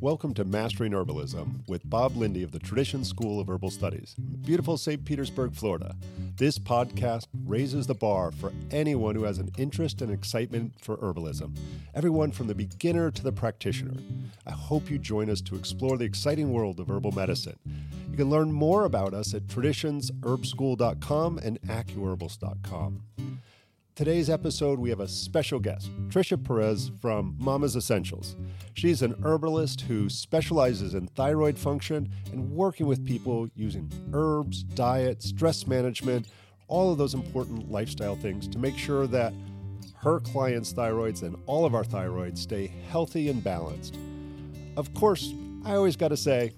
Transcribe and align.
Welcome 0.00 0.32
to 0.34 0.44
Mastering 0.44 0.92
Herbalism 0.92 1.66
with 1.66 1.90
Bob 1.90 2.14
Linde 2.14 2.44
of 2.44 2.52
the 2.52 2.60
Tradition 2.60 3.02
School 3.02 3.40
of 3.40 3.48
Herbal 3.48 3.72
Studies, 3.72 4.14
beautiful 4.44 4.76
St. 4.76 5.04
Petersburg, 5.04 5.54
Florida. 5.54 5.96
This 6.36 6.56
podcast 6.56 7.26
raises 7.44 7.88
the 7.88 7.96
bar 7.96 8.30
for 8.30 8.52
anyone 8.70 9.16
who 9.16 9.24
has 9.24 9.38
an 9.38 9.50
interest 9.58 10.00
and 10.00 10.12
excitement 10.12 10.74
for 10.80 10.98
herbalism, 10.98 11.56
everyone 11.96 12.30
from 12.30 12.46
the 12.46 12.54
beginner 12.54 13.10
to 13.10 13.24
the 13.24 13.32
practitioner. 13.32 14.00
I 14.46 14.52
hope 14.52 14.88
you 14.88 15.00
join 15.00 15.28
us 15.28 15.40
to 15.40 15.56
explore 15.56 15.98
the 15.98 16.04
exciting 16.04 16.52
world 16.52 16.78
of 16.78 16.88
herbal 16.88 17.10
medicine. 17.10 17.58
You 18.08 18.16
can 18.16 18.30
learn 18.30 18.52
more 18.52 18.84
about 18.84 19.14
us 19.14 19.34
at 19.34 19.48
traditionsherbschool.com 19.48 21.38
and 21.38 21.60
acuherbals.com. 21.62 23.02
Today's 23.98 24.30
episode, 24.30 24.78
we 24.78 24.90
have 24.90 25.00
a 25.00 25.08
special 25.08 25.58
guest, 25.58 25.90
Tricia 26.06 26.40
Perez 26.40 26.92
from 27.00 27.34
Mama's 27.36 27.74
Essentials. 27.74 28.36
She's 28.74 29.02
an 29.02 29.16
herbalist 29.24 29.80
who 29.80 30.08
specializes 30.08 30.94
in 30.94 31.08
thyroid 31.08 31.58
function 31.58 32.08
and 32.30 32.48
working 32.52 32.86
with 32.86 33.04
people 33.04 33.48
using 33.56 33.90
herbs, 34.12 34.62
diet, 34.62 35.24
stress 35.24 35.66
management, 35.66 36.28
all 36.68 36.92
of 36.92 36.98
those 36.98 37.12
important 37.12 37.72
lifestyle 37.72 38.14
things 38.14 38.46
to 38.46 38.58
make 38.60 38.78
sure 38.78 39.08
that 39.08 39.32
her 39.96 40.20
clients' 40.20 40.72
thyroids 40.72 41.24
and 41.24 41.34
all 41.46 41.64
of 41.64 41.74
our 41.74 41.82
thyroids 41.82 42.38
stay 42.38 42.68
healthy 42.88 43.28
and 43.30 43.42
balanced. 43.42 43.98
Of 44.76 44.94
course, 44.94 45.34
I 45.64 45.74
always 45.74 45.96
got 45.96 46.10
to 46.10 46.16
say, 46.16 46.52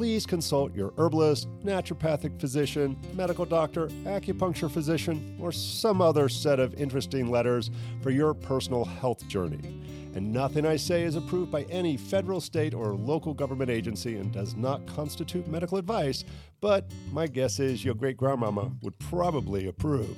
please 0.00 0.24
consult 0.24 0.74
your 0.74 0.94
herbalist, 0.96 1.46
naturopathic 1.62 2.40
physician, 2.40 2.96
medical 3.12 3.44
doctor, 3.44 3.88
acupuncture 4.04 4.70
physician, 4.70 5.36
or 5.38 5.52
some 5.52 6.00
other 6.00 6.26
set 6.26 6.58
of 6.58 6.72
interesting 6.80 7.30
letters 7.30 7.70
for 8.00 8.08
your 8.08 8.32
personal 8.32 8.82
health 8.82 9.28
journey. 9.28 9.60
And 10.14 10.32
nothing 10.32 10.64
I 10.64 10.76
say 10.76 11.02
is 11.02 11.16
approved 11.16 11.52
by 11.52 11.64
any 11.64 11.98
federal, 11.98 12.40
state, 12.40 12.72
or 12.72 12.94
local 12.94 13.34
government 13.34 13.70
agency 13.70 14.16
and 14.16 14.32
does 14.32 14.56
not 14.56 14.86
constitute 14.86 15.46
medical 15.48 15.76
advice, 15.76 16.24
but 16.62 16.90
my 17.12 17.26
guess 17.26 17.60
is 17.60 17.84
your 17.84 17.94
great 17.94 18.16
grandmama 18.16 18.72
would 18.80 18.98
probably 19.00 19.68
approve. 19.68 20.16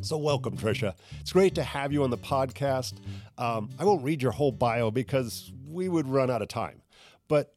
So, 0.00 0.16
welcome, 0.16 0.56
Tricia. 0.56 0.94
It's 1.20 1.32
great 1.32 1.54
to 1.56 1.62
have 1.62 1.92
you 1.92 2.02
on 2.02 2.08
the 2.08 2.16
podcast. 2.16 2.94
Um, 3.36 3.68
I 3.78 3.84
won't 3.84 4.02
read 4.02 4.22
your 4.22 4.32
whole 4.32 4.52
bio 4.52 4.90
because 4.90 5.52
we 5.68 5.90
would 5.90 6.08
run 6.08 6.30
out 6.30 6.40
of 6.40 6.48
time. 6.48 6.80
But 7.28 7.52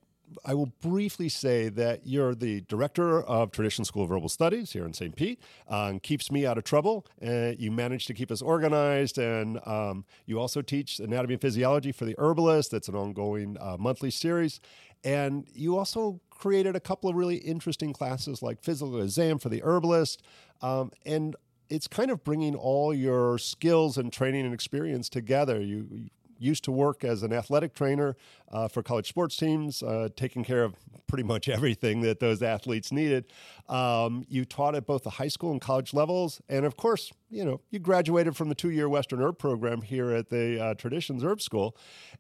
I 0.46 0.54
will 0.54 0.72
briefly 0.82 1.30
say 1.30 1.70
that 1.70 2.06
you're 2.06 2.36
the 2.36 2.62
director 2.62 3.22
of 3.22 3.52
Tradition 3.52 3.86
School 3.86 4.04
of 4.04 4.12
Herbal 4.12 4.30
Studies 4.30 4.72
here 4.72 4.86
in 4.86 4.94
St. 4.94 5.16
Pete. 5.16 5.40
Um, 5.68 6.00
keeps 6.00 6.32
me 6.32 6.46
out 6.46 6.58
of 6.58 6.64
trouble. 6.64 7.06
Uh, 7.26 7.54
you 7.58 7.72
manage 7.72 8.06
to 8.08 8.14
keep 8.14 8.32
us 8.32 8.42
organized, 8.42 9.18
and 9.18 9.60
um, 9.68 10.06
you 10.26 10.40
also 10.40 10.62
teach 10.62 11.00
anatomy 11.00 11.36
and 11.36 11.42
physiology 11.42 11.92
for 11.92 12.06
the 12.06 12.16
herbalist. 12.18 12.72
That's 12.72 12.88
an 12.88 12.96
ongoing 12.96 13.58
uh, 13.60 13.78
monthly 13.80 14.12
series, 14.12 14.60
and 15.04 15.48
you 15.54 15.78
also 15.78 16.22
created 16.30 16.76
a 16.76 16.80
couple 16.80 17.10
of 17.10 17.16
really 17.16 17.38
interesting 17.38 17.94
classes 17.94 18.42
like 18.42 18.62
physical 18.62 19.02
exam 19.02 19.40
for 19.40 19.50
the 19.50 19.62
herbalist, 19.64 20.22
um, 20.62 20.92
and 21.06 21.36
it's 21.70 21.88
kind 21.88 22.10
of 22.10 22.24
bringing 22.24 22.56
all 22.56 22.94
your 22.94 23.38
skills 23.38 23.98
and 23.98 24.12
training 24.12 24.46
and 24.46 24.54
experience 24.54 25.08
together. 25.08 25.62
You, 25.62 26.10
used 26.40 26.64
to 26.64 26.72
work 26.72 27.04
as 27.04 27.22
an 27.22 27.34
athletic 27.34 27.76
trainer 27.76 28.16
uh, 28.52 28.68
for 28.68 28.82
college 28.82 29.08
sports 29.08 29.36
teams, 29.36 29.84
uh, 29.84 30.10
taking 30.16 30.44
care 30.44 30.64
of 30.64 30.76
pretty 31.08 31.24
much 31.24 31.50
everything 31.50 32.02
that 32.02 32.20
those 32.20 32.42
athletes 32.42 32.92
needed. 32.92 33.26
Um, 33.68 34.26
you 34.30 34.46
taught 34.46 34.76
at 34.76 34.86
both 34.86 35.04
the 35.04 35.12
high 35.12 35.28
school 35.28 35.52
and 35.52 35.62
college 35.62 35.94
levels, 35.94 36.42
and 36.50 36.66
of 36.66 36.78
course, 36.78 37.12
you 37.30 37.46
know 37.46 37.62
you 37.70 37.80
graduated 37.80 38.36
from 38.36 38.50
the 38.50 38.56
two-year 38.56 38.90
Western 38.90 39.22
Herb 39.22 39.38
program 39.38 39.82
here 39.82 40.12
at 40.12 40.30
the 40.30 40.64
uh, 40.64 40.74
Traditions 40.76 41.24
Herb 41.24 41.42
School, 41.42 41.76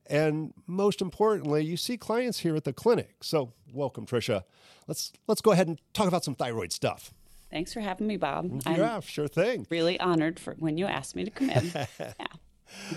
and 0.07 0.53
most 0.67 1.01
importantly, 1.01 1.63
you 1.63 1.77
see 1.77 1.97
clients 1.97 2.39
here 2.39 2.55
at 2.55 2.65
the 2.65 2.73
clinic. 2.73 3.15
So, 3.21 3.53
welcome, 3.73 4.05
Tricia. 4.05 4.43
Let's 4.87 5.13
let's 5.27 5.41
go 5.41 5.51
ahead 5.51 5.67
and 5.67 5.79
talk 5.93 6.07
about 6.07 6.23
some 6.23 6.35
thyroid 6.35 6.71
stuff. 6.71 7.13
Thanks 7.49 7.73
for 7.73 7.79
having 7.79 8.05
me, 8.05 8.17
Bob. 8.17 8.61
Yeah, 8.67 8.97
I'm 8.97 9.01
sure 9.01 9.27
thing. 9.27 9.65
Really 9.71 9.99
honored 9.99 10.39
for 10.39 10.53
when 10.59 10.77
you 10.77 10.85
asked 10.85 11.15
me 11.15 11.25
to 11.25 11.31
come 11.31 11.49
in. 11.49 11.71
yeah 11.99 12.27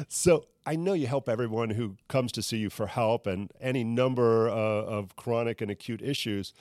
so 0.08 0.46
I 0.66 0.76
know 0.76 0.92
you 0.92 1.06
help 1.06 1.28
everyone 1.28 1.70
who 1.70 1.96
comes 2.08 2.32
to 2.32 2.42
see 2.42 2.58
you 2.58 2.70
for 2.70 2.86
help 2.86 3.26
and 3.26 3.50
any 3.60 3.84
number 3.84 4.48
uh, 4.48 4.54
of 4.54 5.16
chronic 5.16 5.60
and 5.60 5.70
acute 5.70 6.02
issues. 6.02 6.52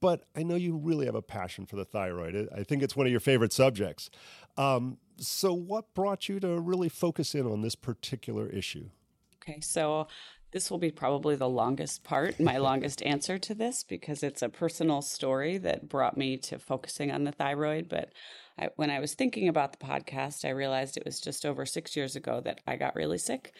But 0.00 0.24
I 0.36 0.42
know 0.42 0.54
you 0.54 0.76
really 0.76 1.06
have 1.06 1.14
a 1.14 1.22
passion 1.22 1.64
for 1.66 1.76
the 1.76 1.84
thyroid. 1.84 2.48
I 2.54 2.62
think 2.62 2.82
it's 2.82 2.94
one 2.94 3.06
of 3.06 3.10
your 3.10 3.20
favorite 3.20 3.52
subjects. 3.52 4.10
Um, 4.56 4.98
so, 5.16 5.54
what 5.54 5.94
brought 5.94 6.28
you 6.28 6.40
to 6.40 6.60
really 6.60 6.88
focus 6.88 7.34
in 7.34 7.46
on 7.46 7.62
this 7.62 7.74
particular 7.74 8.48
issue? 8.48 8.90
Okay, 9.36 9.60
so 9.60 10.08
this 10.54 10.70
will 10.70 10.78
be 10.78 10.92
probably 10.92 11.34
the 11.34 11.48
longest 11.48 12.04
part, 12.04 12.38
my 12.38 12.58
longest 12.58 13.02
answer 13.06 13.38
to 13.38 13.54
this, 13.54 13.82
because 13.82 14.22
it's 14.22 14.40
a 14.40 14.48
personal 14.48 15.02
story 15.02 15.58
that 15.58 15.88
brought 15.88 16.16
me 16.16 16.36
to 16.36 16.60
focusing 16.60 17.10
on 17.10 17.24
the 17.24 17.32
thyroid. 17.32 17.88
But 17.88 18.12
I, 18.56 18.68
when 18.76 18.88
I 18.88 19.00
was 19.00 19.14
thinking 19.14 19.48
about 19.48 19.72
the 19.72 19.84
podcast, 19.84 20.44
I 20.44 20.50
realized 20.50 20.96
it 20.96 21.04
was 21.04 21.20
just 21.20 21.44
over 21.44 21.66
six 21.66 21.96
years 21.96 22.14
ago 22.14 22.40
that 22.44 22.60
I 22.68 22.76
got 22.76 22.94
really 22.94 23.18
sick. 23.18 23.52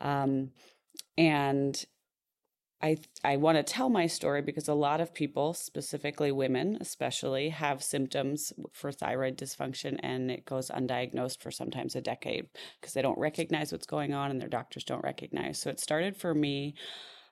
Um, 0.00 0.50
and 1.16 1.82
I 2.82 2.96
I 3.22 3.36
want 3.36 3.56
to 3.58 3.62
tell 3.62 3.90
my 3.90 4.06
story 4.06 4.42
because 4.42 4.68
a 4.68 4.74
lot 4.74 5.00
of 5.00 5.12
people, 5.14 5.52
specifically 5.54 6.32
women 6.32 6.78
especially, 6.80 7.50
have 7.50 7.82
symptoms 7.82 8.52
for 8.72 8.90
thyroid 8.90 9.36
dysfunction 9.36 9.98
and 10.02 10.30
it 10.30 10.46
goes 10.46 10.70
undiagnosed 10.70 11.42
for 11.42 11.50
sometimes 11.50 11.94
a 11.94 12.00
decade 12.00 12.46
because 12.80 12.94
they 12.94 13.02
don't 13.02 13.18
recognize 13.18 13.72
what's 13.72 13.86
going 13.86 14.14
on 14.14 14.30
and 14.30 14.40
their 14.40 14.48
doctors 14.48 14.84
don't 14.84 15.04
recognize. 15.04 15.58
So 15.58 15.70
it 15.70 15.80
started 15.80 16.16
for 16.16 16.34
me 16.34 16.74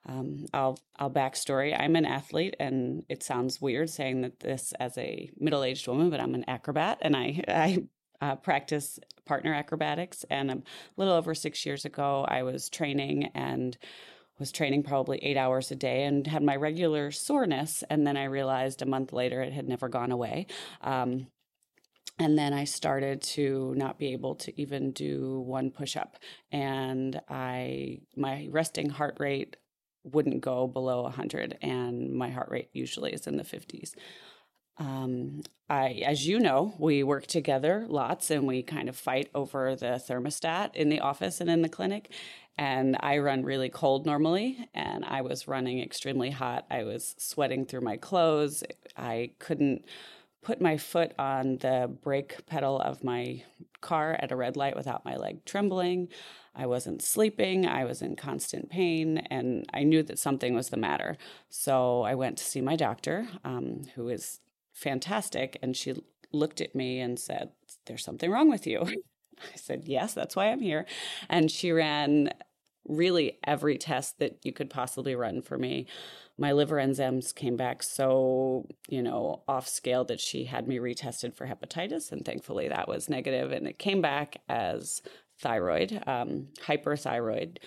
um, 0.05 0.45
I'll 0.53 0.79
I'll 0.97 1.11
backstory. 1.11 1.75
I'm 1.77 1.95
an 1.95 2.05
athlete, 2.05 2.55
and 2.59 3.03
it 3.09 3.23
sounds 3.23 3.61
weird 3.61 3.89
saying 3.89 4.21
that 4.21 4.39
this 4.39 4.73
as 4.79 4.97
a 4.97 5.29
middle 5.37 5.63
aged 5.63 5.87
woman, 5.87 6.09
but 6.09 6.21
I'm 6.21 6.35
an 6.35 6.45
acrobat, 6.47 6.99
and 7.01 7.15
I 7.15 7.43
I 7.47 7.83
uh, 8.21 8.35
practice 8.35 8.99
partner 9.25 9.53
acrobatics. 9.53 10.25
And 10.29 10.51
a 10.51 10.61
little 10.97 11.13
over 11.13 11.33
six 11.35 11.65
years 11.65 11.85
ago, 11.85 12.25
I 12.27 12.43
was 12.43 12.69
training 12.69 13.25
and 13.35 13.77
was 14.39 14.51
training 14.51 14.83
probably 14.83 15.17
eight 15.19 15.37
hours 15.37 15.71
a 15.71 15.75
day 15.75 16.03
and 16.03 16.25
had 16.25 16.43
my 16.43 16.55
regular 16.55 17.11
soreness. 17.11 17.83
And 17.89 18.07
then 18.07 18.17
I 18.17 18.25
realized 18.25 18.81
a 18.81 18.85
month 18.85 19.13
later 19.13 19.41
it 19.41 19.53
had 19.53 19.67
never 19.67 19.89
gone 19.89 20.11
away. 20.11 20.47
Um, 20.81 21.27
and 22.17 22.37
then 22.37 22.53
I 22.53 22.65
started 22.65 23.21
to 23.21 23.73
not 23.77 23.97
be 23.97 24.13
able 24.13 24.35
to 24.35 24.61
even 24.61 24.91
do 24.91 25.39
one 25.41 25.71
push 25.71 25.95
up. 25.95 26.17
And 26.51 27.19
I, 27.29 27.99
my 28.15 28.47
resting 28.51 28.89
heart 28.89 29.17
rate 29.19 29.55
wouldn't 30.03 30.41
go 30.41 30.67
below 30.67 31.03
100 31.03 31.57
and 31.61 32.13
my 32.13 32.29
heart 32.29 32.49
rate 32.49 32.69
usually 32.73 33.13
is 33.13 33.27
in 33.27 33.37
the 33.37 33.43
50s 33.43 33.93
um, 34.79 35.41
I, 35.69 36.01
as 36.05 36.25
you 36.25 36.39
know, 36.39 36.73
we 36.79 37.03
work 37.03 37.27
together 37.27 37.85
lots 37.87 38.31
and 38.31 38.47
we 38.47 38.63
kind 38.63 38.89
of 38.89 38.95
fight 38.95 39.29
over 39.35 39.75
the 39.75 40.01
thermostat 40.07 40.75
in 40.75 40.89
the 40.89 41.01
office 41.01 41.41
and 41.41 41.49
in 41.49 41.61
the 41.61 41.69
clinic. 41.69 42.11
And 42.59 42.97
I 42.99 43.19
run 43.19 43.43
really 43.43 43.69
cold 43.69 44.05
normally, 44.05 44.67
and 44.73 45.05
I 45.05 45.21
was 45.21 45.47
running 45.47 45.79
extremely 45.79 46.29
hot. 46.29 46.65
I 46.69 46.83
was 46.83 47.15
sweating 47.17 47.65
through 47.65 47.79
my 47.81 47.95
clothes. 47.95 48.65
I 48.97 49.31
couldn't 49.39 49.85
put 50.41 50.59
my 50.59 50.75
foot 50.75 51.13
on 51.17 51.57
the 51.57 51.89
brake 52.03 52.45
pedal 52.47 52.81
of 52.81 53.01
my 53.01 53.43
car 53.79 54.17
at 54.19 54.33
a 54.33 54.35
red 54.35 54.57
light 54.57 54.75
without 54.75 55.05
my 55.05 55.15
leg 55.15 55.45
trembling. 55.45 56.09
I 56.53 56.65
wasn't 56.65 57.01
sleeping. 57.01 57.65
I 57.65 57.85
was 57.85 58.01
in 58.01 58.17
constant 58.17 58.69
pain, 58.69 59.19
and 59.29 59.65
I 59.73 59.83
knew 59.83 60.03
that 60.03 60.19
something 60.19 60.53
was 60.53 60.69
the 60.69 60.77
matter. 60.77 61.15
So 61.49 62.01
I 62.01 62.15
went 62.15 62.37
to 62.39 62.43
see 62.43 62.59
my 62.59 62.75
doctor, 62.75 63.25
um, 63.45 63.83
who 63.95 64.09
is 64.09 64.41
fantastic, 64.73 65.57
and 65.61 65.77
she 65.77 65.95
looked 66.33 66.59
at 66.59 66.75
me 66.75 66.99
and 66.99 67.17
said, 67.17 67.51
There's 67.85 68.03
something 68.03 68.29
wrong 68.29 68.49
with 68.49 68.67
you. 68.67 68.81
I 69.53 69.55
said, 69.55 69.83
Yes, 69.85 70.13
that's 70.13 70.35
why 70.35 70.47
I'm 70.47 70.59
here. 70.61 70.85
And 71.29 71.49
she 71.49 71.71
ran 71.71 72.31
really 72.87 73.37
every 73.45 73.77
test 73.77 74.19
that 74.19 74.39
you 74.43 74.51
could 74.51 74.69
possibly 74.69 75.15
run 75.15 75.41
for 75.41 75.57
me. 75.57 75.87
My 76.37 76.53
liver 76.53 76.77
enzymes 76.77 77.35
came 77.35 77.57
back 77.57 77.83
so, 77.83 78.65
you 78.87 79.01
know, 79.01 79.43
off 79.47 79.67
scale 79.67 80.05
that 80.05 80.19
she 80.19 80.45
had 80.45 80.67
me 80.67 80.77
retested 80.77 81.35
for 81.35 81.45
hepatitis. 81.45 82.11
And 82.11 82.25
thankfully 82.25 82.69
that 82.69 82.87
was 82.87 83.09
negative 83.09 83.51
And 83.51 83.67
it 83.67 83.77
came 83.77 84.01
back 84.01 84.37
as 84.47 85.01
thyroid, 85.41 86.01
um, 86.07 86.47
hyperthyroid. 86.65 87.57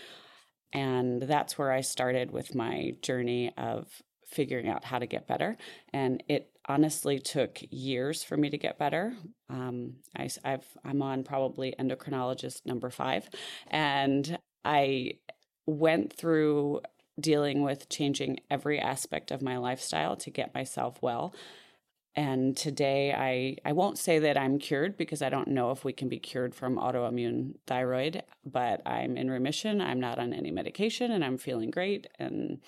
And 0.73 1.23
that's 1.23 1.59
where 1.59 1.71
I 1.71 1.83
started 1.83 2.31
with 2.31 2.55
my 2.55 2.95
journey 3.03 3.53
of 3.59 3.89
figuring 4.27 4.69
out 4.69 4.85
how 4.85 4.99
to 4.99 5.07
get 5.07 5.29
better. 5.29 5.59
And 5.93 6.23
it 6.29 6.51
honestly 6.67 7.19
took 7.19 7.59
years 7.71 8.23
for 8.23 8.37
me 8.37 8.49
to 8.49 8.57
get 8.57 8.79
better. 8.79 9.13
Um, 9.51 9.97
I, 10.17 10.31
I've, 10.45 10.67
I'm 10.85 11.03
on 11.03 11.25
probably 11.25 11.75
endocrinologist 11.79 12.65
number 12.65 12.89
five. 12.89 13.29
And 13.69 14.39
I 14.65 15.15
went 15.67 16.13
through 16.13 16.81
dealing 17.21 17.63
with 17.63 17.89
changing 17.89 18.41
every 18.51 18.81
aspect 18.81 19.31
of 19.31 19.43
my 19.43 19.59
lifestyle 19.59 20.17
to 20.17 20.31
get 20.31 20.55
myself 20.55 20.99
well 21.03 21.35
and 22.15 22.57
today 22.57 23.13
I, 23.15 23.57
I 23.69 23.73
won't 23.73 23.99
say 23.99 24.19
that 24.19 24.37
I'm 24.37 24.59
cured 24.59 24.97
because 24.97 25.23
I 25.23 25.31
don't 25.31 25.49
know 25.49 25.71
if 25.71 25.85
we 25.85 25.93
can 25.93 26.09
be 26.09 26.19
cured 26.19 26.55
from 26.55 26.77
autoimmune 26.77 27.55
thyroid, 27.67 28.23
but 28.45 28.87
I'm 28.87 29.17
in 29.17 29.31
remission. 29.31 29.81
I'm 29.81 29.99
not 29.99 30.19
on 30.19 30.35
any 30.35 30.51
medication 30.51 31.11
and 31.11 31.25
I'm 31.25 31.39
feeling 31.39 31.71
great. 31.71 32.07
And 32.19 32.61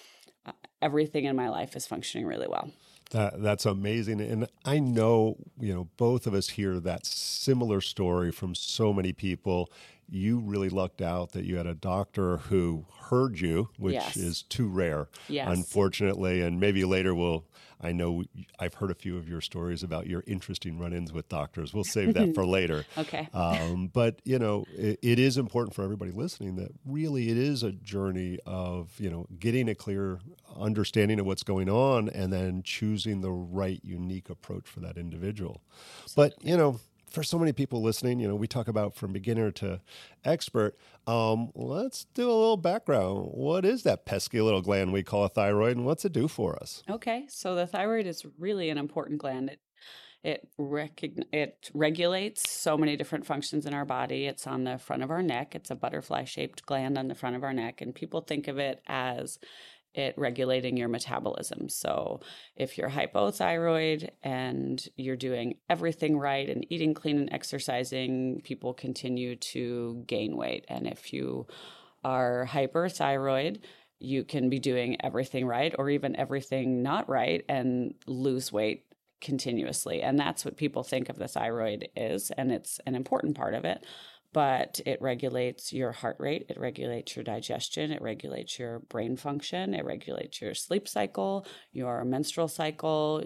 uh, 0.47 0.53
everything 0.81 1.27
in 1.27 1.37
my 1.37 1.51
life 1.51 1.77
is 1.77 1.87
functioning 1.87 2.27
really 2.27 2.49
well. 2.49 2.71
That, 3.11 3.43
that's 3.43 3.67
amazing. 3.67 4.23
And 4.23 4.49
I 4.65 4.79
know, 4.79 5.37
you 5.61 5.75
know, 5.75 5.89
both 5.99 6.27
of 6.27 6.33
us 6.33 6.49
hear 6.49 6.81
that 6.81 7.05
similar 7.05 7.83
story 7.83 8.33
from 8.33 8.55
so 8.55 8.95
many 8.95 9.13
people. 9.13 9.71
You 10.09 10.41
really 10.41 10.69
lucked 10.69 11.03
out 11.03 11.33
that 11.33 11.45
you 11.45 11.57
had 11.57 11.67
a 11.67 11.75
doctor 11.75 12.39
who 12.39 12.87
heard 13.11 13.41
you, 13.41 13.71
which 13.79 13.95
yes. 13.95 14.17
is 14.17 14.43
too 14.43 14.69
rare, 14.69 15.09
yes. 15.29 15.49
unfortunately. 15.49 16.41
And 16.41 16.61
maybe 16.61 16.85
later 16.85 17.15
we'll 17.15 17.45
I 17.85 17.93
know 17.93 18.25
I've 18.59 18.75
heard 18.75 18.91
a 18.91 18.95
few 18.95 19.19
of 19.19 19.29
your 19.29 19.43
stories 19.43 19.83
about 19.83 20.07
your 20.07 20.25
interesting 20.27 20.79
run-ins 20.79 21.13
with 21.13 21.29
doctors. 21.29 21.75
We'll 21.75 21.85
save 21.85 22.15
that 22.15 22.35
for 22.35 22.47
later. 22.47 22.87
okay. 22.97 23.29
Um, 23.35 23.89
but 23.89 24.21
you 24.25 24.39
know, 24.39 24.65
it, 24.75 24.99
it 25.03 25.19
is 25.19 25.37
important 25.37 25.75
for 25.75 25.83
everybody 25.83 26.11
listening 26.11 26.57
that 26.57 26.71
really 26.87 27.29
it 27.29 27.37
is 27.37 27.63
a 27.63 27.73
journey 27.73 28.39
of 28.47 28.99
you 28.99 29.11
know 29.11 29.27
getting 29.39 29.69
a 29.69 29.75
clear 29.75 30.21
understanding 30.59 31.21
of 31.21 31.27
what's 31.27 31.43
going 31.43 31.69
on 31.69 32.09
and 32.09 32.33
then 32.33 32.63
choosing 32.63 33.21
the 33.21 33.33
right 33.33 33.81
unique 33.83 34.31
approach 34.31 34.67
for 34.67 34.81
that 34.81 34.97
individual. 34.97 35.61
But 36.17 36.35
you 36.43 36.57
know, 36.57 36.81
for 37.15 37.23
so 37.23 37.39
many 37.39 37.53
people 37.53 37.81
listening, 37.81 38.19
you 38.19 38.29
know, 38.29 38.35
we 38.35 38.47
talk 38.47 38.69
about 38.69 38.97
from 38.97 39.13
beginner 39.13 39.51
to 39.53 39.81
expert. 40.25 40.77
Um, 41.07 41.51
let's 41.55 42.05
do 42.15 42.29
a 42.29 42.33
little 42.33 42.57
background. 42.57 43.29
What 43.33 43.65
is 43.65 43.85
that 43.85 44.05
pesky 44.05 44.41
little 44.41 44.63
gland 44.63 44.93
we 44.93 45.03
call 45.03 45.25
a 45.25 45.29
thyroid, 45.29 45.77
and 45.77 45.87
what's 45.87 46.05
it 46.05 46.13
do 46.13 46.29
for 46.29 46.57
us? 46.57 46.83
Okay, 46.91 47.27
so 47.29 47.55
the 47.55 47.67
thyroid 47.67 48.07
is 48.07 48.27
really 48.39 48.69
an 48.69 48.79
important 48.79 49.19
gland. 49.19 49.51
It 49.51 49.61
it, 50.25 50.49
recogn- 50.59 51.27
it 51.35 51.71
regulates 51.75 52.51
so 52.51 52.79
many 52.79 52.97
different 52.97 53.27
functions 53.27 53.67
in 53.67 53.75
our 53.75 53.85
body. 53.85 54.25
It's 54.25 54.47
on 54.47 54.65
the 54.65 54.79
front 54.79 55.03
of 55.03 55.11
our 55.11 55.23
neck. 55.23 55.55
It's 55.55 55.71
a 55.71 55.75
butterfly 55.75 56.25
shaped 56.25 56.65
gland 56.65 56.97
on 56.97 57.09
the 57.09 57.15
front 57.15 57.37
of 57.37 57.45
our 57.45 57.53
neck, 57.53 57.83
and 57.83 57.95
people 57.95 58.23
think 58.23 58.49
of 58.49 58.59
it 58.59 58.81
as 58.87 59.39
it 59.95 60.15
regulating 60.17 60.77
your 60.77 60.89
metabolism. 60.89 61.69
So, 61.69 62.21
if 62.57 62.77
you're 62.77 62.91
hypothyroid 62.91 64.11
and 64.23 64.85
you're 64.97 65.17
doing 65.17 65.59
everything 65.69 66.19
right 66.19 66.49
and 66.49 66.67
eating 66.71 66.95
clean 66.95 67.19
and 67.19 67.33
exercising, 67.33 68.41
people 68.45 68.75
continue 68.75 69.37
to 69.37 70.05
gain 70.07 70.37
weight. 70.37 70.65
And 70.69 70.87
if 70.87 71.13
you 71.13 71.47
are 72.03 72.47
hyperthyroid, 72.51 73.61
you 73.99 74.25
can 74.25 74.51
be 74.51 74.59
doing 74.59 74.97
everything 75.03 75.47
right 75.47 75.75
or 75.79 75.89
even 75.89 76.17
everything 76.17 76.83
not 76.83 77.09
right 77.09 77.45
and 77.49 77.95
lose 78.07 78.53
weight 78.53 78.85
continuously. 79.21 80.03
And 80.03 80.19
that's 80.19 80.45
what 80.45 80.57
people 80.57 80.83
think 80.83 81.09
of 81.09 81.17
the 81.17 81.29
thyroid 81.29 81.89
is. 81.97 82.31
And 82.37 82.53
it's 82.53 82.79
an 82.87 82.95
important 82.95 83.37
part 83.37 83.55
of 83.55 83.65
it 83.65 83.85
but 84.35 84.81
it 84.85 85.01
regulates 85.01 85.73
your 85.73 85.93
heart 85.93 86.17
rate, 86.19 86.47
it 86.49 86.59
regulates 86.59 87.15
your 87.15 87.23
digestion, 87.23 87.93
it 87.93 88.03
regulates 88.03 88.59
your 88.59 88.81
brain 88.81 89.17
function, 89.17 89.73
it 89.73 89.85
regulates 89.85 90.41
your 90.41 90.55
sleep 90.55 90.89
cycle, 90.89 91.47
your 91.73 92.05
menstrual 92.05 92.49
cycle, 92.49 93.23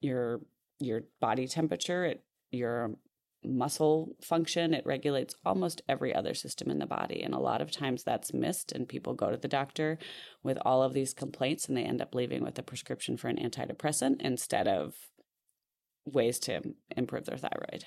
your 0.00 0.40
your 0.80 1.02
body 1.20 1.46
temperature, 1.46 2.06
it, 2.06 2.24
your 2.50 2.96
muscle 3.44 4.16
function, 4.22 4.72
it 4.72 4.86
regulates 4.86 5.34
almost 5.44 5.82
every 5.86 6.14
other 6.14 6.34
system 6.34 6.70
in 6.70 6.78
the 6.78 6.86
body. 6.86 7.22
And 7.22 7.34
a 7.34 7.38
lot 7.38 7.60
of 7.60 7.70
times 7.70 8.02
that's 8.02 8.32
missed, 8.32 8.72
and 8.72 8.88
people 8.88 9.14
go 9.14 9.30
to 9.30 9.36
the 9.36 9.48
doctor 9.48 9.98
with 10.42 10.58
all 10.64 10.82
of 10.82 10.94
these 10.94 11.12
complaints 11.12 11.68
and 11.68 11.76
they 11.76 11.84
end 11.84 12.00
up 12.00 12.14
leaving 12.14 12.42
with 12.42 12.58
a 12.58 12.62
prescription 12.62 13.16
for 13.16 13.28
an 13.28 13.36
antidepressant 13.36 14.22
instead 14.22 14.66
of 14.66 14.94
ways 16.06 16.38
to 16.40 16.62
improve 16.96 17.26
their 17.26 17.36
thyroid. 17.36 17.84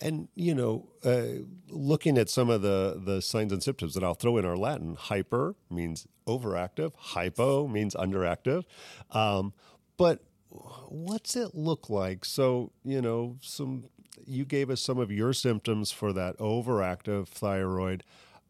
And 0.00 0.28
you 0.34 0.54
know, 0.54 0.88
uh, 1.04 1.44
looking 1.68 2.18
at 2.18 2.30
some 2.30 2.50
of 2.50 2.62
the 2.62 3.00
the 3.04 3.20
signs 3.20 3.52
and 3.52 3.62
symptoms, 3.62 3.94
that 3.94 4.04
I'll 4.04 4.14
throw 4.14 4.36
in 4.38 4.44
our 4.44 4.56
Latin. 4.56 4.94
Hyper 4.94 5.56
means 5.70 6.06
overactive. 6.26 6.92
Hypo 6.96 7.66
means 7.66 7.94
underactive. 7.94 8.64
Um, 9.10 9.52
but 9.96 10.22
what's 10.50 11.36
it 11.36 11.54
look 11.54 11.90
like? 11.90 12.24
So 12.24 12.72
you 12.84 13.02
know, 13.02 13.36
some 13.40 13.84
you 14.26 14.44
gave 14.44 14.70
us 14.70 14.80
some 14.80 14.98
of 14.98 15.10
your 15.10 15.32
symptoms 15.32 15.90
for 15.90 16.12
that 16.12 16.38
overactive 16.38 17.28
thyroid. 17.28 18.04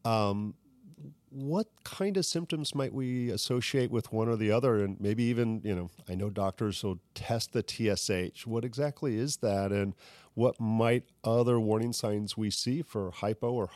Um, 0.05 0.55
what 1.31 1.69
kind 1.85 2.17
of 2.17 2.25
symptoms 2.25 2.75
might 2.75 2.93
we 2.93 3.31
associate 3.31 3.91
with 3.91 4.13
one 4.13 4.29
or 4.29 4.37
the 4.37 4.51
other 4.51 4.83
and 4.83 4.99
maybe 5.01 5.23
even 5.25 5.61
you 5.63 5.75
know 5.75 5.91
i 6.09 6.15
know 6.15 6.31
doctors 6.31 6.83
will 6.83 6.99
test 7.15 7.53
the 7.53 7.63
tsh 7.63 8.47
what 8.47 8.65
exactly 8.65 9.17
is 9.19 9.39
that 9.39 9.71
and 9.71 9.95
what 10.39 10.61
might 10.61 11.03
other 11.25 11.59
warning 11.59 11.93
signs 11.93 12.37
we 12.37 12.49
see 12.49 12.81
for 12.81 13.11
hypo 13.11 13.51
or 13.51 13.69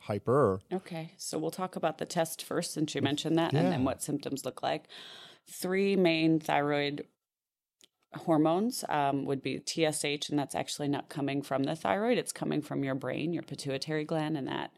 hyper 0.00 0.60
okay 0.70 1.12
so 1.16 1.38
we'll 1.38 1.50
talk 1.50 1.76
about 1.76 1.96
the 1.96 2.04
test 2.04 2.42
first 2.42 2.74
since 2.74 2.94
you 2.94 3.00
mentioned 3.00 3.38
that 3.38 3.54
yeah. 3.54 3.60
and 3.60 3.72
then 3.72 3.84
what 3.84 4.02
symptoms 4.02 4.44
look 4.44 4.62
like 4.62 4.84
three 5.48 5.96
main 5.96 6.38
thyroid 6.38 7.06
hormones 8.14 8.84
um, 8.88 9.24
would 9.24 9.40
be 9.40 9.60
TSH, 9.60 10.30
and 10.30 10.38
that's 10.38 10.54
actually 10.54 10.88
not 10.88 11.08
coming 11.08 11.42
from 11.42 11.62
the 11.62 11.76
thyroid. 11.76 12.18
It's 12.18 12.32
coming 12.32 12.60
from 12.60 12.82
your 12.82 12.96
brain, 12.96 13.32
your 13.32 13.44
pituitary 13.44 14.04
gland, 14.04 14.36
and 14.36 14.48
that 14.48 14.72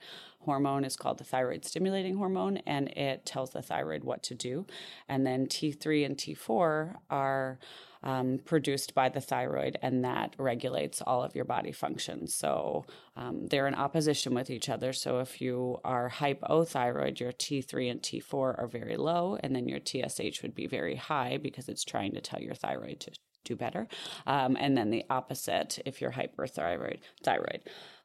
hormone 0.44 0.84
is 0.84 0.96
called 0.96 1.18
the 1.18 1.24
thyroid 1.24 1.64
stimulating 1.64 2.16
hormone, 2.16 2.58
and 2.58 2.88
it 2.88 3.24
tells 3.26 3.50
the 3.50 3.62
thyroid 3.62 4.04
what 4.04 4.22
to 4.24 4.34
do. 4.34 4.66
And 5.08 5.26
then 5.26 5.46
T3 5.46 6.06
and 6.06 6.16
T4 6.16 6.96
are 7.10 7.58
um, 8.02 8.40
produced 8.44 8.94
by 8.94 9.08
the 9.08 9.20
thyroid, 9.20 9.78
and 9.80 10.04
that 10.04 10.34
regulates 10.38 11.00
all 11.02 11.22
of 11.22 11.34
your 11.34 11.44
body 11.44 11.72
functions. 11.72 12.34
So 12.34 12.84
um, 13.16 13.46
they're 13.46 13.68
in 13.68 13.74
opposition 13.74 14.34
with 14.34 14.50
each 14.50 14.68
other. 14.68 14.92
So 14.92 15.20
if 15.20 15.40
you 15.40 15.78
are 15.84 16.10
hypothyroid, 16.10 17.20
your 17.20 17.32
T3 17.32 17.90
and 17.90 18.02
T4 18.02 18.58
are 18.58 18.68
very 18.68 18.96
low, 18.96 19.38
and 19.42 19.54
then 19.54 19.68
your 19.68 19.80
TSH 19.80 20.42
would 20.42 20.54
be 20.54 20.66
very 20.66 20.96
high 20.96 21.38
because 21.40 21.68
it's 21.68 21.84
trying 21.84 22.12
to 22.14 22.20
tell 22.20 22.40
your 22.40 22.54
thyroid 22.54 23.00
to 23.00 23.12
do 23.44 23.56
better. 23.56 23.88
Um, 24.26 24.56
and 24.58 24.76
then 24.76 24.90
the 24.90 25.04
opposite 25.10 25.78
if 25.84 26.00
you're 26.00 26.12
hyperthyroid. 26.12 27.00
Thyroid. 27.24 27.62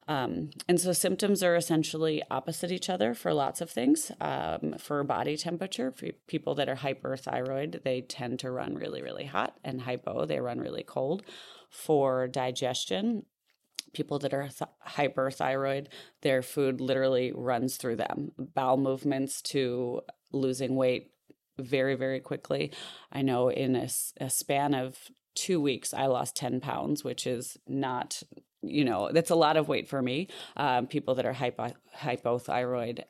Um, 0.07 0.51
and 0.67 0.79
so 0.79 0.93
symptoms 0.93 1.43
are 1.43 1.55
essentially 1.55 2.23
opposite 2.31 2.71
each 2.71 2.89
other 2.89 3.13
for 3.13 3.33
lots 3.33 3.59
of 3.59 3.69
things. 3.69 4.11
Um, 4.21 4.75
for 4.77 5.03
body 5.03 5.35
temperature, 5.35 5.91
for 5.91 6.07
people 6.27 6.55
that 6.55 6.69
are 6.69 6.75
hyperthyroid, 6.75 7.83
they 7.83 8.01
tend 8.01 8.39
to 8.39 8.51
run 8.51 8.75
really, 8.75 9.01
really 9.01 9.25
hot, 9.25 9.57
and 9.63 9.81
hypo, 9.81 10.25
they 10.25 10.39
run 10.39 10.59
really 10.59 10.83
cold. 10.83 11.23
For 11.69 12.27
digestion, 12.27 13.25
people 13.93 14.19
that 14.19 14.33
are 14.33 14.47
th- 14.47 14.69
hyperthyroid, 14.87 15.87
their 16.21 16.41
food 16.41 16.79
literally 16.79 17.33
runs 17.35 17.75
through 17.75 17.97
them. 17.97 18.31
Bowel 18.37 18.77
movements 18.77 19.41
to 19.41 20.01
losing 20.31 20.75
weight 20.75 21.11
very, 21.59 21.95
very 21.95 22.19
quickly. 22.19 22.71
I 23.11 23.23
know 23.23 23.49
in 23.49 23.75
a, 23.75 23.89
a 24.21 24.29
span 24.29 24.73
of 24.73 24.97
two 25.35 25.59
weeks, 25.59 25.93
I 25.93 26.05
lost 26.05 26.35
10 26.35 26.61
pounds, 26.61 27.03
which 27.03 27.27
is 27.27 27.57
not 27.67 28.23
you 28.69 28.85
know, 28.85 29.09
that's 29.11 29.29
a 29.29 29.35
lot 29.35 29.57
of 29.57 29.67
weight 29.67 29.87
for 29.87 30.01
me. 30.01 30.27
Um, 30.55 30.87
people 30.87 31.15
that 31.15 31.25
are 31.25 31.33
hypo, 31.33 31.71
hypothyroid 31.97 33.03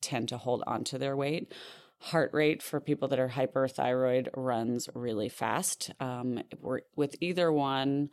tend 0.00 0.28
to 0.28 0.38
hold 0.38 0.62
on 0.66 0.84
to 0.84 0.98
their 0.98 1.16
weight. 1.16 1.52
Heart 1.98 2.30
rate 2.34 2.62
for 2.62 2.80
people 2.80 3.08
that 3.08 3.18
are 3.18 3.30
hyperthyroid 3.30 4.28
runs 4.36 4.88
really 4.94 5.28
fast. 5.28 5.90
Um, 6.00 6.42
with 6.94 7.16
either 7.20 7.50
one, 7.50 8.10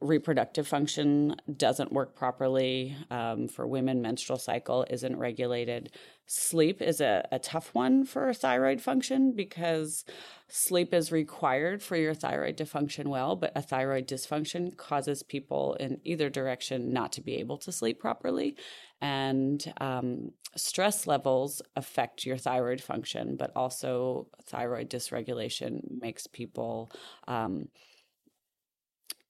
reproductive 0.00 0.66
function 0.66 1.36
doesn't 1.56 1.92
work 1.92 2.16
properly. 2.16 2.96
Um, 3.10 3.48
for 3.48 3.66
women, 3.66 4.00
menstrual 4.00 4.38
cycle 4.38 4.86
isn't 4.88 5.18
regulated. 5.18 5.92
Sleep 6.26 6.80
is 6.80 7.00
a, 7.00 7.26
a 7.30 7.38
tough 7.38 7.74
one 7.74 8.04
for 8.04 8.32
thyroid 8.32 8.80
function 8.80 9.32
because 9.34 10.04
sleep 10.48 10.94
is 10.94 11.12
required 11.12 11.82
for 11.82 11.96
your 11.96 12.14
thyroid 12.14 12.56
to 12.58 12.66
function 12.66 13.10
well, 13.10 13.36
but 13.36 13.52
a 13.54 13.62
thyroid 13.62 14.08
dysfunction 14.08 14.74
causes 14.76 15.22
people 15.22 15.74
in 15.74 16.00
either 16.04 16.30
direction 16.30 16.92
not 16.92 17.12
to 17.12 17.20
be 17.20 17.36
able 17.36 17.58
to 17.58 17.72
sleep 17.72 18.00
properly. 18.00 18.56
And 19.02 19.62
um, 19.80 20.30
stress 20.56 21.06
levels 21.06 21.60
affect 21.76 22.24
your 22.24 22.36
thyroid 22.38 22.80
function, 22.80 23.36
but 23.36 23.52
also 23.54 24.28
thyroid 24.46 24.88
dysregulation 24.88 26.00
makes 26.00 26.26
people. 26.26 26.90
Um, 27.28 27.68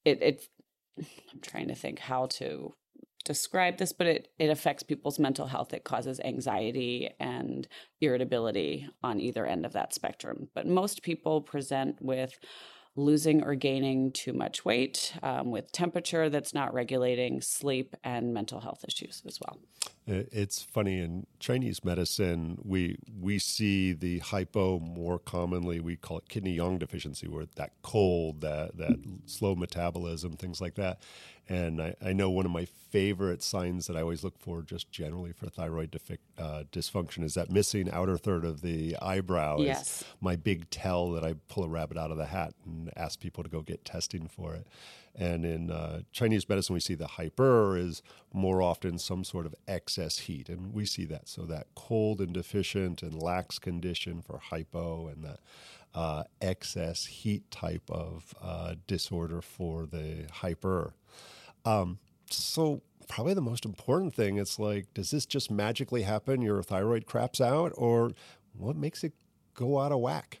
it, 0.03 0.21
it 0.21 0.47
I'm 1.33 1.39
trying 1.41 1.67
to 1.67 1.75
think 1.75 1.99
how 1.99 2.27
to 2.27 2.73
describe 3.23 3.77
this, 3.77 3.93
but 3.93 4.07
it, 4.07 4.27
it 4.39 4.49
affects 4.49 4.83
people's 4.83 5.19
mental 5.19 5.47
health. 5.47 5.73
It 5.73 5.83
causes 5.83 6.19
anxiety 6.23 7.09
and 7.19 7.67
irritability 7.99 8.87
on 9.03 9.19
either 9.19 9.45
end 9.45 9.65
of 9.65 9.73
that 9.73 9.93
spectrum. 9.93 10.49
But 10.55 10.67
most 10.67 11.03
people 11.03 11.41
present 11.41 12.01
with 12.01 12.39
losing 12.95 13.43
or 13.43 13.55
gaining 13.55 14.11
too 14.11 14.33
much 14.33 14.65
weight, 14.65 15.13
um, 15.23 15.51
with 15.51 15.71
temperature 15.71 16.29
that's 16.29 16.53
not 16.53 16.73
regulating, 16.73 17.41
sleep, 17.41 17.95
and 18.03 18.33
mental 18.33 18.59
health 18.59 18.83
issues 18.87 19.23
as 19.25 19.39
well. 19.39 19.57
It's 20.07 20.61
funny 20.61 20.99
in 20.99 21.27
Chinese 21.39 21.85
medicine, 21.85 22.57
we 22.63 22.97
we 23.19 23.37
see 23.37 23.93
the 23.93 24.19
hypo 24.19 24.79
more 24.79 25.19
commonly. 25.19 25.79
We 25.79 25.95
call 25.95 26.17
it 26.17 26.27
kidney 26.27 26.55
yang 26.55 26.79
deficiency, 26.79 27.27
where 27.27 27.45
that 27.55 27.71
cold, 27.83 28.41
that 28.41 28.77
that 28.77 28.97
slow 29.25 29.55
metabolism, 29.55 30.33
things 30.33 30.59
like 30.59 30.75
that. 30.75 30.99
And 31.49 31.81
I, 31.81 31.95
I 32.01 32.13
know 32.13 32.29
one 32.29 32.45
of 32.45 32.51
my 32.51 32.65
favorite 32.65 33.43
signs 33.43 33.87
that 33.87 33.97
I 33.97 34.01
always 34.01 34.23
look 34.23 34.37
for, 34.39 34.61
just 34.61 34.91
generally 34.91 35.33
for 35.33 35.47
thyroid 35.47 35.91
defi- 35.91 36.19
uh, 36.37 36.63
dysfunction, 36.71 37.23
is 37.23 37.33
that 37.33 37.49
missing 37.49 37.89
outer 37.91 38.17
third 38.17 38.45
of 38.45 38.61
the 38.61 38.95
eyebrow. 39.01 39.57
Yes. 39.59 40.03
my 40.21 40.35
big 40.35 40.69
tell 40.69 41.11
that 41.11 41.23
I 41.23 41.35
pull 41.49 41.63
a 41.63 41.69
rabbit 41.69 41.97
out 41.97 42.11
of 42.11 42.17
the 42.17 42.27
hat 42.27 42.53
and 42.65 42.91
ask 42.95 43.19
people 43.19 43.43
to 43.43 43.49
go 43.49 43.61
get 43.61 43.83
testing 43.83 44.27
for 44.27 44.53
it. 44.53 44.67
And 45.15 45.45
in 45.45 45.71
uh, 45.71 46.01
Chinese 46.13 46.47
medicine, 46.47 46.73
we 46.73 46.79
see 46.79 46.95
the 46.95 47.07
hyper 47.07 47.75
is 47.75 48.01
more 48.33 48.61
often 48.61 48.97
some 48.97 49.25
sort 49.25 49.45
of 49.45 49.53
excess 49.67 50.19
heat. 50.19 50.47
And 50.47 50.73
we 50.73 50.85
see 50.85 51.03
that. 51.05 51.27
So 51.27 51.41
that 51.43 51.67
cold 51.75 52.21
and 52.21 52.33
deficient 52.33 53.03
and 53.03 53.21
lax 53.21 53.59
condition 53.59 54.21
for 54.21 54.39
hypo 54.51 55.07
and 55.07 55.23
that 55.25 55.39
uh, 55.93 56.23
excess 56.41 57.05
heat 57.05 57.49
type 57.51 57.89
of 57.89 58.33
uh, 58.41 58.75
disorder 58.87 59.41
for 59.41 59.85
the 59.85 60.27
hyper. 60.31 60.93
Um, 61.65 61.99
so 62.29 62.81
probably 63.07 63.33
the 63.33 63.41
most 63.41 63.65
important 63.65 64.15
thing 64.15 64.37
it's 64.37 64.57
like 64.57 64.85
does 64.93 65.11
this 65.11 65.25
just 65.25 65.51
magically 65.51 66.03
happen 66.03 66.41
your 66.41 66.63
thyroid 66.63 67.05
craps 67.05 67.41
out 67.41 67.73
or 67.75 68.11
what 68.53 68.77
makes 68.77 69.03
it 69.03 69.11
go 69.53 69.79
out 69.79 69.91
of 69.91 69.99
whack 69.99 70.39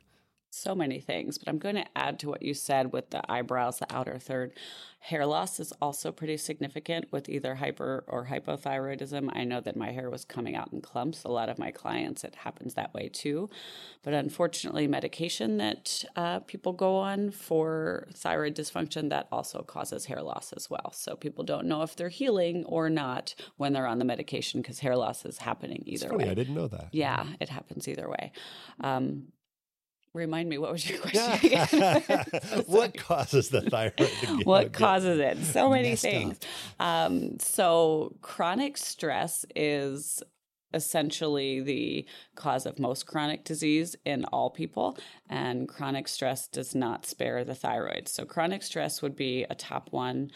so 0.53 0.75
many 0.75 0.99
things, 0.99 1.37
but 1.37 1.47
I'm 1.47 1.57
going 1.57 1.75
to 1.75 1.85
add 1.95 2.19
to 2.19 2.29
what 2.29 2.41
you 2.41 2.53
said 2.53 2.91
with 2.91 3.09
the 3.09 3.21
eyebrows, 3.31 3.79
the 3.79 3.93
outer 3.93 4.19
third. 4.19 4.53
Hair 4.99 5.25
loss 5.25 5.59
is 5.59 5.73
also 5.81 6.11
pretty 6.11 6.37
significant 6.37 7.11
with 7.11 7.27
either 7.29 7.55
hyper 7.55 8.03
or 8.05 8.27
hypothyroidism. 8.27 9.29
I 9.33 9.45
know 9.45 9.61
that 9.61 9.75
my 9.75 9.91
hair 9.91 10.09
was 10.09 10.25
coming 10.25 10.55
out 10.55 10.71
in 10.71 10.81
clumps. 10.81 11.23
A 11.23 11.29
lot 11.29 11.49
of 11.49 11.57
my 11.57 11.71
clients, 11.71 12.23
it 12.23 12.35
happens 12.35 12.75
that 12.75 12.93
way 12.93 13.09
too. 13.09 13.49
But 14.03 14.13
unfortunately, 14.13 14.87
medication 14.87 15.57
that 15.57 16.03
uh, 16.15 16.39
people 16.41 16.73
go 16.73 16.97
on 16.97 17.31
for 17.31 18.09
thyroid 18.13 18.55
dysfunction, 18.55 19.09
that 19.09 19.27
also 19.31 19.63
causes 19.63 20.05
hair 20.05 20.21
loss 20.21 20.53
as 20.53 20.69
well. 20.69 20.91
So 20.93 21.15
people 21.15 21.45
don't 21.45 21.65
know 21.65 21.81
if 21.81 21.95
they're 21.95 22.09
healing 22.09 22.65
or 22.65 22.89
not 22.89 23.33
when 23.57 23.73
they're 23.73 23.87
on 23.87 23.99
the 23.99 24.05
medication 24.05 24.61
because 24.61 24.79
hair 24.79 24.97
loss 24.97 25.25
is 25.25 25.39
happening 25.39 25.81
either 25.85 26.15
way. 26.15 26.29
I 26.29 26.33
didn't 26.33 26.53
know 26.55 26.67
that. 26.67 26.89
Yeah, 26.91 27.25
it 27.39 27.49
happens 27.49 27.87
either 27.87 28.07
way. 28.09 28.33
Um, 28.81 29.29
Remind 30.13 30.49
me, 30.49 30.57
what 30.57 30.71
was 30.71 30.89
your 30.89 30.99
question? 31.01 31.61
what 32.67 32.97
causes 32.97 33.49
the 33.49 33.61
thyroid? 33.61 34.45
what 34.45 34.73
causes 34.73 35.19
it? 35.19 35.43
So 35.45 35.69
many 35.69 35.95
things. 35.95 36.37
Um, 36.79 37.39
so, 37.39 38.15
chronic 38.21 38.77
stress 38.77 39.45
is 39.55 40.21
essentially 40.73 41.61
the 41.61 42.05
cause 42.35 42.65
of 42.65 42.79
most 42.79 43.05
chronic 43.05 43.43
disease 43.43 43.95
in 44.05 44.25
all 44.25 44.49
people, 44.49 44.97
and 45.29 45.67
chronic 45.67 46.07
stress 46.07 46.47
does 46.47 46.75
not 46.75 47.05
spare 47.05 47.43
the 47.43 47.55
thyroid. 47.55 48.07
So, 48.09 48.25
chronic 48.25 48.63
stress 48.63 49.01
would 49.01 49.15
be 49.15 49.45
a 49.49 49.55
top 49.55 49.91
one. 49.91 50.31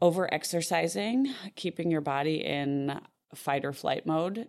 Over 0.00 0.32
exercising, 0.32 1.32
keeping 1.54 1.90
your 1.90 2.00
body 2.02 2.44
in 2.44 3.00
fight 3.34 3.64
or 3.64 3.72
flight 3.72 4.04
mode 4.04 4.48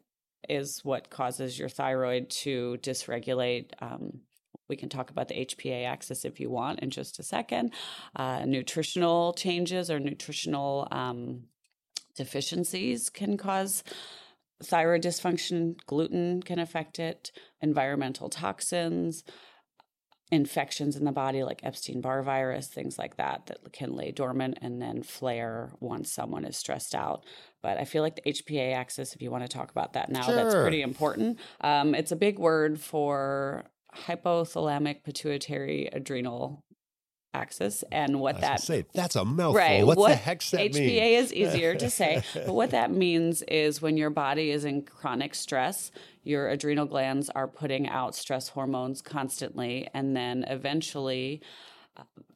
is 0.49 0.83
what 0.83 1.09
causes 1.09 1.57
your 1.57 1.69
thyroid 1.69 2.29
to 2.29 2.77
dysregulate. 2.81 3.69
Um, 3.79 4.21
we 4.67 4.75
can 4.75 4.89
talk 4.89 5.09
about 5.09 5.27
the 5.27 5.45
HPA 5.45 5.85
axis 5.85 6.25
if 6.25 6.39
you 6.39 6.49
want 6.49 6.79
in 6.79 6.89
just 6.89 7.19
a 7.19 7.23
second. 7.23 7.71
Uh, 8.15 8.45
nutritional 8.45 9.33
changes 9.33 9.91
or 9.91 9.99
nutritional 9.99 10.87
um, 10.91 11.43
deficiencies 12.15 13.09
can 13.09 13.37
cause 13.37 13.83
thyroid 14.63 15.03
dysfunction. 15.03 15.75
Gluten 15.85 16.41
can 16.41 16.59
affect 16.59 16.99
it, 16.99 17.31
environmental 17.61 18.29
toxins, 18.29 19.23
infections 20.31 20.95
in 20.95 21.05
the 21.05 21.11
body 21.11 21.43
like 21.43 21.63
Epstein 21.63 22.01
Barr 22.01 22.23
virus, 22.23 22.67
things 22.67 22.97
like 22.97 23.17
that, 23.17 23.45
that 23.47 23.71
can 23.73 23.95
lay 23.95 24.11
dormant 24.11 24.57
and 24.61 24.81
then 24.81 25.03
flare 25.03 25.71
once 25.79 26.11
someone 26.11 26.45
is 26.45 26.57
stressed 26.57 26.95
out. 26.95 27.23
But 27.61 27.77
I 27.77 27.85
feel 27.85 28.01
like 28.01 28.15
the 28.15 28.31
HPA 28.33 28.73
axis, 28.73 29.13
if 29.13 29.21
you 29.21 29.29
want 29.29 29.43
to 29.43 29.47
talk 29.47 29.71
about 29.71 29.93
that 29.93 30.09
now, 30.09 30.23
sure. 30.23 30.35
that's 30.35 30.55
pretty 30.55 30.81
important. 30.81 31.39
Um, 31.61 31.93
it's 31.93 32.11
a 32.11 32.15
big 32.15 32.39
word 32.39 32.79
for 32.79 33.65
hypothalamic 33.95 35.03
pituitary 35.03 35.87
adrenal 35.91 36.61
axis 37.33 37.83
and 37.91 38.19
what 38.21 38.39
that 38.39 38.61
say 38.61 38.85
that's 38.93 39.17
a 39.17 39.25
mouthful 39.25 39.55
right 39.55 39.85
what, 39.85 39.97
what 39.97 40.09
the 40.09 40.15
heck 40.15 40.41
that 40.45 40.71
HPA 40.71 40.73
mean? 40.73 41.03
is 41.03 41.33
easier 41.33 41.75
to 41.75 41.89
say 41.89 42.23
but 42.33 42.53
what 42.53 42.71
that 42.71 42.91
means 42.91 43.41
is 43.43 43.81
when 43.81 43.97
your 43.97 44.09
body 44.09 44.51
is 44.51 44.63
in 44.63 44.81
chronic 44.81 45.35
stress 45.35 45.91
your 46.23 46.47
adrenal 46.47 46.85
glands 46.85 47.29
are 47.31 47.47
putting 47.47 47.89
out 47.89 48.15
stress 48.15 48.47
hormones 48.47 49.01
constantly 49.01 49.87
and 49.93 50.15
then 50.15 50.45
eventually 50.47 51.41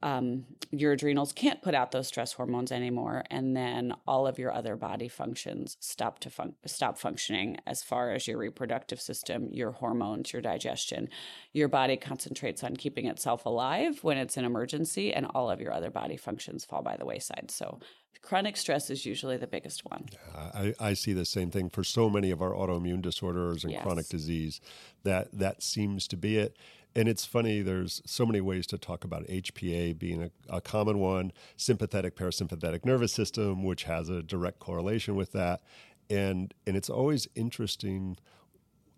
um, 0.01 0.45
your 0.71 0.93
adrenals 0.93 1.33
can't 1.33 1.61
put 1.61 1.75
out 1.75 1.91
those 1.91 2.07
stress 2.07 2.33
hormones 2.33 2.71
anymore, 2.71 3.23
and 3.29 3.55
then 3.55 3.93
all 4.07 4.27
of 4.27 4.39
your 4.39 4.53
other 4.53 4.75
body 4.75 5.07
functions 5.07 5.75
stop 5.79 6.19
to 6.19 6.29
fun- 6.29 6.55
stop 6.65 6.97
functioning. 6.97 7.57
As 7.67 7.83
far 7.83 8.11
as 8.11 8.27
your 8.27 8.37
reproductive 8.37 9.01
system, 9.01 9.49
your 9.51 9.71
hormones, 9.71 10.31
your 10.31 10.41
digestion, 10.41 11.09
your 11.51 11.67
body 11.67 11.97
concentrates 11.97 12.63
on 12.63 12.75
keeping 12.75 13.07
itself 13.07 13.45
alive 13.45 14.03
when 14.03 14.17
it's 14.17 14.37
an 14.37 14.45
emergency, 14.45 15.13
and 15.13 15.25
all 15.35 15.49
of 15.49 15.59
your 15.59 15.73
other 15.73 15.91
body 15.91 16.17
functions 16.17 16.63
fall 16.63 16.81
by 16.81 16.95
the 16.95 17.05
wayside. 17.05 17.51
So 17.51 17.79
chronic 18.21 18.57
stress 18.57 18.89
is 18.89 19.05
usually 19.05 19.37
the 19.37 19.47
biggest 19.47 19.83
one. 19.89 20.05
I, 20.35 20.73
I, 20.79 20.93
see 20.93 21.13
the 21.13 21.25
same 21.25 21.51
thing 21.51 21.69
for 21.69 21.83
so 21.83 22.09
many 22.09 22.31
of 22.31 22.41
our 22.41 22.51
autoimmune 22.51 23.01
disorders 23.01 23.63
and 23.63 23.73
yes. 23.73 23.83
chronic 23.83 24.07
disease. 24.09 24.61
That 25.03 25.29
that 25.33 25.63
seems 25.63 26.07
to 26.09 26.17
be 26.17 26.37
it. 26.37 26.57
And 26.95 27.07
it's 27.07 27.25
funny, 27.25 27.61
there's 27.61 28.01
so 28.05 28.25
many 28.25 28.41
ways 28.41 28.65
to 28.67 28.77
talk 28.77 29.03
about 29.03 29.27
HPA 29.27 29.97
being 29.97 30.23
a, 30.23 30.31
a, 30.49 30.59
common 30.59 30.97
one, 30.99 31.31
sympathetic 31.55 32.15
parasympathetic 32.15 32.83
nervous 32.83 33.13
system, 33.13 33.63
which 33.63 33.83
has 33.83 34.09
a 34.09 34.23
direct 34.23 34.59
correlation 34.59 35.15
with 35.15 35.31
that. 35.33 35.61
And, 36.09 36.53
and 36.65 36.75
it's 36.75 36.89
always 36.89 37.27
interesting 37.35 38.17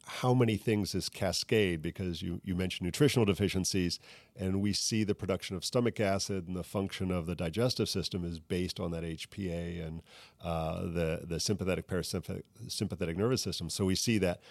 how 0.06 0.34
many 0.34 0.58
things 0.58 0.96
is 0.96 1.10
cascade 1.10 1.82
because 1.82 2.22
you, 2.22 2.42
you 2.44 2.56
mentioned 2.56 2.86
nutritional 2.86 3.26
deficiencies 3.26 4.00
and 4.36 4.62
we 4.62 4.74
see 4.74 5.04
the 5.04 5.16
production 5.16 5.56
of 5.56 5.64
stomach 5.64 6.00
acid 6.00 6.48
and 6.48 6.56
the 6.56 6.64
function 6.64 7.12
of 7.12 7.28
the 7.28 7.36
digestive 7.36 7.88
system 7.88 8.26
is 8.26 8.40
based 8.40 8.80
on 8.80 8.92
that 8.92 9.04
HPA 9.04 9.86
and 9.86 10.02
uh, 10.44 10.82
the, 10.82 11.22
the 11.24 11.40
sympathetic 11.40 11.88
parasympathetic 11.88 13.16
nervous 13.16 13.42
system. 13.42 13.70
So 13.70 13.86
we 13.86 13.96
see 13.96 14.18
that 14.18 14.42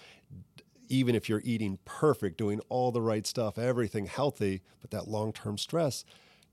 even 0.91 1.15
if 1.15 1.29
you're 1.29 1.41
eating 1.45 1.79
perfect, 1.87 2.37
doing 2.37 2.61
all 2.69 2.93
the 2.93 3.01
right 3.01 3.27
stuff, 3.27 3.57
everything 3.57 4.07
healthy, 4.07 4.61
but 4.83 4.91
that 4.91 5.09
long 5.09 5.33
term 5.33 5.57
stress 5.57 6.05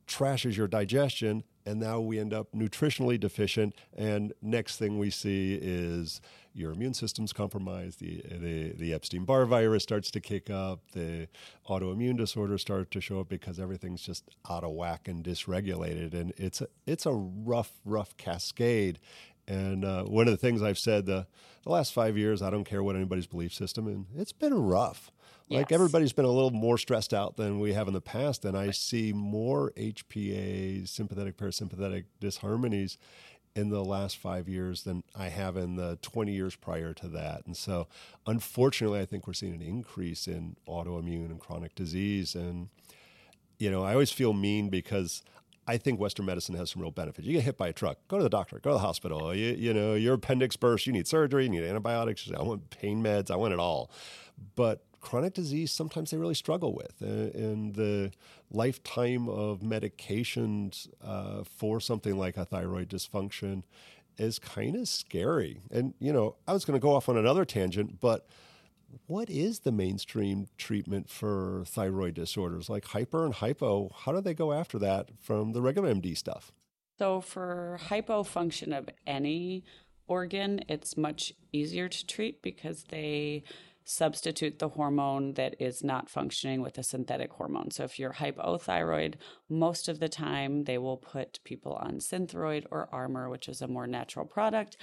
trashes 0.08 0.56
your 0.56 0.68
digestion. 0.68 1.44
And 1.66 1.82
now 1.82 2.00
we 2.00 2.18
end 2.18 2.34
up 2.34 2.54
nutritionally 2.56 3.20
deficient. 3.20 3.76
And 3.94 4.32
next 4.42 4.78
thing 4.78 4.98
we 4.98 5.10
see 5.10 5.60
is 5.62 6.22
your 6.54 6.72
immune 6.72 6.94
system's 6.94 7.34
compromised. 7.34 8.00
The, 8.00 8.24
the, 8.32 8.72
the 8.72 8.94
Epstein 8.94 9.26
Barr 9.26 9.46
virus 9.46 9.84
starts 9.84 10.10
to 10.12 10.22
kick 10.22 10.50
up. 10.50 10.80
The 10.94 11.28
autoimmune 11.68 12.16
disorders 12.16 12.62
start 12.62 12.90
to 12.92 13.02
show 13.02 13.20
up 13.20 13.28
because 13.28 13.60
everything's 13.60 14.02
just 14.02 14.24
out 14.50 14.64
of 14.64 14.72
whack 14.72 15.10
and 15.10 15.22
dysregulated. 15.26 16.14
And 16.14 16.32
it's 16.38 16.62
a, 16.62 16.68
it's 16.86 17.06
a 17.06 17.12
rough, 17.12 17.74
rough 17.84 18.16
cascade. 18.16 19.00
And 19.48 19.86
uh, 19.86 20.04
one 20.04 20.28
of 20.28 20.32
the 20.32 20.38
things 20.38 20.62
I've 20.62 20.78
said 20.78 21.06
the, 21.06 21.26
the 21.64 21.72
last 21.72 21.94
five 21.94 22.18
years, 22.18 22.42
I 22.42 22.50
don't 22.50 22.66
care 22.66 22.84
what 22.84 22.96
anybody's 22.96 23.28
belief 23.28 23.54
system, 23.54 23.88
and 23.88 24.06
it's 24.18 24.34
been 24.34 24.54
rough. 24.54 25.12
Yes. 25.48 25.60
Like 25.60 25.72
everybody's 25.72 26.12
been 26.12 26.26
a 26.26 26.32
little 26.32 26.52
more 26.52 26.78
stressed 26.78 27.14
out 27.14 27.38
than 27.38 27.60
we 27.62 27.72
have 27.72 27.88
in 27.88 27.94
the 27.94 28.02
past, 28.02 28.44
and 28.44 28.58
I 28.58 28.72
see 28.72 29.14
more 29.14 29.72
HPA, 29.78 30.88
sympathetic 30.88 31.38
parasympathetic 31.38 32.06
disharmonies 32.20 32.98
in 33.58 33.70
the 33.70 33.84
last 33.84 34.18
five 34.18 34.48
years 34.48 34.84
than 34.84 35.04
I 35.16 35.30
have 35.30 35.58
in 35.58 35.78
the 35.78 35.98
20 36.02 36.32
years 36.32 36.56
prior 36.56 36.94
to 36.94 37.08
that. 37.08 37.46
And 37.48 37.58
so, 37.58 37.88
unfortunately, 38.28 39.00
I 39.00 39.06
think 39.06 39.26
we're 39.26 39.34
seeing 39.34 39.54
an 39.54 39.64
increase 39.64 40.28
in 40.28 40.58
autoimmune 40.68 41.32
and 41.32 41.40
chronic 41.40 41.74
disease. 41.74 42.36
And, 42.36 42.70
you 43.58 43.72
know, 43.72 43.84
I 43.84 43.94
always 43.94 44.12
feel 44.12 44.34
mean 44.34 44.70
because 44.70 45.24
I 45.68 45.78
think 45.78 46.00
Western 46.00 46.26
medicine 46.26 46.56
has 46.56 46.72
some 46.72 46.82
real 46.82 46.92
benefits. 46.92 47.28
You 47.28 47.34
get 47.34 47.44
hit 47.44 47.58
by 47.58 47.68
a 47.68 47.74
truck, 47.74 47.98
go 48.08 48.18
to 48.18 48.24
the 48.24 48.30
doctor, 48.30 48.58
go 48.60 48.70
to 48.70 48.76
the 48.76 48.80
hospital. 48.80 49.36
You, 49.36 49.54
you 49.54 49.74
know, 49.74 49.96
your 49.96 50.14
appendix 50.14 50.56
burst, 50.56 50.88
you 50.88 50.94
need 50.94 51.08
surgery, 51.08 51.44
you 51.44 51.50
need 51.50 51.64
antibiotics. 51.64 52.30
I 52.36 52.42
want 52.42 52.70
pain 52.70 53.04
meds, 53.04 53.30
I 53.30 53.36
want 53.36 53.54
it 53.54 53.60
all. 53.60 53.92
But 54.56 54.84
chronic 55.02 55.34
disease, 55.34 55.72
sometimes 55.72 56.12
they 56.12 56.18
really 56.18 56.36
struggle 56.36 56.74
with. 56.74 57.02
And 57.02 57.76
the 57.76 58.12
lifetime 58.50 59.28
of 59.28 59.60
medications 59.60 60.88
uh, 61.04 61.44
for 61.44 61.82
something 61.82 62.18
like 62.18 62.38
a 62.38 62.46
thyroid 62.46 62.90
dysfunction 62.90 63.64
is 64.18 64.40
kind 64.40 64.76
of 64.76 64.88
scary. 64.88 65.62
And, 65.70 65.94
you 66.00 66.14
know, 66.14 66.36
I 66.48 66.54
was 66.54 66.66
going 66.66 66.80
to 66.80 66.82
go 66.82 66.96
off 66.96 67.10
on 67.10 67.18
another 67.18 67.46
tangent, 67.46 68.00
but 68.00 68.28
what 69.08 69.30
is 69.30 69.60
the 69.60 69.72
mainstream 69.72 70.48
treatment 70.58 71.10
for 71.10 71.64
thyroid 71.66 72.14
disorders 72.14 72.70
like 72.70 72.86
hyper 72.86 73.26
and 73.26 73.34
hypo? 73.36 73.90
How 73.96 74.12
do 74.12 74.22
they 74.22 74.34
go 74.34 74.54
after 74.54 74.80
that 74.80 75.10
from 75.20 75.54
the 75.54 75.62
regular 75.62 75.94
MD 75.94 76.18
stuff? 76.18 76.52
So, 76.98 77.22
for 77.22 77.80
hypofunction 77.90 78.76
of 78.76 78.90
any 79.06 79.64
organ, 80.08 80.62
it's 80.68 80.98
much 80.98 81.34
easier 81.52 81.88
to 81.88 82.06
treat 82.08 82.42
because 82.42 82.86
they 82.90 83.44
substitute 83.88 84.60
the 84.60 84.70
hormone 84.70 85.34
that 85.34 85.56
is 85.60 85.84
not 85.84 86.10
functioning 86.10 86.62
with 86.62 86.78
a 86.78 86.84
synthetic 86.84 87.32
hormone. 87.32 87.72
So 87.72 87.86
if 87.86 87.98
you're 87.98 88.14
hypothyroid, 88.14 89.16
most 89.50 89.88
of 89.88 90.00
the 90.00 90.10
time 90.10 90.66
they 90.66 90.78
will 90.78 90.98
put 90.98 91.40
people 91.46 91.74
on 91.74 92.00
Synthroid 92.00 92.66
or 92.70 92.90
Armour, 92.92 93.30
which 93.30 93.48
is 93.48 93.62
a 93.62 93.68
more 93.68 93.88
natural 93.88 94.26
product, 94.26 94.76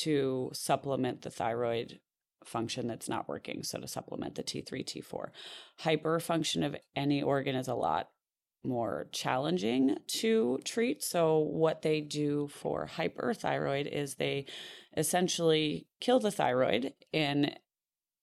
to 0.00 0.50
supplement 0.52 1.22
the 1.22 1.30
thyroid 1.30 2.00
function 2.44 2.86
that's 2.86 3.08
not 3.08 3.28
working. 3.28 3.62
So 3.62 3.78
to 3.78 3.88
supplement 3.88 4.34
the 4.34 4.42
T3, 4.42 4.84
T4. 4.84 5.28
Hyperfunction 5.82 6.64
of 6.64 6.76
any 6.96 7.22
organ 7.22 7.56
is 7.56 7.68
a 7.68 7.74
lot 7.74 8.08
more 8.64 9.06
challenging 9.12 9.96
to 10.06 10.58
treat. 10.64 11.02
So, 11.02 11.38
what 11.38 11.82
they 11.82 12.00
do 12.00 12.48
for 12.48 12.88
hyperthyroid 12.96 13.86
is 13.86 14.14
they 14.14 14.46
essentially 14.96 15.86
kill 16.00 16.20
the 16.20 16.30
thyroid 16.30 16.92
in 17.12 17.54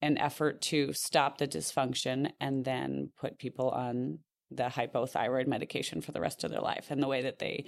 an 0.02 0.18
effort 0.18 0.62
to 0.62 0.94
stop 0.94 1.38
the 1.38 1.48
dysfunction 1.48 2.32
and 2.40 2.66
then 2.66 3.12
put 3.20 3.40
people 3.40 3.70
on 3.70 4.20
the 4.52 4.66
hypothyroid 4.66 5.48
medication 5.48 6.02
for 6.02 6.12
the 6.12 6.22
rest 6.22 6.44
of 6.44 6.52
their 6.52 6.62
life. 6.62 6.88
And 6.90 7.02
the 7.02 7.08
way 7.08 7.22
that 7.24 7.40
they 7.40 7.66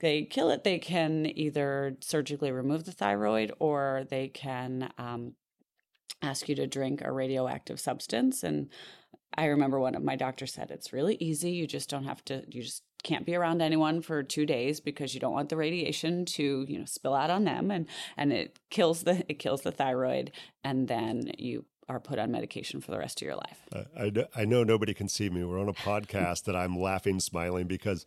they 0.00 0.24
kill 0.24 0.50
it, 0.50 0.64
they 0.64 0.78
can 0.78 1.24
either 1.24 1.96
surgically 2.00 2.50
remove 2.50 2.84
the 2.84 2.92
thyroid 2.92 3.52
or 3.60 4.04
they 4.10 4.28
can 4.28 4.92
um, 4.98 5.34
ask 6.24 6.48
you 6.48 6.54
to 6.56 6.66
drink 6.66 7.02
a 7.02 7.12
radioactive 7.12 7.78
substance. 7.78 8.42
And 8.42 8.68
I 9.36 9.46
remember 9.46 9.78
one 9.78 9.94
of 9.94 10.02
my 10.02 10.16
doctors 10.16 10.52
said 10.52 10.70
it's 10.70 10.92
really 10.92 11.16
easy. 11.20 11.50
You 11.50 11.66
just 11.66 11.90
don't 11.90 12.04
have 12.04 12.24
to. 12.26 12.44
You 12.48 12.62
just 12.62 12.82
can't 13.02 13.26
be 13.26 13.34
around 13.34 13.60
anyone 13.60 14.00
for 14.00 14.22
two 14.22 14.46
days 14.46 14.80
because 14.80 15.12
you 15.12 15.20
don't 15.20 15.34
want 15.34 15.50
the 15.50 15.56
radiation 15.56 16.24
to 16.24 16.64
you 16.66 16.78
know 16.78 16.86
spill 16.86 17.14
out 17.14 17.28
on 17.28 17.44
them 17.44 17.70
and 17.70 17.86
and 18.16 18.32
it 18.32 18.58
kills 18.70 19.02
the 19.02 19.22
it 19.28 19.38
kills 19.38 19.60
the 19.60 19.70
thyroid 19.70 20.32
and 20.64 20.88
then 20.88 21.30
you 21.36 21.66
are 21.86 22.00
put 22.00 22.18
on 22.18 22.30
medication 22.30 22.80
for 22.80 22.90
the 22.90 22.98
rest 22.98 23.20
of 23.20 23.26
your 23.26 23.36
life. 23.36 23.60
I, 23.94 24.10
I 24.34 24.44
know 24.46 24.64
nobody 24.64 24.94
can 24.94 25.06
see 25.06 25.28
me. 25.28 25.44
We're 25.44 25.60
on 25.60 25.68
a 25.68 25.74
podcast 25.74 26.44
that 26.44 26.56
I'm 26.56 26.78
laughing, 26.78 27.20
smiling 27.20 27.66
because 27.66 28.06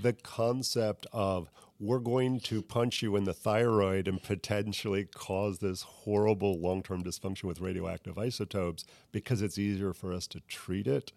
the 0.00 0.14
concept 0.14 1.06
of 1.12 1.50
we're 1.80 2.00
going 2.00 2.40
to 2.40 2.60
punch 2.60 3.02
you 3.02 3.14
in 3.16 3.24
the 3.24 3.32
thyroid 3.32 4.08
and 4.08 4.22
potentially 4.22 5.04
cause 5.04 5.58
this 5.58 5.82
horrible 5.82 6.60
long 6.60 6.82
term 6.82 7.02
dysfunction 7.02 7.44
with 7.44 7.60
radioactive 7.60 8.18
isotopes 8.18 8.84
because 9.12 9.42
it's 9.42 9.58
easier 9.58 9.92
for 9.92 10.12
us 10.12 10.26
to 10.26 10.40
treat 10.48 10.86
it 10.86 11.12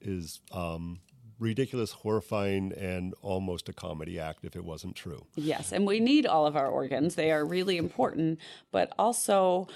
is 0.00 0.40
um, 0.52 1.00
ridiculous, 1.38 1.92
horrifying, 1.92 2.72
and 2.72 3.14
almost 3.20 3.68
a 3.68 3.72
comedy 3.72 4.18
act 4.18 4.44
if 4.44 4.56
it 4.56 4.64
wasn't 4.64 4.96
true. 4.96 5.26
Yes, 5.34 5.72
and 5.72 5.86
we 5.86 6.00
need 6.00 6.26
all 6.26 6.46
of 6.46 6.56
our 6.56 6.68
organs. 6.68 7.14
They 7.14 7.30
are 7.30 7.44
really 7.44 7.76
important, 7.76 8.38
but 8.70 8.92
also 8.98 9.68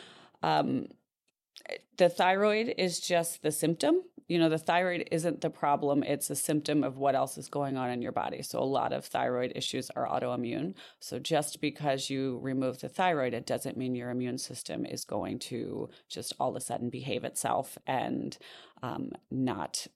um, 0.43 0.87
the 1.97 2.09
thyroid 2.09 2.75
is 2.79 3.01
just 3.01 3.43
the 3.43 3.53
symptom. 3.53 4.03
You 4.29 4.39
know, 4.39 4.49
the 4.49 4.59
thyroid 4.59 5.09
isn't 5.13 5.41
the 5.41 5.51
problem, 5.51 6.03
it's 6.03 6.31
a 6.31 6.35
symptom 6.35 6.83
of 6.83 6.99
what 6.99 7.15
else 7.15 7.39
is 7.39 7.49
going 7.49 7.77
on 7.77 7.91
in 7.91 8.03
your 8.03 8.13
body. 8.13 8.43
So, 8.43 8.59
a 8.59 8.65
lot 8.65 8.93
of 8.93 9.05
thyroid 9.05 9.53
issues 9.55 9.91
are 9.91 10.07
autoimmune. 10.07 10.75
So, 10.99 11.19
just 11.19 11.61
because 11.61 12.11
you 12.11 12.39
remove 12.43 12.81
the 12.81 12.89
thyroid, 12.89 13.35
it 13.35 13.47
doesn't 13.47 13.77
mean 13.77 13.95
your 13.95 14.11
immune 14.11 14.39
system 14.39 14.85
is 14.85 15.05
going 15.05 15.39
to 15.41 15.91
just 16.09 16.35
all 16.41 16.51
of 16.51 16.57
a 16.57 16.61
sudden 16.61 16.91
behave 16.91 17.25
itself 17.25 17.79
and 17.87 18.37
um, 18.83 19.13
not 19.31 19.87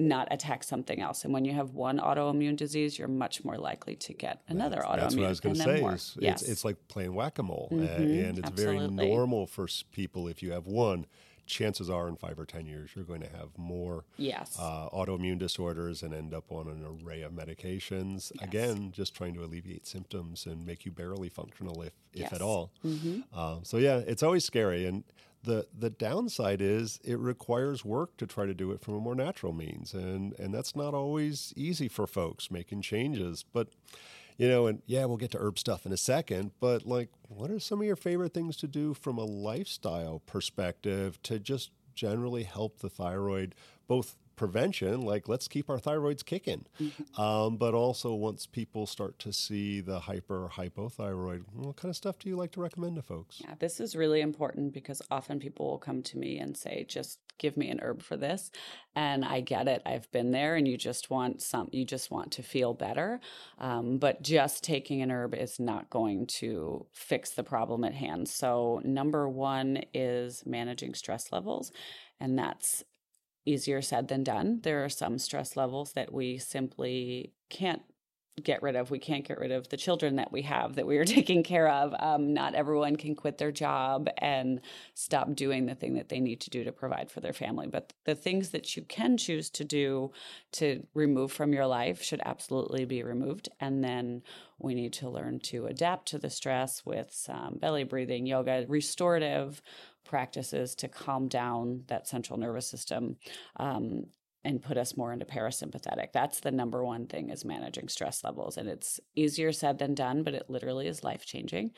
not 0.00 0.28
attack 0.30 0.64
something 0.64 1.00
else. 1.00 1.24
And 1.24 1.32
when 1.32 1.44
you 1.44 1.52
have 1.52 1.74
one 1.74 1.98
autoimmune 1.98 2.56
disease, 2.56 2.98
you're 2.98 3.08
much 3.08 3.44
more 3.44 3.56
likely 3.56 3.96
to 3.96 4.14
get 4.14 4.42
another 4.48 4.76
that's, 4.76 4.86
autoimmune. 4.86 5.00
That's 5.00 5.16
what 5.16 5.24
I 5.24 5.28
was 5.28 5.40
going 5.40 5.54
to 5.56 5.62
say. 5.62 5.84
Is 5.84 6.16
yes. 6.18 6.42
it's, 6.42 6.50
it's, 6.50 6.64
like 6.64 6.76
playing 6.88 7.14
whack 7.14 7.38
a 7.38 7.42
mole, 7.42 7.68
mm-hmm, 7.70 7.84
and 7.84 8.38
it's 8.38 8.48
absolutely. 8.48 8.96
very 8.96 9.10
normal 9.10 9.46
for 9.46 9.68
people 9.92 10.28
if 10.28 10.42
you 10.42 10.52
have 10.52 10.66
one. 10.66 11.06
Chances 11.50 11.90
are, 11.90 12.08
in 12.08 12.16
five 12.16 12.38
or 12.38 12.46
ten 12.46 12.66
years, 12.66 12.90
you're 12.94 13.04
going 13.04 13.20
to 13.22 13.28
have 13.28 13.48
more 13.56 14.04
yes. 14.16 14.56
uh, 14.58 14.88
autoimmune 14.90 15.38
disorders 15.38 16.02
and 16.02 16.14
end 16.14 16.32
up 16.32 16.50
on 16.50 16.68
an 16.68 16.84
array 16.84 17.22
of 17.22 17.32
medications. 17.32 18.32
Yes. 18.34 18.42
Again, 18.42 18.92
just 18.92 19.14
trying 19.14 19.34
to 19.34 19.44
alleviate 19.44 19.86
symptoms 19.86 20.46
and 20.46 20.64
make 20.64 20.84
you 20.84 20.92
barely 20.92 21.28
functional, 21.28 21.82
if 21.82 21.92
if 22.12 22.20
yes. 22.20 22.32
at 22.32 22.42
all. 22.42 22.72
Mm-hmm. 22.84 23.20
Uh, 23.34 23.58
so 23.62 23.76
yeah, 23.76 23.98
it's 24.06 24.22
always 24.22 24.44
scary, 24.44 24.86
and 24.86 25.04
the 25.42 25.66
the 25.76 25.90
downside 25.90 26.60
is 26.60 27.00
it 27.02 27.18
requires 27.18 27.84
work 27.84 28.16
to 28.18 28.26
try 28.26 28.46
to 28.46 28.54
do 28.54 28.72
it 28.72 28.80
from 28.80 28.94
a 28.94 29.00
more 29.00 29.14
natural 29.14 29.52
means, 29.52 29.94
and 29.94 30.38
and 30.38 30.54
that's 30.54 30.76
not 30.76 30.94
always 30.94 31.52
easy 31.56 31.88
for 31.88 32.06
folks 32.06 32.50
making 32.50 32.82
changes. 32.82 33.44
But 33.52 33.68
you 34.40 34.48
know, 34.48 34.68
and 34.68 34.80
yeah, 34.86 35.04
we'll 35.04 35.18
get 35.18 35.32
to 35.32 35.38
herb 35.38 35.58
stuff 35.58 35.84
in 35.84 35.92
a 35.92 35.98
second. 35.98 36.52
But 36.60 36.86
like, 36.86 37.10
what 37.28 37.50
are 37.50 37.60
some 37.60 37.78
of 37.78 37.84
your 37.86 37.94
favorite 37.94 38.32
things 38.32 38.56
to 38.56 38.66
do 38.66 38.94
from 38.94 39.18
a 39.18 39.24
lifestyle 39.24 40.22
perspective 40.24 41.22
to 41.24 41.38
just 41.38 41.72
generally 41.94 42.44
help 42.44 42.78
the 42.78 42.88
thyroid 42.88 43.54
both 43.86 44.16
prevention, 44.40 45.02
like 45.02 45.28
let's 45.28 45.46
keep 45.48 45.68
our 45.68 45.78
thyroids 45.78 46.24
kicking. 46.24 46.64
Mm-hmm. 46.80 47.20
Um, 47.20 47.58
but 47.58 47.74
also, 47.74 48.14
once 48.14 48.46
people 48.46 48.86
start 48.86 49.18
to 49.18 49.34
see 49.34 49.82
the 49.82 50.00
hyper 50.00 50.50
hypothyroid, 50.56 51.42
what 51.52 51.76
kind 51.76 51.90
of 51.90 51.96
stuff 51.96 52.18
do 52.18 52.30
you 52.30 52.36
like 52.36 52.50
to 52.52 52.60
recommend 52.62 52.96
to 52.96 53.02
folks? 53.02 53.42
Yeah, 53.44 53.54
this 53.58 53.80
is 53.80 53.94
really 53.94 54.22
important 54.22 54.72
because 54.72 55.02
often 55.10 55.40
people 55.40 55.68
will 55.68 55.78
come 55.78 56.02
to 56.04 56.16
me 56.16 56.38
and 56.38 56.56
say, 56.56 56.86
just 56.88 57.18
give 57.36 57.58
me 57.58 57.68
an 57.68 57.80
herb 57.82 58.02
for 58.02 58.16
this. 58.16 58.50
And 58.96 59.26
I 59.26 59.42
get 59.42 59.68
it. 59.68 59.82
I've 59.84 60.10
been 60.10 60.30
there 60.30 60.56
and 60.56 60.66
you 60.66 60.78
just 60.78 61.10
want 61.10 61.42
some, 61.42 61.68
you 61.70 61.84
just 61.84 62.10
want 62.10 62.32
to 62.32 62.42
feel 62.42 62.72
better. 62.72 63.20
Um, 63.58 63.98
but 63.98 64.22
just 64.22 64.64
taking 64.64 65.02
an 65.02 65.10
herb 65.10 65.34
is 65.34 65.60
not 65.60 65.90
going 65.90 66.28
to 66.38 66.86
fix 66.92 67.32
the 67.32 67.44
problem 67.44 67.84
at 67.84 67.92
hand. 67.92 68.26
So, 68.26 68.80
number 68.84 69.28
one 69.28 69.82
is 69.92 70.44
managing 70.46 70.94
stress 70.94 71.30
levels. 71.30 71.72
And 72.20 72.38
that's 72.38 72.84
easier 73.44 73.82
said 73.82 74.08
than 74.08 74.24
done. 74.24 74.60
There 74.62 74.84
are 74.84 74.88
some 74.88 75.18
stress 75.18 75.56
levels 75.56 75.92
that 75.92 76.12
we 76.12 76.38
simply 76.38 77.32
can't 77.48 77.82
get 78.42 78.62
rid 78.62 78.76
of. 78.76 78.90
We 78.90 78.98
can't 78.98 79.26
get 79.26 79.38
rid 79.38 79.52
of 79.52 79.68
the 79.68 79.76
children 79.76 80.16
that 80.16 80.32
we 80.32 80.42
have 80.42 80.76
that 80.76 80.86
we 80.86 80.98
are 80.98 81.04
taking 81.18 81.42
care 81.42 81.68
of. 81.68 81.94
Um, 81.98 82.32
not 82.32 82.54
everyone 82.54 82.96
can 82.96 83.14
quit 83.14 83.38
their 83.38 83.52
job 83.52 84.08
and 84.18 84.60
stop 84.94 85.34
doing 85.34 85.66
the 85.66 85.74
thing 85.74 85.94
that 85.94 86.08
they 86.08 86.20
need 86.20 86.40
to 86.42 86.50
do 86.50 86.64
to 86.64 86.72
provide 86.72 87.10
for 87.10 87.20
their 87.20 87.32
family. 87.32 87.66
But 87.66 87.92
the 88.04 88.14
things 88.14 88.50
that 88.50 88.76
you 88.76 88.82
can 88.82 89.16
choose 89.16 89.50
to 89.50 89.64
do 89.64 90.12
to 90.52 90.86
remove 90.94 91.32
from 91.32 91.52
your 91.52 91.66
life 91.66 92.02
should 92.02 92.22
absolutely 92.24 92.84
be 92.84 93.02
removed. 93.02 93.48
And 93.60 93.84
then 93.84 94.22
we 94.58 94.74
need 94.74 94.92
to 94.94 95.10
learn 95.10 95.40
to 95.40 95.66
adapt 95.66 96.08
to 96.08 96.18
the 96.18 96.30
stress 96.30 96.84
with 96.84 97.10
some 97.12 97.58
belly 97.60 97.84
breathing, 97.84 98.26
yoga, 98.26 98.64
restorative 98.68 99.62
practices 100.04 100.74
to 100.76 100.88
calm 100.88 101.28
down 101.28 101.84
that 101.88 102.08
central 102.08 102.38
nervous 102.38 102.68
system 102.68 103.16
um, 103.56 104.04
and 104.44 104.62
put 104.62 104.76
us 104.76 104.96
more 104.96 105.12
into 105.12 105.24
parasympathetic. 105.24 106.12
That's 106.12 106.40
the 106.40 106.50
number 106.50 106.84
one 106.84 107.06
thing 107.06 107.30
is 107.30 107.44
managing 107.44 107.88
stress 107.88 108.24
levels. 108.24 108.56
And 108.56 108.68
it's 108.68 109.00
easier 109.14 109.52
said 109.52 109.78
than 109.78 109.94
done, 109.94 110.22
but 110.22 110.34
it 110.34 110.48
literally 110.48 110.86
is 110.86 111.04
life 111.04 111.24
changing. 111.26 111.72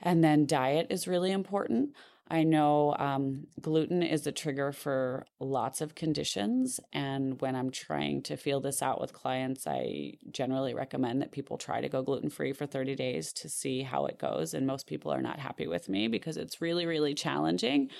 And 0.00 0.24
then 0.24 0.46
diet 0.46 0.86
is 0.90 1.08
really 1.08 1.32
important. 1.32 1.90
I 2.30 2.44
know 2.44 2.94
um, 2.96 3.48
gluten 3.60 4.04
is 4.04 4.24
a 4.24 4.32
trigger 4.32 4.70
for 4.70 5.26
lots 5.40 5.80
of 5.80 5.96
conditions. 5.96 6.78
And 6.92 7.40
when 7.40 7.56
I'm 7.56 7.72
trying 7.72 8.22
to 8.22 8.36
feel 8.36 8.60
this 8.60 8.82
out 8.82 9.00
with 9.00 9.12
clients, 9.12 9.66
I 9.66 10.12
generally 10.30 10.72
recommend 10.72 11.22
that 11.22 11.32
people 11.32 11.58
try 11.58 11.80
to 11.80 11.88
go 11.88 12.02
gluten 12.02 12.30
free 12.30 12.52
for 12.52 12.66
30 12.66 12.94
days 12.94 13.32
to 13.32 13.48
see 13.48 13.82
how 13.82 14.06
it 14.06 14.18
goes. 14.18 14.54
And 14.54 14.64
most 14.64 14.86
people 14.86 15.12
are 15.12 15.20
not 15.20 15.40
happy 15.40 15.66
with 15.66 15.88
me 15.88 16.06
because 16.06 16.36
it's 16.36 16.60
really, 16.60 16.86
really 16.86 17.14
challenging. 17.14 17.90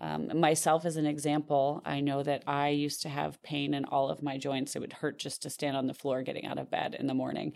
Um, 0.00 0.38
myself, 0.38 0.84
as 0.84 0.96
an 0.96 1.06
example, 1.06 1.80
I 1.84 2.00
know 2.00 2.24
that 2.24 2.42
I 2.44 2.70
used 2.70 3.02
to 3.02 3.08
have 3.08 3.42
pain 3.44 3.72
in 3.72 3.84
all 3.84 4.10
of 4.10 4.20
my 4.20 4.36
joints. 4.36 4.74
It 4.74 4.80
would 4.80 4.94
hurt 4.94 5.18
just 5.20 5.42
to 5.42 5.50
stand 5.50 5.76
on 5.76 5.86
the 5.86 5.94
floor 5.94 6.22
getting 6.22 6.44
out 6.44 6.58
of 6.58 6.70
bed 6.70 6.96
in 6.98 7.06
the 7.06 7.14
morning 7.14 7.52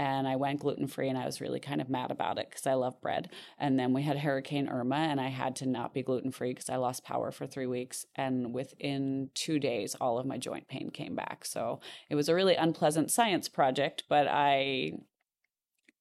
and 0.00 0.26
I 0.26 0.36
went 0.36 0.60
gluten 0.60 0.86
free 0.86 1.10
and 1.10 1.18
I 1.18 1.26
was 1.26 1.42
really 1.42 1.60
kind 1.60 1.82
of 1.82 1.90
mad 1.90 2.10
about 2.10 2.38
it 2.38 2.48
because 2.48 2.66
I 2.66 2.72
love 2.72 2.98
bread. 3.02 3.28
And 3.58 3.78
then 3.78 3.92
we 3.92 4.02
had 4.02 4.16
Hurricane 4.16 4.66
Irma 4.66 4.96
and 4.96 5.20
I 5.20 5.28
had 5.28 5.56
to 5.56 5.66
not 5.66 5.92
be 5.92 6.02
gluten 6.02 6.30
free 6.30 6.52
because 6.52 6.70
I 6.70 6.76
lost 6.76 7.04
power 7.04 7.30
for 7.30 7.46
three 7.46 7.66
weeks. 7.66 8.06
And 8.16 8.54
within 8.54 9.28
two 9.34 9.58
days, 9.58 9.94
all 10.00 10.18
of 10.18 10.24
my 10.24 10.38
joint 10.38 10.68
pain 10.68 10.88
came 10.90 11.14
back. 11.14 11.44
So 11.44 11.80
it 12.08 12.14
was 12.14 12.30
a 12.30 12.34
really 12.34 12.54
unpleasant 12.54 13.10
science 13.10 13.50
project, 13.50 14.04
but 14.08 14.26
I 14.26 14.92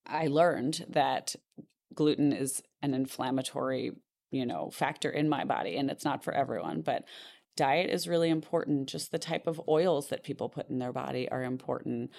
I 0.07 0.27
learned 0.27 0.85
that 0.87 1.35
gluten 1.93 2.31
is 2.31 2.63
an 2.81 2.93
inflammatory, 2.93 3.91
you 4.31 4.45
know, 4.45 4.69
factor 4.69 5.09
in 5.09 5.27
my 5.27 5.43
body 5.43 5.75
and 5.75 5.91
it's 5.91 6.05
not 6.05 6.23
for 6.23 6.33
everyone, 6.33 6.83
but 6.83 7.03
diet 7.57 7.89
is 7.89 8.07
really 8.07 8.29
important. 8.29 8.87
Just 8.87 9.11
the 9.11 9.19
type 9.19 9.45
of 9.45 9.59
oils 9.67 10.07
that 10.07 10.23
people 10.23 10.47
put 10.47 10.69
in 10.69 10.79
their 10.79 10.93
body 10.93 11.27
are 11.27 11.43
important 11.43 12.11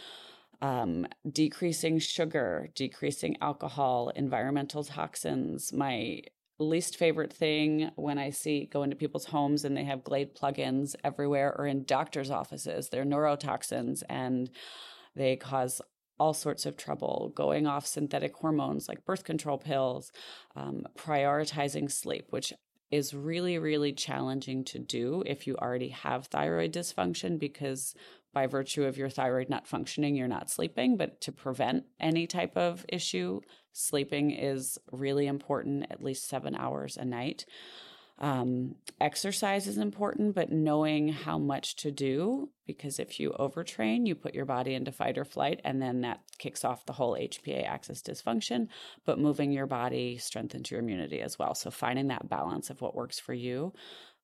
um, 0.60 1.06
decreasing 1.30 1.98
sugar, 1.98 2.68
decreasing 2.74 3.36
alcohol, 3.40 4.10
environmental 4.10 4.84
toxins. 4.84 5.72
My 5.72 6.22
least 6.58 6.96
favorite 6.96 7.32
thing 7.32 7.90
when 7.96 8.18
I 8.18 8.30
see 8.30 8.68
go 8.70 8.82
into 8.82 8.96
people's 8.96 9.24
homes 9.26 9.64
and 9.64 9.76
they 9.76 9.84
have 9.84 10.04
Glade 10.04 10.36
plugins 10.36 10.94
everywhere 11.02 11.54
or 11.56 11.66
in 11.66 11.84
doctors' 11.84 12.30
offices, 12.30 12.88
they're 12.88 13.04
neurotoxins 13.04 14.02
and 14.08 14.50
they 15.16 15.36
cause 15.36 15.80
all 16.18 16.34
sorts 16.34 16.66
of 16.66 16.76
trouble 16.76 17.32
going 17.34 17.66
off 17.66 17.86
synthetic 17.86 18.36
hormones 18.36 18.88
like 18.88 19.06
birth 19.06 19.24
control 19.24 19.56
pills, 19.56 20.12
um, 20.54 20.84
prioritizing 20.98 21.90
sleep, 21.90 22.26
which 22.28 22.52
is 22.90 23.14
really, 23.14 23.58
really 23.58 23.92
challenging 23.92 24.64
to 24.64 24.78
do 24.78 25.22
if 25.26 25.46
you 25.46 25.56
already 25.56 25.90
have 25.90 26.26
thyroid 26.26 26.72
dysfunction 26.72 27.38
because 27.38 27.94
by 28.32 28.46
virtue 28.46 28.84
of 28.84 28.96
your 28.96 29.08
thyroid 29.08 29.48
not 29.48 29.66
functioning, 29.66 30.14
you're 30.14 30.28
not 30.28 30.50
sleeping. 30.50 30.96
But 30.96 31.20
to 31.22 31.32
prevent 31.32 31.84
any 31.98 32.26
type 32.26 32.56
of 32.56 32.84
issue, 32.88 33.40
sleeping 33.72 34.30
is 34.30 34.78
really 34.92 35.26
important, 35.26 35.86
at 35.90 36.02
least 36.02 36.28
seven 36.28 36.54
hours 36.54 36.96
a 36.96 37.04
night. 37.04 37.44
Um, 38.20 38.74
exercise 39.00 39.66
is 39.66 39.78
important, 39.78 40.34
but 40.34 40.52
knowing 40.52 41.08
how 41.08 41.38
much 41.38 41.76
to 41.76 41.90
do, 41.90 42.50
because 42.66 42.98
if 42.98 43.18
you 43.18 43.30
overtrain, 43.38 44.06
you 44.06 44.14
put 44.14 44.34
your 44.34 44.44
body 44.44 44.74
into 44.74 44.92
fight 44.92 45.16
or 45.16 45.24
flight, 45.24 45.60
and 45.64 45.80
then 45.80 46.02
that 46.02 46.20
kicks 46.38 46.62
off 46.62 46.84
the 46.84 46.92
whole 46.92 47.16
HPA 47.16 47.66
axis 47.66 48.02
dysfunction. 48.02 48.68
But 49.06 49.18
moving 49.18 49.52
your 49.52 49.66
body 49.66 50.18
strengthens 50.18 50.70
your 50.70 50.80
immunity 50.80 51.22
as 51.22 51.38
well. 51.38 51.54
So 51.54 51.70
finding 51.70 52.08
that 52.08 52.28
balance 52.28 52.68
of 52.68 52.82
what 52.82 52.94
works 52.94 53.18
for 53.18 53.32
you 53.32 53.72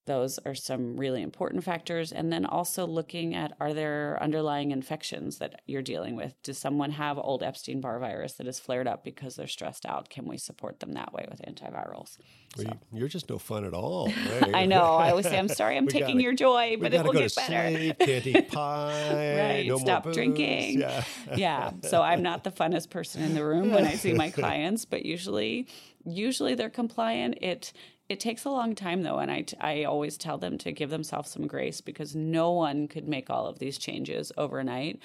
those 0.07 0.39
are 0.47 0.55
some 0.55 0.97
really 0.97 1.21
important 1.21 1.65
factors. 1.65 2.13
And 2.13 2.33
then 2.33 2.47
also 2.47 2.87
looking 2.87 3.35
at 3.35 3.53
are 3.61 3.75
there 3.75 4.19
underlying 4.21 4.71
infections 4.71 5.39
that 5.39 5.61
you're 5.67 5.83
dealing 5.83 6.17
with? 6.17 6.35
Does 6.43 6.59
someone 6.59 6.93
have 6.93 7.19
old 7.19 7.43
Epstein 7.43 7.81
Barr 7.81 7.99
virus 7.99 8.35
that 8.35 8.47
has 8.47 8.59
flared 8.59 8.87
up 8.87 9.05
because 9.05 9.37
they're 9.37 9.47
stressed 9.47 9.85
out? 9.85 10.09
Can 10.09 10.27
we 10.27 10.39
support 10.39 10.81
them 10.81 10.93
that 10.93 11.13
way 11.13 11.27
with 11.31 11.43
antivirals? 11.43 12.19
Well, 12.57 12.67
so. 12.67 12.79
You're 12.93 13.09
just 13.09 13.29
no 13.29 13.39
fun 13.39 13.65
at 13.65 13.75
all. 13.75 14.13
Right? 14.27 14.55
I 14.55 14.67
know. 14.67 14.83
I 14.97 15.11
always 15.11 15.27
say, 15.27 15.39
I'm 15.39 15.49
sorry, 15.63 15.77
I'm 15.77 15.87
taking 15.87 16.17
gotta, 16.17 16.23
your 16.23 16.35
joy, 16.35 16.77
but 16.81 16.93
it 16.93 17.03
will 17.03 17.13
get 17.13 17.35
better. 17.35 17.77
Sleep, 17.77 17.99
can't 17.99 18.27
eat 18.27 18.49
pie. 18.53 19.37
right. 19.39 19.67
No 19.67 19.79
Stop 19.79 20.13
drinking. 20.13 20.81
Yeah. 20.81 21.05
yeah. 21.35 21.71
So 21.83 22.03
I'm 22.03 22.23
not 22.23 22.45
the 22.45 22.51
funnest 22.51 22.91
person 22.91 23.23
in 23.23 23.35
the 23.35 23.45
room 23.45 23.71
when 23.71 23.87
I 23.87 23.95
see 23.95 24.13
my 24.13 24.31
clients, 24.31 24.85
but 24.85 25.05
usually 25.07 25.67
usually 26.07 26.55
they're 26.55 26.71
compliant. 26.71 27.39
It 27.43 27.73
it 28.09 28.21
takes 28.21 28.45
a 28.45 28.51
long 28.51 28.75
time 28.75 29.03
though 29.03 29.19
and 29.19 29.31
I, 29.31 29.45
I 29.61 29.85
always 29.85 30.17
tell 30.17 30.39
them 30.39 30.59
to 30.59 30.73
give 30.73 30.91
themselves 30.91 31.31
some 31.31 31.47
grace 31.47 31.81
because 31.81 32.15
no 32.15 32.53
one 32.53 32.89
could 32.89 33.09
make 33.09 33.31
all 33.31 33.47
of 33.47 33.59
these 33.59 33.79
changes 33.79 34.33
overnight 34.37 35.01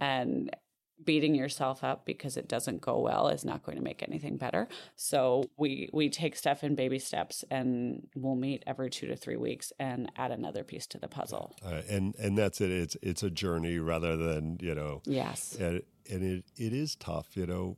and 0.00 0.54
beating 1.02 1.34
yourself 1.34 1.82
up 1.82 2.04
because 2.04 2.36
it 2.36 2.48
doesn't 2.48 2.80
go 2.80 2.98
well 3.00 3.28
is 3.28 3.44
not 3.44 3.62
going 3.62 3.76
to 3.76 3.82
make 3.82 4.02
anything 4.02 4.36
better. 4.36 4.68
So 4.96 5.44
we 5.56 5.90
we 5.92 6.08
take 6.08 6.36
stuff 6.36 6.62
in 6.62 6.74
baby 6.74 6.98
steps 6.98 7.44
and 7.50 8.06
we'll 8.14 8.36
meet 8.36 8.62
every 8.66 8.90
two 8.90 9.06
to 9.08 9.16
three 9.16 9.36
weeks 9.36 9.72
and 9.78 10.10
add 10.16 10.30
another 10.30 10.64
piece 10.64 10.86
to 10.88 10.98
the 10.98 11.08
puzzle. 11.08 11.54
Uh, 11.64 11.82
and 11.88 12.14
and 12.16 12.38
that's 12.38 12.60
it. 12.60 12.70
It's 12.70 12.96
it's 13.02 13.22
a 13.22 13.30
journey 13.30 13.78
rather 13.78 14.16
than 14.16 14.58
you 14.60 14.74
know 14.74 15.02
yes. 15.04 15.56
and, 15.58 15.82
and 16.10 16.22
it, 16.22 16.44
it 16.56 16.72
is 16.72 16.94
tough 16.96 17.36
you 17.36 17.46
know. 17.46 17.76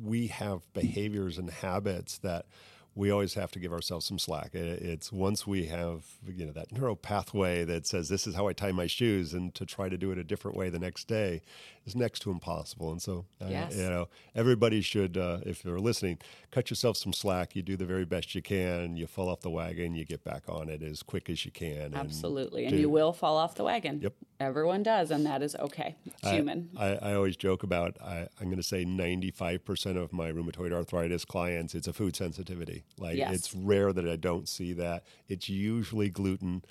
We 0.00 0.28
have 0.28 0.62
behaviors 0.72 1.36
and 1.36 1.50
habits 1.50 2.18
that 2.18 2.46
we 2.94 3.10
always 3.10 3.34
have 3.34 3.52
to 3.52 3.58
give 3.58 3.72
ourselves 3.72 4.06
some 4.06 4.18
slack. 4.18 4.50
It's 4.54 5.12
once 5.12 5.46
we 5.46 5.66
have 5.66 6.04
you 6.26 6.46
know 6.46 6.52
that 6.52 6.72
neuro 6.72 6.94
pathway 6.94 7.64
that 7.64 7.86
says 7.86 8.08
this 8.08 8.26
is 8.26 8.34
how 8.34 8.48
I 8.48 8.52
tie 8.52 8.72
my 8.72 8.86
shoes, 8.86 9.32
and 9.32 9.54
to 9.54 9.64
try 9.64 9.88
to 9.88 9.96
do 9.96 10.10
it 10.10 10.18
a 10.18 10.24
different 10.24 10.56
way 10.56 10.70
the 10.70 10.78
next 10.78 11.06
day 11.06 11.42
is 11.86 11.96
next 11.96 12.20
to 12.20 12.30
impossible. 12.30 12.92
And 12.92 13.00
so, 13.00 13.26
uh, 13.40 13.46
yes. 13.48 13.76
you 13.76 13.88
know, 13.88 14.08
everybody 14.34 14.80
should, 14.80 15.16
uh, 15.16 15.38
if 15.44 15.64
you're 15.64 15.80
listening, 15.80 16.18
cut 16.50 16.70
yourself 16.70 16.96
some 16.96 17.12
slack. 17.12 17.56
You 17.56 17.62
do 17.62 17.76
the 17.76 17.86
very 17.86 18.04
best 18.04 18.34
you 18.34 18.42
can. 18.42 18.96
You 18.96 19.06
fall 19.06 19.28
off 19.28 19.40
the 19.40 19.50
wagon. 19.50 19.94
You 19.94 20.04
get 20.04 20.22
back 20.22 20.44
on 20.48 20.68
it 20.68 20.82
as 20.82 21.02
quick 21.02 21.30
as 21.30 21.44
you 21.44 21.50
can. 21.50 21.94
Absolutely, 21.94 22.64
and, 22.64 22.72
and 22.72 22.80
you 22.80 22.88
will 22.88 23.12
fall 23.12 23.36
off 23.36 23.54
the 23.54 23.64
wagon. 23.64 24.00
Yep, 24.02 24.14
everyone 24.38 24.82
does, 24.82 25.10
and 25.10 25.24
that 25.26 25.42
is 25.42 25.56
okay. 25.56 25.96
It's 26.04 26.24
I, 26.24 26.34
human. 26.34 26.70
I, 26.76 26.86
I, 26.96 27.14
always 27.14 27.36
joke 27.36 27.62
about. 27.62 27.96
I, 28.02 28.28
I'm 28.40 28.46
going 28.46 28.56
to 28.56 28.62
say 28.62 28.84
95 28.84 29.64
percent 29.64 29.98
of 29.98 30.12
my 30.12 30.30
rheumatoid 30.30 30.72
arthritis 30.72 31.24
clients, 31.24 31.74
it's 31.74 31.88
a 31.88 31.92
food 31.92 32.14
sensitivity. 32.14 32.84
Like 32.98 33.16
yes. 33.16 33.34
it's 33.34 33.54
rare 33.54 33.92
that 33.92 34.08
I 34.08 34.16
don't 34.16 34.48
see 34.48 34.72
that. 34.74 35.04
It's 35.28 35.48
usually 35.48 36.10
gluten, 36.10 36.62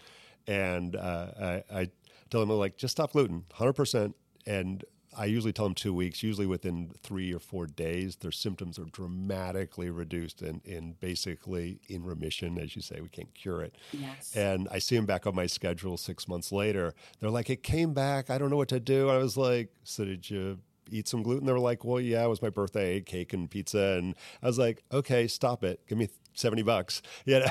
and 0.47 0.95
uh, 0.95 1.27
I, 1.39 1.63
I 1.71 1.89
tell 2.29 2.45
them 2.45 2.49
like 2.49 2.77
just 2.77 2.91
stop 2.91 3.13
gluten, 3.13 3.45
100 3.49 3.73
percent, 3.73 4.15
and 4.45 4.83
I 5.19 5.25
usually 5.25 5.51
tell 5.51 5.65
them 5.65 5.75
two 5.75 5.93
weeks. 5.93 6.23
Usually 6.23 6.47
within 6.47 6.91
three 7.03 7.33
or 7.33 7.39
four 7.39 7.67
days, 7.67 8.15
their 8.15 8.31
symptoms 8.31 8.79
are 8.79 8.85
dramatically 8.85 9.89
reduced 9.89 10.41
and, 10.41 10.61
and 10.65 10.97
basically 11.01 11.81
in 11.89 12.05
remission. 12.05 12.57
As 12.57 12.73
you 12.73 12.81
say, 12.81 13.01
we 13.01 13.09
can't 13.09 13.33
cure 13.35 13.61
it. 13.61 13.75
Yes. 13.91 14.33
And 14.33 14.69
I 14.71 14.79
see 14.79 14.95
them 14.95 15.05
back 15.05 15.27
on 15.27 15.35
my 15.35 15.45
schedule 15.45 15.97
six 15.97 16.25
months 16.29 16.53
later. 16.53 16.93
They're 17.19 17.29
like, 17.29 17.49
it 17.49 17.63
came 17.63 17.93
back. 17.93 18.29
I 18.29 18.37
don't 18.37 18.49
know 18.49 18.55
what 18.55 18.69
to 18.69 18.79
do. 18.79 19.09
I 19.09 19.17
was 19.17 19.35
like, 19.35 19.69
so 19.83 20.05
did 20.05 20.29
you 20.29 20.59
eat 20.91 21.07
some 21.07 21.23
gluten? 21.23 21.45
They 21.45 21.53
were 21.53 21.59
like, 21.59 21.83
well, 21.83 21.99
yeah, 21.99 22.23
it 22.23 22.27
was 22.27 22.41
my 22.41 22.49
birthday, 22.49 22.93
I 22.93 22.95
ate 22.95 23.05
cake 23.05 23.33
and 23.33 23.49
pizza. 23.49 23.97
And 23.97 24.15
I 24.41 24.47
was 24.47 24.59
like, 24.59 24.83
okay, 24.91 25.27
stop 25.27 25.63
it. 25.63 25.81
Give 25.87 25.97
me 25.97 26.09
70 26.33 26.63
bucks. 26.63 27.01
Yeah. 27.25 27.49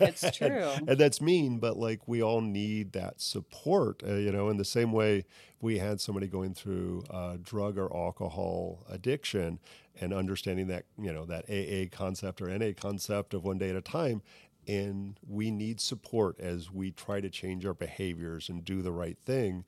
it's 0.00 0.30
true. 0.36 0.46
and, 0.46 0.88
and, 0.90 0.98
that's 0.98 1.20
mean, 1.20 1.58
but 1.58 1.76
like 1.76 2.06
we 2.06 2.22
all 2.22 2.40
need 2.40 2.92
that 2.92 3.20
support, 3.20 4.02
uh, 4.06 4.14
you 4.14 4.30
know, 4.30 4.48
in 4.48 4.56
the 4.56 4.64
same 4.64 4.92
way 4.92 5.24
we 5.60 5.78
had 5.78 6.00
somebody 6.00 6.26
going 6.26 6.54
through 6.54 7.02
uh, 7.10 7.36
drug 7.42 7.76
or 7.76 7.94
alcohol 7.94 8.84
addiction 8.88 9.58
and 10.00 10.12
understanding 10.12 10.68
that, 10.68 10.84
you 10.98 11.12
know, 11.12 11.24
that 11.26 11.44
AA 11.50 11.94
concept 11.94 12.40
or 12.40 12.46
NA 12.56 12.72
concept 12.76 13.34
of 13.34 13.44
one 13.44 13.58
day 13.58 13.70
at 13.70 13.76
a 13.76 13.80
time. 13.80 14.22
And 14.68 15.18
we 15.26 15.50
need 15.50 15.80
support 15.80 16.38
as 16.40 16.70
we 16.70 16.90
try 16.90 17.20
to 17.20 17.30
change 17.30 17.64
our 17.64 17.74
behaviors 17.74 18.48
and 18.48 18.64
do 18.64 18.82
the 18.82 18.92
right 18.92 19.16
thing 19.24 19.64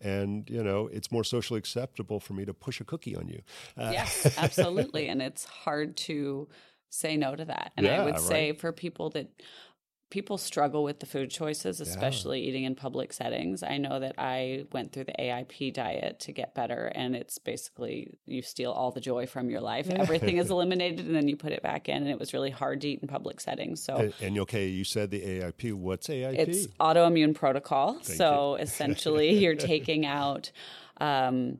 and 0.00 0.48
you 0.48 0.62
know 0.62 0.88
it's 0.92 1.10
more 1.12 1.24
socially 1.24 1.58
acceptable 1.58 2.20
for 2.20 2.32
me 2.32 2.44
to 2.44 2.54
push 2.54 2.80
a 2.80 2.84
cookie 2.84 3.16
on 3.16 3.28
you. 3.28 3.42
Uh, 3.76 3.90
yes 3.92 4.34
absolutely. 4.38 5.08
And 5.08 5.22
it's 5.22 5.44
hard 5.44 5.96
to 5.98 6.48
say 6.88 7.16
no 7.16 7.36
to 7.36 7.44
that. 7.44 7.72
And 7.76 7.86
yeah, 7.86 8.00
i 8.00 8.04
would 8.04 8.14
right. 8.14 8.20
say 8.20 8.52
for 8.52 8.72
people 8.72 9.10
that 9.10 9.30
people 10.10 10.36
struggle 10.36 10.82
with 10.82 10.98
the 10.98 11.06
food 11.06 11.30
choices, 11.30 11.80
especially 11.80 12.40
yeah. 12.40 12.48
eating 12.48 12.64
in 12.64 12.74
public 12.74 13.12
settings. 13.12 13.62
I 13.62 13.78
know 13.78 14.00
that 14.00 14.16
I 14.18 14.66
went 14.72 14.92
through 14.92 15.04
the 15.04 15.14
AIP 15.18 15.72
diet 15.72 16.20
to 16.20 16.32
get 16.32 16.54
better, 16.54 16.86
and 16.94 17.14
it's 17.14 17.38
basically 17.38 18.18
you 18.26 18.42
steal 18.42 18.72
all 18.72 18.90
the 18.90 19.00
joy 19.00 19.26
from 19.26 19.48
your 19.48 19.60
life. 19.60 19.88
Everything 19.88 20.36
is 20.38 20.50
eliminated, 20.50 21.06
and 21.06 21.14
then 21.14 21.28
you 21.28 21.36
put 21.36 21.52
it 21.52 21.62
back 21.62 21.88
in, 21.88 21.96
and 21.96 22.08
it 22.08 22.18
was 22.18 22.34
really 22.34 22.50
hard 22.50 22.80
to 22.82 22.88
eat 22.88 23.00
in 23.00 23.08
public 23.08 23.40
settings. 23.40 23.82
So, 23.82 23.96
and, 23.96 24.14
and 24.20 24.38
okay, 24.40 24.66
you 24.66 24.84
said 24.84 25.10
the 25.10 25.20
AIP. 25.20 25.72
What's 25.74 26.08
AIP? 26.08 26.34
It's 26.36 26.66
autoimmune 26.78 27.34
protocol. 27.34 27.94
Thank 27.94 28.18
so 28.18 28.56
you. 28.56 28.62
essentially, 28.62 29.38
you're 29.38 29.54
taking 29.54 30.04
out. 30.04 30.50
Um, 31.00 31.58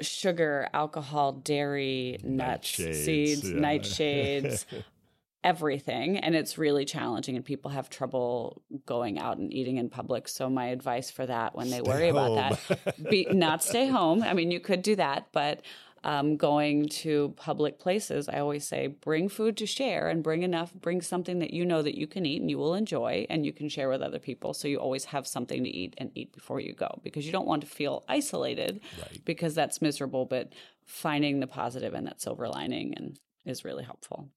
sugar, 0.00 0.68
alcohol, 0.74 1.32
dairy, 1.32 2.18
nuts, 2.22 2.74
seeds, 2.74 3.50
yeah. 3.50 3.58
nightshades, 3.58 4.66
everything 5.44 6.16
and 6.18 6.34
it's 6.34 6.58
really 6.58 6.84
challenging 6.84 7.36
and 7.36 7.44
people 7.44 7.70
have 7.70 7.88
trouble 7.88 8.62
going 8.84 9.18
out 9.18 9.38
and 9.38 9.52
eating 9.52 9.76
in 9.76 9.88
public 9.88 10.26
so 10.26 10.50
my 10.50 10.66
advice 10.66 11.10
for 11.10 11.24
that 11.24 11.54
when 11.54 11.70
they 11.70 11.78
stay 11.78 11.88
worry 11.88 12.10
home. 12.10 12.36
about 12.36 12.58
that 12.58 13.10
be 13.10 13.26
not 13.30 13.62
stay 13.62 13.86
home 13.86 14.22
i 14.22 14.32
mean 14.32 14.50
you 14.50 14.58
could 14.58 14.82
do 14.82 14.96
that 14.96 15.28
but 15.32 15.62
um, 16.04 16.36
going 16.36 16.88
to 16.88 17.32
public 17.36 17.78
places 17.78 18.28
i 18.28 18.38
always 18.38 18.66
say 18.66 18.86
bring 18.86 19.28
food 19.28 19.56
to 19.56 19.66
share 19.66 20.08
and 20.08 20.22
bring 20.22 20.42
enough 20.42 20.72
bring 20.74 21.00
something 21.00 21.38
that 21.40 21.52
you 21.52 21.64
know 21.64 21.82
that 21.82 21.96
you 21.96 22.06
can 22.06 22.26
eat 22.26 22.40
and 22.40 22.50
you 22.50 22.58
will 22.58 22.74
enjoy 22.74 23.26
and 23.28 23.44
you 23.44 23.52
can 23.52 23.68
share 23.68 23.88
with 23.88 24.02
other 24.02 24.18
people 24.18 24.54
so 24.54 24.68
you 24.68 24.78
always 24.78 25.06
have 25.06 25.26
something 25.26 25.64
to 25.64 25.70
eat 25.70 25.94
and 25.98 26.10
eat 26.14 26.32
before 26.32 26.60
you 26.60 26.72
go 26.72 27.00
because 27.02 27.26
you 27.26 27.32
don't 27.32 27.46
want 27.46 27.60
to 27.60 27.66
feel 27.66 28.04
isolated 28.08 28.80
right. 29.00 29.24
because 29.24 29.54
that's 29.54 29.82
miserable 29.82 30.26
but 30.26 30.52
finding 30.84 31.40
the 31.40 31.48
and 31.56 32.06
that 32.06 32.20
silver 32.20 32.48
lining 32.48 32.94
and 32.94 33.18
is 33.44 33.64
really 33.64 33.84
helpful 33.84 34.28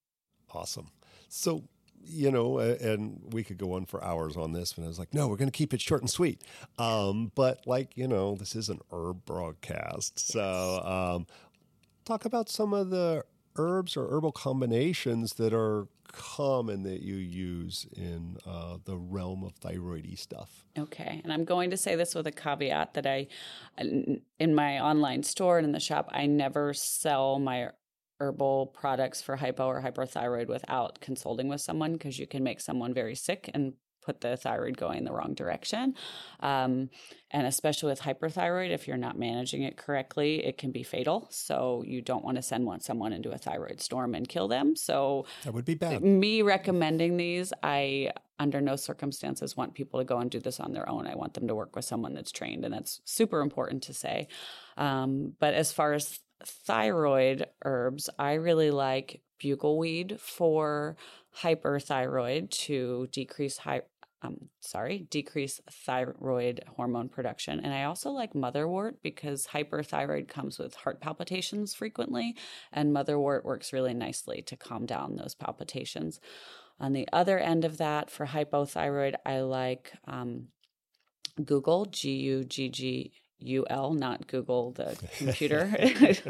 awesome 0.51 0.89
so, 1.29 1.63
you 2.03 2.31
know, 2.31 2.57
and 2.59 3.21
we 3.31 3.43
could 3.43 3.57
go 3.57 3.73
on 3.73 3.85
for 3.85 4.03
hours 4.03 4.35
on 4.35 4.51
this, 4.51 4.75
And 4.75 4.85
I 4.85 4.87
was 4.87 4.99
like, 4.99 5.13
no, 5.13 5.27
we're 5.27 5.37
going 5.37 5.49
to 5.49 5.57
keep 5.57 5.73
it 5.73 5.79
short 5.79 6.01
and 6.01 6.09
sweet. 6.09 6.41
Um, 6.77 7.31
but 7.35 7.65
like, 7.65 7.95
you 7.95 8.07
know, 8.07 8.35
this 8.35 8.55
is 8.55 8.69
an 8.69 8.79
herb 8.91 9.25
broadcast. 9.25 10.13
Yes. 10.15 10.33
So, 10.33 10.81
um, 10.83 11.27
talk 12.05 12.25
about 12.25 12.49
some 12.49 12.73
of 12.73 12.89
the 12.89 13.23
herbs 13.55 13.95
or 13.95 14.07
herbal 14.09 14.31
combinations 14.31 15.33
that 15.33 15.53
are 15.53 15.87
common 16.11 16.81
that 16.83 17.01
you 17.01 17.15
use 17.15 17.85
in 17.95 18.37
uh, 18.47 18.77
the 18.85 18.97
realm 18.97 19.43
of 19.43 19.53
thyroidy 19.59 20.17
stuff. 20.17 20.65
Okay, 20.77 21.21
and 21.23 21.31
I'm 21.31 21.45
going 21.45 21.69
to 21.69 21.77
say 21.77 21.95
this 21.95 22.15
with 22.15 22.25
a 22.25 22.31
caveat 22.31 22.95
that 22.95 23.05
I, 23.05 23.27
in 23.77 24.55
my 24.55 24.79
online 24.79 25.21
store 25.21 25.59
and 25.59 25.65
in 25.65 25.71
the 25.71 25.79
shop, 25.79 26.09
I 26.11 26.25
never 26.25 26.73
sell 26.73 27.37
my 27.37 27.69
herbal 28.19 28.67
products 28.67 29.21
for 29.21 29.35
hypo 29.35 29.65
or 29.65 29.81
hyperthyroid 29.81 30.47
without 30.47 30.99
consulting 31.01 31.47
with 31.47 31.61
someone 31.61 31.93
because 31.93 32.19
you 32.19 32.27
can 32.27 32.43
make 32.43 32.59
someone 32.61 32.93
very 32.93 33.15
sick 33.15 33.49
and 33.53 33.73
put 34.01 34.21
the 34.21 34.37
thyroid 34.37 34.77
going 34.77 35.03
the 35.03 35.11
wrong 35.11 35.33
direction. 35.33 35.93
Um, 36.39 36.89
and 37.31 37.45
especially 37.45 37.89
with 37.89 38.01
hyperthyroid, 38.01 38.71
if 38.71 38.87
you're 38.87 38.97
not 38.97 39.19
managing 39.19 39.63
it 39.63 39.77
correctly, 39.77 40.43
it 40.45 40.57
can 40.57 40.71
be 40.71 40.83
fatal. 40.83 41.27
So 41.29 41.83
you 41.85 42.01
don't 42.01 42.23
want 42.23 42.37
to 42.37 42.41
send 42.41 42.65
one, 42.65 42.79
someone 42.79 43.13
into 43.13 43.31
a 43.31 43.37
thyroid 43.37 43.81
storm 43.81 44.15
and 44.15 44.27
kill 44.27 44.47
them. 44.47 44.75
So 44.75 45.25
that 45.43 45.53
would 45.53 45.65
be 45.65 45.75
bad. 45.75 46.03
Me 46.03 46.41
recommending 46.41 47.17
these, 47.17 47.53
I 47.61 48.11
under 48.39 48.61
no 48.61 48.77
circumstances 48.77 49.57
want 49.57 49.73
people 49.73 49.99
to 49.99 50.05
go 50.05 50.17
and 50.17 50.31
do 50.31 50.39
this 50.39 50.59
on 50.59 50.71
their 50.71 50.87
own. 50.89 51.05
I 51.05 51.15
want 51.15 51.33
them 51.33 51.47
to 51.47 51.55
work 51.55 51.75
with 51.75 51.85
someone 51.85 52.13
that's 52.13 52.31
trained, 52.31 52.63
and 52.63 52.73
that's 52.73 53.01
super 53.03 53.41
important 53.41 53.83
to 53.83 53.93
say. 53.93 54.29
Um, 54.77 55.33
but 55.39 55.53
as 55.53 55.73
far 55.73 55.93
as 55.93 56.19
thyroid 56.45 57.47
herbs, 57.65 58.09
I 58.17 58.33
really 58.33 58.71
like 58.71 59.21
bugleweed 59.41 60.19
for 60.19 60.97
hyperthyroid 61.41 62.49
to 62.49 63.07
decrease 63.11 63.57
high 63.57 63.81
um, 64.21 64.49
sorry, 64.59 65.07
decrease 65.09 65.61
thyroid 65.71 66.61
hormone 66.75 67.07
production. 67.07 67.59
And 67.59 67.73
I 67.73 67.83
also 67.83 68.11
like 68.11 68.33
motherwort 68.33 68.95
because 69.01 69.47
hyperthyroid 69.47 70.27
comes 70.27 70.59
with 70.59 70.75
heart 70.75 70.99
palpitations 70.99 71.73
frequently, 71.73 72.35
and 72.73 72.93
motherwort 72.93 73.45
works 73.45 73.71
really 73.71 73.93
nicely 73.93 74.41
to 74.41 74.57
calm 74.57 74.85
down 74.85 75.15
those 75.15 75.35
palpitations. 75.35 76.19
On 76.81 76.93
the 76.93 77.07
other 77.13 77.39
end 77.39 77.63
of 77.63 77.77
that, 77.77 78.09
for 78.09 78.25
hypothyroid, 78.25 79.15
I 79.25 79.39
like 79.41 79.93
um, 80.05 80.47
Guggul, 81.39 81.89
G 81.89 82.11
U 82.11 82.43
G 82.43 82.69
G 82.69 83.13
UL, 83.45 83.93
not 83.93 84.27
Google 84.27 84.71
the 84.71 84.97
computer. 85.17 85.71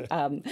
um, 0.11 0.43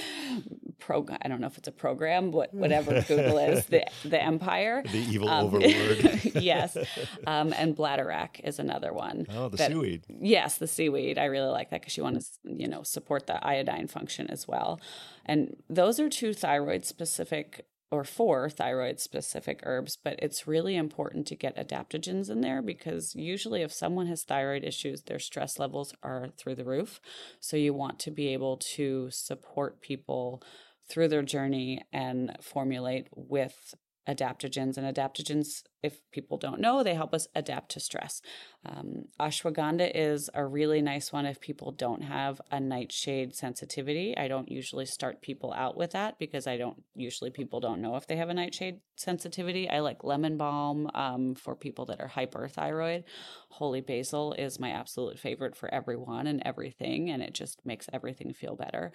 program. 0.80 1.18
I 1.22 1.28
don't 1.28 1.42
know 1.42 1.48
if 1.48 1.58
it's 1.58 1.68
a 1.68 1.72
program, 1.72 2.32
what 2.32 2.54
whatever 2.54 3.02
Google 3.02 3.38
is, 3.38 3.66
the 3.66 3.86
the 4.06 4.22
empire, 4.22 4.84
the 4.84 4.98
evil 4.98 5.30
um, 5.30 5.46
overlord. 5.46 6.36
yes, 6.36 6.78
um, 7.26 7.54
and 7.54 7.76
bladderwrack 7.76 8.40
is 8.44 8.60
another 8.60 8.94
one. 8.94 9.26
Oh, 9.30 9.50
the 9.50 9.58
that, 9.58 9.72
seaweed. 9.72 10.06
Yes, 10.08 10.58
the 10.58 10.68
seaweed. 10.68 11.18
I 11.18 11.26
really 11.26 11.50
like 11.50 11.70
that 11.72 11.82
because 11.82 11.98
you 11.98 12.04
want 12.04 12.22
to 12.22 12.26
you 12.44 12.68
know 12.68 12.84
support 12.84 13.28
the 13.28 13.46
iodine 13.46 13.88
function 13.88 14.30
as 14.30 14.48
well, 14.48 14.80
and 15.26 15.56
those 15.70 16.00
are 16.00 16.10
two 16.10 16.34
thyroid 16.34 16.86
specific 16.86 17.66
or 17.90 18.04
four 18.04 18.50
thyroid 18.50 19.00
specific 19.00 19.62
herbs, 19.64 19.98
but 20.02 20.20
it's 20.20 20.48
really 20.48 20.76
important 20.76 21.26
to 21.28 21.36
get 21.36 21.56
adaptogens 21.56 22.30
in 22.30 22.42
there 22.42 22.62
because 22.62 23.16
usually 23.16 23.62
if 23.62 23.72
someone 23.72 24.08
has 24.08 24.24
thyroid 24.24 24.64
issues, 24.64 25.04
their 25.04 25.20
stress 25.20 25.58
levels 25.58 25.94
are 26.04 26.30
through 26.38 26.56
the 26.56 26.66
roof. 26.66 27.00
So 27.40 27.56
you 27.56 27.74
want 27.74 28.00
to 28.00 28.12
be 28.12 28.28
able 28.34 28.58
to 28.76 29.10
support 29.12 29.82
people 29.82 30.44
through 30.90 31.08
their 31.08 31.24
journey 31.24 31.86
and 31.94 32.36
formulate 32.42 33.08
with 33.16 33.76
adaptogens. 34.08 34.78
And 34.78 34.96
adaptogens, 34.96 35.64
if 35.84 36.00
people 36.12 36.38
don't 36.38 36.60
know, 36.60 36.84
they 36.84 36.96
help 36.96 37.14
us 37.14 37.28
adapt 37.36 37.72
to 37.72 37.80
stress. 37.80 38.22
Um, 38.66 39.06
ashwagandha 39.20 39.92
is 39.94 40.30
a 40.34 40.46
really 40.46 40.82
nice 40.82 41.12
one 41.12 41.26
if 41.26 41.40
people 41.40 41.72
don't 41.72 42.04
have 42.04 42.42
a 42.52 42.60
nightshade 42.60 43.36
sensitivity. 43.36 44.18
I 44.18 44.28
don't 44.28 44.50
usually 44.50 44.86
start 44.86 45.22
people 45.22 45.54
out 45.54 45.78
with 45.78 45.92
that 45.92 46.18
because 46.20 46.48
I 46.48 46.58
don't 46.58 46.84
usually 46.96 47.30
people 47.30 47.60
don't 47.60 47.82
know 47.82 47.96
if 47.96 48.08
they 48.08 48.16
have 48.18 48.30
a 48.30 48.34
nightshade 48.34 48.80
sensitivity. 48.96 49.70
I 49.70 49.80
like 49.80 50.04
lemon 50.04 50.38
balm 50.38 50.90
um, 50.94 51.36
for 51.36 51.56
people 51.56 51.86
that 51.88 52.02
are 52.02 52.10
hyperthyroid. 52.10 53.04
Holy 53.50 53.82
basil 53.82 54.34
is 54.34 54.60
my 54.60 54.72
absolute 54.72 55.20
favorite 55.20 55.56
for 55.56 55.74
everyone 55.74 56.28
and 56.28 56.42
everything, 56.46 57.10
and 57.10 57.22
it 57.22 57.34
just 57.34 57.66
makes 57.66 57.90
everything 57.92 58.34
feel 58.34 58.56
better. 58.56 58.92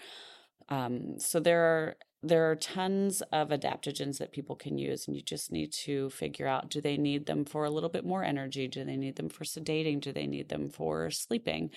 Um, 0.68 1.18
so 1.18 1.40
there 1.40 1.62
are 1.62 1.96
there 2.24 2.48
are 2.48 2.54
tons 2.56 3.20
of 3.32 3.48
adaptogens 3.48 4.18
that 4.18 4.32
people 4.32 4.54
can 4.54 4.78
use, 4.78 5.08
and 5.08 5.16
you 5.16 5.22
just 5.22 5.50
need 5.50 5.72
to 5.84 6.08
figure 6.10 6.46
out 6.46 6.70
do 6.70 6.80
they 6.80 6.96
need 6.96 7.26
them 7.26 7.44
for 7.44 7.64
a 7.64 7.70
little 7.70 7.88
bit 7.88 8.04
more 8.04 8.22
energy? 8.22 8.68
Do 8.68 8.84
they 8.84 8.96
need 8.96 9.16
them 9.16 9.28
for 9.28 9.44
sedating? 9.44 10.00
Do 10.00 10.12
they 10.12 10.26
need 10.26 10.48
them 10.48 10.70
for 10.70 11.10
sleeping? 11.10 11.70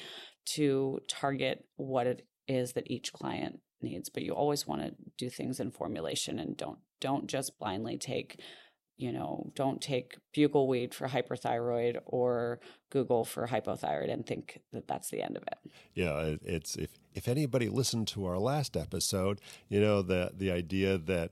To 0.54 1.00
target 1.08 1.66
what 1.78 2.06
it 2.06 2.28
is 2.48 2.74
that 2.74 2.90
each 2.92 3.12
client 3.12 3.60
needs. 3.82 4.10
But 4.10 4.24
you 4.24 4.34
always 4.34 4.68
want 4.68 4.82
to 4.82 4.96
do 5.18 5.30
things 5.30 5.60
in 5.60 5.72
formulation 5.72 6.40
and 6.40 6.56
don't 6.56 6.80
don't 7.02 7.28
just 7.28 7.58
blindly 7.60 7.98
take 7.98 8.40
you 8.98 9.12
know, 9.12 9.52
don't 9.56 9.82
take 9.82 10.18
bugleweed 10.34 10.94
for 10.94 11.08
hyperthyroid 11.08 12.00
or 12.06 12.60
Guggul 12.92 13.28
for 13.28 13.48
hypothyroid 13.48 14.12
and 14.12 14.26
think 14.26 14.62
that 14.72 14.88
that's 14.88 15.10
the 15.10 15.22
end 15.22 15.36
of 15.36 15.44
it. 15.44 15.72
Yeah, 15.94 16.36
it's 16.44 16.76
if 16.76 16.92
if 17.14 17.28
anybody 17.28 17.68
listened 17.68 18.08
to 18.10 18.26
our 18.26 18.38
last 18.38 18.78
episode, 18.78 19.42
you 19.68 19.80
know 19.80 20.02
the 20.02 20.32
the 20.36 20.52
idea 20.52 20.98
that 20.98 21.32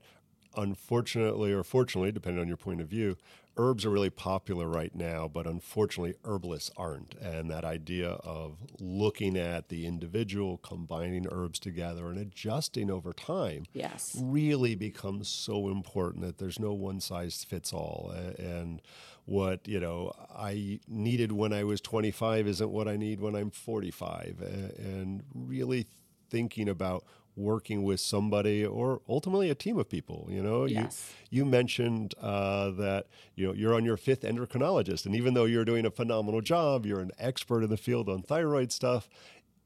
unfortunately 0.56 1.52
or 1.52 1.64
fortunately, 1.64 2.12
depending 2.12 2.40
on 2.40 2.48
your 2.48 2.56
point 2.56 2.80
of 2.80 2.88
view, 2.88 3.16
herbs 3.56 3.84
are 3.84 3.90
really 3.90 4.10
popular 4.10 4.66
right 4.66 4.94
now, 4.94 5.28
but 5.28 5.46
unfortunately, 5.46 6.14
herbalists 6.24 6.70
aren't. 6.76 7.14
And 7.14 7.50
that 7.50 7.64
idea 7.64 8.10
of 8.10 8.56
looking 8.80 9.36
at 9.36 9.68
the 9.68 9.86
individual, 9.86 10.58
combining 10.58 11.26
herbs 11.30 11.58
together, 11.58 12.08
and 12.08 12.18
adjusting 12.18 12.90
over 12.90 13.12
time 13.12 13.64
yes. 13.72 14.16
really 14.20 14.74
becomes 14.74 15.28
so 15.28 15.68
important 15.68 16.24
that 16.24 16.38
there's 16.38 16.58
no 16.58 16.72
one 16.72 17.00
size 17.00 17.44
fits 17.44 17.72
all. 17.72 18.12
And 18.38 18.80
what 19.26 19.66
you 19.66 19.80
know 19.80 20.12
I 20.36 20.80
needed 20.86 21.32
when 21.32 21.52
I 21.52 21.64
was 21.64 21.80
25 21.80 22.46
isn't 22.46 22.70
what 22.70 22.88
I 22.88 22.96
need 22.96 23.20
when 23.20 23.34
I'm 23.34 23.50
45, 23.50 24.42
and 24.78 25.22
really 25.34 25.86
thinking 26.30 26.68
about 26.68 27.04
working 27.36 27.82
with 27.82 28.00
somebody 28.00 28.64
or 28.64 29.00
ultimately 29.08 29.50
a 29.50 29.54
team 29.54 29.78
of 29.78 29.88
people. 29.88 30.26
You 30.30 30.42
know, 30.42 30.64
yes. 30.66 31.12
you 31.30 31.38
you 31.40 31.44
mentioned 31.44 32.14
uh, 32.20 32.70
that 32.70 33.06
you 33.34 33.46
know 33.46 33.52
you're 33.52 33.74
on 33.74 33.84
your 33.84 33.96
fifth 33.96 34.22
endocrinologist, 34.22 35.06
and 35.06 35.14
even 35.14 35.34
though 35.34 35.44
you're 35.44 35.64
doing 35.64 35.86
a 35.86 35.90
phenomenal 35.90 36.40
job, 36.40 36.86
you're 36.86 37.00
an 37.00 37.12
expert 37.18 37.62
in 37.62 37.70
the 37.70 37.76
field 37.76 38.08
on 38.08 38.22
thyroid 38.22 38.72
stuff. 38.72 39.08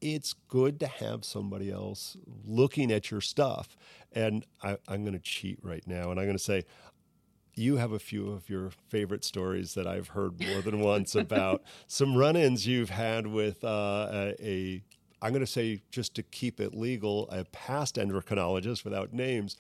It's 0.00 0.32
good 0.32 0.78
to 0.80 0.86
have 0.86 1.24
somebody 1.24 1.72
else 1.72 2.16
looking 2.46 2.92
at 2.92 3.10
your 3.10 3.20
stuff. 3.20 3.76
And 4.12 4.46
I, 4.62 4.78
I'm 4.86 5.02
going 5.02 5.14
to 5.14 5.18
cheat 5.18 5.58
right 5.60 5.82
now, 5.86 6.10
and 6.10 6.20
I'm 6.20 6.26
going 6.26 6.38
to 6.38 6.42
say 6.42 6.64
you 7.58 7.76
have 7.76 7.92
a 7.92 7.98
few 7.98 8.30
of 8.30 8.48
your 8.48 8.70
favorite 8.88 9.24
stories 9.24 9.74
that 9.74 9.86
I've 9.86 10.08
heard 10.08 10.40
more 10.40 10.62
than 10.62 10.80
once 10.94 11.14
about 11.14 11.62
some 11.86 12.16
run-ins 12.16 12.66
you've 12.66 12.90
had 12.90 13.26
with 13.26 13.64
uh, 13.64 14.08
a, 14.12 14.34
a 14.40 14.82
I'm 15.20 15.32
going 15.32 15.44
to 15.44 15.46
say, 15.46 15.82
just 15.90 16.14
to 16.14 16.22
keep 16.22 16.60
it 16.60 16.74
legal, 16.74 17.28
a 17.30 17.44
past 17.44 17.96
endocrinologist 17.96 18.84
without 18.84 19.12
names, 19.12 19.56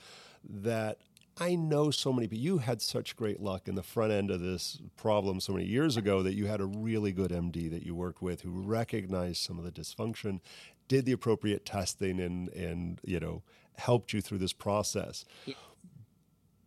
that 0.48 0.98
I 1.40 1.54
know 1.54 1.90
so 1.90 2.12
many 2.12 2.26
people. 2.26 2.42
You 2.42 2.58
had 2.58 2.82
such 2.82 3.16
great 3.16 3.40
luck 3.40 3.68
in 3.68 3.74
the 3.74 3.82
front 3.82 4.12
end 4.12 4.30
of 4.30 4.40
this 4.40 4.80
problem 4.96 5.40
so 5.40 5.52
many 5.52 5.66
years 5.66 5.96
ago 5.96 6.22
that 6.22 6.34
you 6.34 6.46
had 6.46 6.60
a 6.60 6.66
really 6.66 7.12
good 7.12 7.30
MD 7.30 7.70
that 7.70 7.84
you 7.84 7.94
worked 7.94 8.22
with 8.22 8.42
who 8.42 8.50
recognized 8.50 9.42
some 9.42 9.58
of 9.58 9.64
the 9.64 9.72
dysfunction, 9.72 10.40
did 10.88 11.04
the 11.04 11.12
appropriate 11.12 11.64
testing, 11.64 12.18
and 12.18 12.48
and 12.50 13.00
you 13.04 13.20
know 13.20 13.42
helped 13.76 14.12
you 14.12 14.20
through 14.20 14.38
this 14.38 14.52
process. 14.52 15.24
Yeah 15.46 15.54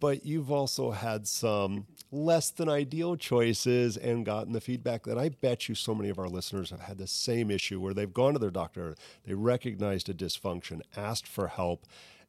but 0.02 0.26
you've 0.26 0.52
also 0.52 0.92
had 0.92 1.28
some 1.28 1.86
less 2.12 2.50
than 2.50 2.68
ideal 2.68 3.16
choices 3.16 3.96
and 3.96 4.26
gotten 4.26 4.52
the 4.52 4.60
feedback 4.60 5.04
that 5.04 5.18
I 5.18 5.30
bet 5.30 5.70
you 5.70 5.76
so 5.76 5.96
many 5.96 6.10
of 6.10 6.20
our 6.20 6.28
listeners 6.28 6.72
have 6.72 6.82
had 6.82 6.98
the 6.98 7.08
same 7.08 7.50
issue 7.50 7.80
where 7.80 7.94
they've 7.94 8.14
gone 8.14 8.34
to 8.34 8.40
their 8.40 8.50
doctor, 8.52 8.96
they 9.26 9.36
recognized 9.36 10.10
a 10.10 10.14
dysfunction, 10.14 10.82
asked 10.98 11.28
for 11.28 11.48
help, 11.48 11.86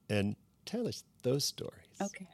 and 0.08 0.36
tell 0.66 0.86
us 0.86 1.02
those 1.22 1.44
stories. 1.44 1.86
Okay. 2.00 2.26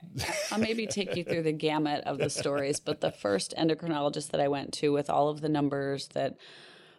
I'll 0.50 0.58
maybe 0.58 0.86
take 0.86 1.14
you 1.16 1.22
through 1.22 1.44
the 1.44 1.52
gamut 1.52 2.02
of 2.04 2.18
the 2.18 2.30
stories, 2.30 2.80
but 2.80 3.00
the 3.00 3.12
first 3.12 3.54
endocrinologist 3.56 4.30
that 4.32 4.40
I 4.40 4.48
went 4.48 4.72
to 4.74 4.92
with 4.92 5.08
all 5.08 5.28
of 5.28 5.40
the 5.40 5.48
numbers 5.48 6.08
that 6.08 6.36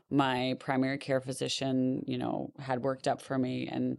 my 0.09 0.55
primary 0.59 0.97
care 0.97 1.19
physician, 1.19 2.05
you 2.07 2.17
know, 2.17 2.51
had 2.57 2.83
worked 2.83 3.07
up 3.07 3.21
for 3.21 3.37
me 3.37 3.67
and 3.67 3.97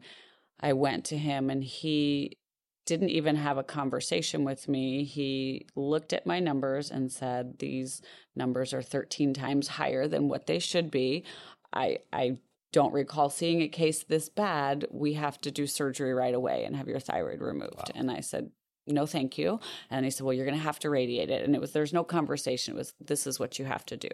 I 0.61 0.73
went 0.73 1.05
to 1.07 1.19
him 1.19 1.51
and 1.51 1.63
he 1.63 2.39
didn't 2.87 3.11
even 3.11 3.37
have 3.37 3.59
a 3.59 3.63
conversation 3.63 4.45
with 4.45 4.69
me. 4.69 5.05
He 5.05 5.67
looked 5.77 6.13
at 6.13 6.27
my 6.27 6.41
numbers 6.41 6.91
and 6.91 7.11
said, 7.11 7.59
These 7.59 8.03
numbers 8.35 8.73
are 8.73 8.83
13 8.83 9.35
times 9.35 9.69
higher 9.69 10.09
than 10.09 10.29
what 10.29 10.47
they 10.47 10.59
should 10.59 10.91
be. 10.91 11.25
I, 11.73 11.99
I 12.13 12.39
don't 12.73 12.93
recall 12.93 13.31
seeing 13.31 13.63
a 13.63 13.69
case 13.69 14.05
this 14.05 14.29
bad. 14.29 14.87
We 14.91 15.15
have 15.15 15.41
to 15.43 15.51
do 15.51 15.67
surgery 15.67 16.15
right 16.15 16.35
away 16.35 16.65
and 16.65 16.77
have 16.77 16.89
your 16.89 17.01
thyroid 17.01 17.41
removed. 17.41 17.75
Wow. 17.77 17.85
And 17.95 18.11
I 18.11 18.21
said, 18.21 18.51
no 18.87 19.07
thank 19.07 19.39
you. 19.39 19.61
And 19.91 20.05
he 20.05 20.11
said 20.11 20.25
well 20.25 20.35
you're 20.35 20.47
going 20.47 20.57
to 20.57 20.63
have 20.63 20.79
to 20.81 20.91
radiate 20.91 21.31
it. 21.31 21.45
And 21.45 21.55
it 21.55 21.61
was 21.61 21.73
there's 21.73 21.93
no 21.93 22.05
conversation. 22.05 22.75
It 22.75 22.79
was 22.79 22.95
this 23.01 23.27
is 23.27 23.39
what 23.39 23.59
you 23.59 23.65
have 23.65 23.85
to 23.87 23.97
do. 23.97 24.09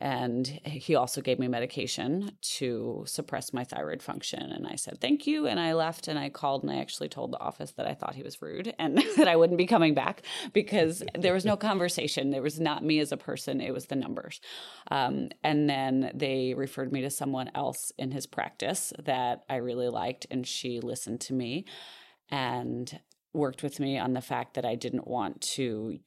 And 0.00 0.46
he 0.64 0.94
also 0.94 1.20
gave 1.20 1.38
me 1.38 1.46
medication 1.46 2.32
to 2.58 3.04
suppress 3.06 3.52
my 3.52 3.64
thyroid 3.64 4.02
function. 4.02 4.42
And 4.42 4.66
i 4.66 4.74
said 4.76 5.00
thank 5.00 5.26
you. 5.26 5.46
And 5.46 5.60
i 5.60 5.74
left 5.74 6.08
and 6.08 6.18
i 6.18 6.28
called 6.28 6.62
and 6.62 6.72
i 6.72 6.76
actually 6.76 7.08
told 7.08 7.32
the 7.32 7.40
office 7.40 7.72
that 7.72 7.86
i 7.86 7.94
thought 7.94 8.14
he 8.14 8.22
was 8.22 8.40
rude 8.42 8.74
and 8.78 8.98
that 9.16 9.28
i 9.28 9.36
wouldn't 9.36 9.58
be 9.58 9.66
coming 9.66 9.94
back 9.94 10.22
because 10.52 11.02
there 11.18 11.34
was 11.34 11.44
no 11.44 11.56
conversation. 11.56 12.30
There 12.30 12.42
was 12.42 12.60
not 12.60 12.84
me 12.84 12.98
as 13.00 13.12
a 13.12 13.16
person. 13.16 13.60
It 13.60 13.72
was 13.72 13.86
the 13.86 13.96
numbers. 13.96 14.40
Um, 14.90 15.28
and 15.42 15.68
then 15.68 16.10
they 16.14 16.54
referred 16.54 16.92
me 16.92 17.02
to 17.02 17.10
someone 17.10 17.50
else 17.54 17.92
in 17.98 18.10
his 18.10 18.26
practice 18.26 18.92
that 18.98 19.44
i 19.48 19.56
really 19.56 19.88
liked 19.88 20.26
and 20.30 20.46
she 20.46 20.80
listened 20.80 21.20
to 21.22 21.34
me. 21.34 21.64
And 22.30 23.00
worked 23.32 23.62
with 23.62 23.80
me 23.80 23.98
on 23.98 24.12
the 24.12 24.20
fact 24.20 24.54
that 24.54 24.64
I 24.64 24.74
didn't 24.74 25.06
want 25.06 25.40
to 25.42 25.98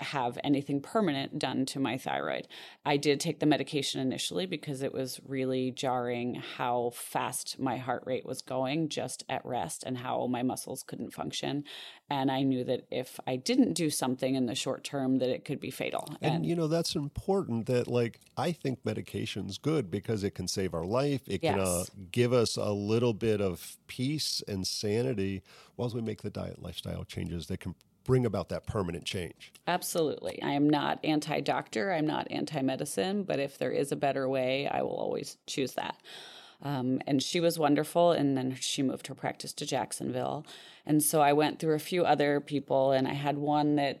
have 0.00 0.38
anything 0.44 0.80
permanent 0.80 1.38
done 1.38 1.66
to 1.66 1.80
my 1.80 1.98
thyroid. 1.98 2.46
I 2.84 2.96
did 2.96 3.20
take 3.20 3.40
the 3.40 3.46
medication 3.46 4.00
initially 4.00 4.46
because 4.46 4.82
it 4.82 4.92
was 4.92 5.20
really 5.26 5.70
jarring 5.70 6.36
how 6.56 6.92
fast 6.94 7.58
my 7.58 7.78
heart 7.78 8.04
rate 8.06 8.24
was 8.24 8.40
going 8.40 8.88
just 8.88 9.24
at 9.28 9.44
rest 9.44 9.82
and 9.84 9.98
how 9.98 10.26
my 10.26 10.42
muscles 10.42 10.84
couldn't 10.86 11.12
function. 11.12 11.64
And 12.08 12.30
I 12.30 12.42
knew 12.42 12.64
that 12.64 12.86
if 12.90 13.18
I 13.26 13.36
didn't 13.36 13.74
do 13.74 13.90
something 13.90 14.34
in 14.34 14.46
the 14.46 14.54
short 14.54 14.84
term 14.84 15.18
that 15.18 15.30
it 15.30 15.44
could 15.44 15.60
be 15.60 15.70
fatal. 15.70 16.08
And, 16.22 16.36
and 16.36 16.46
you 16.46 16.54
know 16.54 16.68
that's 16.68 16.94
important 16.94 17.66
that 17.66 17.88
like 17.88 18.20
I 18.36 18.52
think 18.52 18.84
medication's 18.84 19.58
good 19.58 19.90
because 19.90 20.22
it 20.22 20.30
can 20.34 20.48
save 20.48 20.74
our 20.74 20.86
life. 20.86 21.22
It 21.26 21.42
yes. 21.42 21.54
can 21.54 21.60
uh, 21.60 21.84
give 22.12 22.32
us 22.32 22.56
a 22.56 22.70
little 22.72 23.14
bit 23.14 23.40
of 23.40 23.76
peace 23.88 24.42
and 24.46 24.66
sanity 24.66 25.42
while 25.76 25.90
we 25.90 26.00
make 26.00 26.22
the 26.22 26.30
diet 26.30 26.62
lifestyle 26.62 27.04
changes 27.04 27.46
that 27.48 27.60
can 27.60 27.74
bring 28.08 28.24
about 28.24 28.48
that 28.48 28.66
permanent 28.66 29.04
change. 29.04 29.52
Absolutely. 29.66 30.42
I 30.42 30.52
am 30.52 30.68
not 30.68 30.98
anti 31.04 31.40
doctor, 31.40 31.92
I'm 31.92 32.06
not 32.06 32.26
anti 32.30 32.62
medicine, 32.62 33.22
but 33.22 33.38
if 33.38 33.58
there 33.58 33.70
is 33.70 33.92
a 33.92 33.96
better 33.96 34.26
way, 34.26 34.66
I 34.66 34.80
will 34.80 34.96
always 34.96 35.36
choose 35.46 35.74
that. 35.74 35.94
Um, 36.62 37.02
and 37.06 37.22
she 37.22 37.38
was 37.38 37.58
wonderful. 37.58 38.12
And 38.12 38.34
then 38.34 38.56
she 38.58 38.82
moved 38.82 39.08
her 39.08 39.14
practice 39.14 39.52
to 39.52 39.66
Jacksonville. 39.66 40.46
And 40.86 41.02
so 41.02 41.20
I 41.20 41.34
went 41.34 41.58
through 41.58 41.74
a 41.74 41.78
few 41.78 42.06
other 42.06 42.40
people, 42.40 42.92
and 42.92 43.06
I 43.06 43.12
had 43.12 43.36
one 43.36 43.76
that 43.76 44.00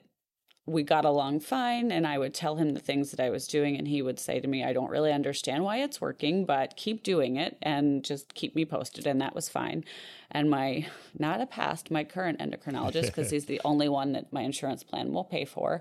we 0.68 0.82
got 0.82 1.04
along 1.04 1.40
fine 1.40 1.90
and 1.90 2.06
I 2.06 2.18
would 2.18 2.34
tell 2.34 2.56
him 2.56 2.74
the 2.74 2.80
things 2.80 3.10
that 3.10 3.20
I 3.20 3.30
was 3.30 3.46
doing 3.46 3.76
and 3.76 3.88
he 3.88 4.02
would 4.02 4.20
say 4.20 4.40
to 4.40 4.46
me 4.46 4.64
I 4.64 4.72
don't 4.72 4.90
really 4.90 5.12
understand 5.12 5.64
why 5.64 5.78
it's 5.78 6.00
working 6.00 6.44
but 6.44 6.76
keep 6.76 7.02
doing 7.02 7.36
it 7.36 7.56
and 7.62 8.04
just 8.04 8.34
keep 8.34 8.54
me 8.54 8.64
posted 8.64 9.06
and 9.06 9.20
that 9.20 9.34
was 9.34 9.48
fine. 9.48 9.84
And 10.30 10.50
my 10.50 10.86
not 11.18 11.40
a 11.40 11.46
past 11.46 11.90
my 11.90 12.04
current 12.04 12.38
endocrinologist 12.38 13.06
because 13.06 13.30
he's 13.32 13.46
the 13.46 13.60
only 13.64 13.88
one 13.88 14.12
that 14.12 14.32
my 14.32 14.42
insurance 14.42 14.82
plan 14.82 15.12
will 15.12 15.24
pay 15.24 15.44
for. 15.44 15.80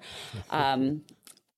Um, 0.50 1.04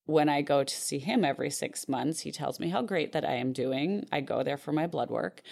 when 0.09 0.27
I 0.27 0.41
go 0.41 0.63
to 0.63 0.73
see 0.73 0.97
him 0.97 1.23
every 1.23 1.51
six 1.51 1.87
months, 1.87 2.21
he 2.21 2.31
tells 2.31 2.59
me 2.59 2.69
how 2.69 2.81
great 2.81 3.11
that 3.11 3.23
I 3.23 3.35
am 3.35 3.53
doing. 3.53 4.07
I 4.11 4.21
go 4.21 4.41
there 4.41 4.57
for 4.57 4.71
my 4.71 4.87
blood 4.87 5.11
work. 5.11 5.43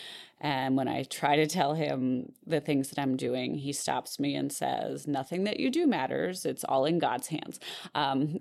And 0.41 0.75
when 0.75 0.87
I 0.87 1.03
try 1.03 1.35
to 1.35 1.45
tell 1.45 1.75
him 1.75 2.31
the 2.45 2.59
things 2.59 2.89
that 2.89 2.99
I'm 2.99 3.15
doing, 3.17 3.55
he 3.55 3.71
stops 3.71 4.19
me 4.19 4.35
and 4.35 4.51
says, 4.51 5.07
Nothing 5.07 5.43
that 5.43 5.59
you 5.59 5.69
do 5.69 5.85
matters. 5.85 6.43
It's 6.43 6.63
all 6.63 6.85
in 6.85 6.97
God's 6.97 7.27
hands. 7.27 7.59
Um, 7.93 8.39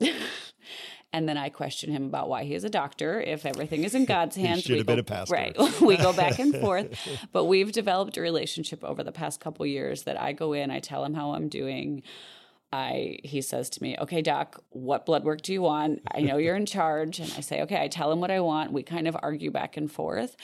and 1.13 1.29
then 1.29 1.37
I 1.37 1.51
question 1.51 1.91
him 1.91 2.07
about 2.07 2.31
why 2.31 2.45
he 2.45 2.55
is 2.55 2.65
a 2.65 2.71
doctor. 2.71 3.21
If 3.21 3.45
everything 3.45 3.85
is 3.85 3.95
in 3.95 4.05
God's 4.17 4.37
hands, 4.37 4.63
should 4.63 4.79
have 4.79 4.87
go, 4.87 4.95
been 4.95 5.01
a 5.01 5.05
pastor. 5.05 5.35
Right. 5.35 5.57
we 5.83 5.99
go 5.99 6.15
back 6.15 6.39
and 6.39 6.57
forth. 6.57 6.99
But 7.31 7.45
we've 7.45 7.73
developed 7.73 8.17
a 8.17 8.23
relationship 8.23 8.83
over 8.83 9.05
the 9.05 9.13
past 9.13 9.41
couple 9.41 9.67
years 9.67 10.05
that 10.05 10.19
I 10.19 10.33
go 10.33 10.55
in, 10.55 10.71
I 10.71 10.81
tell 10.81 11.05
him 11.05 11.13
how 11.13 11.33
I'm 11.33 11.49
doing. 11.49 12.03
I 12.73 13.19
he 13.25 13.41
says 13.41 13.71
to 13.71 13.83
me, 13.83 13.97
"Okay, 13.99 14.23
doc, 14.23 14.63
what 14.71 15.07
blood 15.07 15.25
work 15.25 15.43
do 15.43 15.53
you 15.53 15.63
want? 15.63 16.03
I 16.13 16.21
know 16.21 16.37
you're 16.37 16.57
in 16.57 16.67
charge." 16.79 17.21
And 17.21 17.33
I 17.37 17.41
say, 17.41 17.63
"Okay." 17.63 17.81
I 17.81 17.89
tell 17.89 18.11
him 18.13 18.21
what 18.21 18.31
I 18.31 18.41
want. 18.41 18.73
We 18.73 18.83
kind 18.83 19.09
of 19.09 19.17
argue 19.23 19.51
back 19.51 19.77
and 19.77 19.91
forth, 19.91 20.37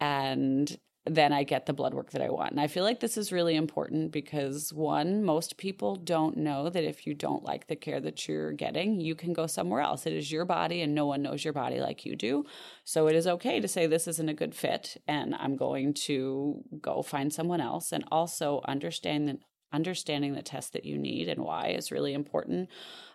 and 0.00 0.78
then 1.06 1.32
I 1.32 1.44
get 1.44 1.64
the 1.64 1.72
blood 1.72 1.94
work 1.94 2.10
that 2.10 2.20
I 2.20 2.28
want. 2.28 2.50
And 2.50 2.60
I 2.60 2.66
feel 2.66 2.84
like 2.84 3.00
this 3.00 3.16
is 3.16 3.32
really 3.32 3.56
important 3.56 4.12
because 4.12 4.72
one, 4.72 5.24
most 5.24 5.56
people 5.56 5.96
don't 5.96 6.36
know 6.36 6.68
that 6.68 6.84
if 6.84 7.06
you 7.06 7.14
don't 7.14 7.42
like 7.42 7.66
the 7.66 7.76
care 7.76 8.00
that 8.00 8.28
you're 8.28 8.52
getting, 8.52 9.00
you 9.00 9.14
can 9.14 9.32
go 9.32 9.46
somewhere 9.46 9.80
else. 9.80 10.04
It 10.04 10.12
is 10.12 10.30
your 10.30 10.44
body 10.44 10.82
and 10.82 10.94
no 10.94 11.06
one 11.06 11.22
knows 11.22 11.42
your 11.42 11.54
body 11.54 11.80
like 11.80 12.04
you 12.04 12.16
do. 12.16 12.44
So 12.84 13.06
it 13.06 13.16
is 13.16 13.26
okay 13.26 13.60
to 13.60 13.68
say 13.68 13.86
this 13.86 14.08
isn't 14.08 14.28
a 14.28 14.34
good 14.34 14.54
fit 14.54 14.98
and 15.08 15.34
I'm 15.34 15.56
going 15.56 15.94
to 15.94 16.62
go 16.80 17.02
find 17.02 17.32
someone 17.32 17.62
else 17.62 17.92
and 17.92 18.04
also 18.10 18.60
understand 18.68 19.26
that 19.28 19.38
understanding 19.72 20.34
the 20.34 20.42
test 20.42 20.72
that 20.72 20.84
you 20.84 20.98
need 20.98 21.28
and 21.28 21.42
why 21.42 21.68
is 21.68 21.92
really 21.92 22.12
important. 22.12 22.68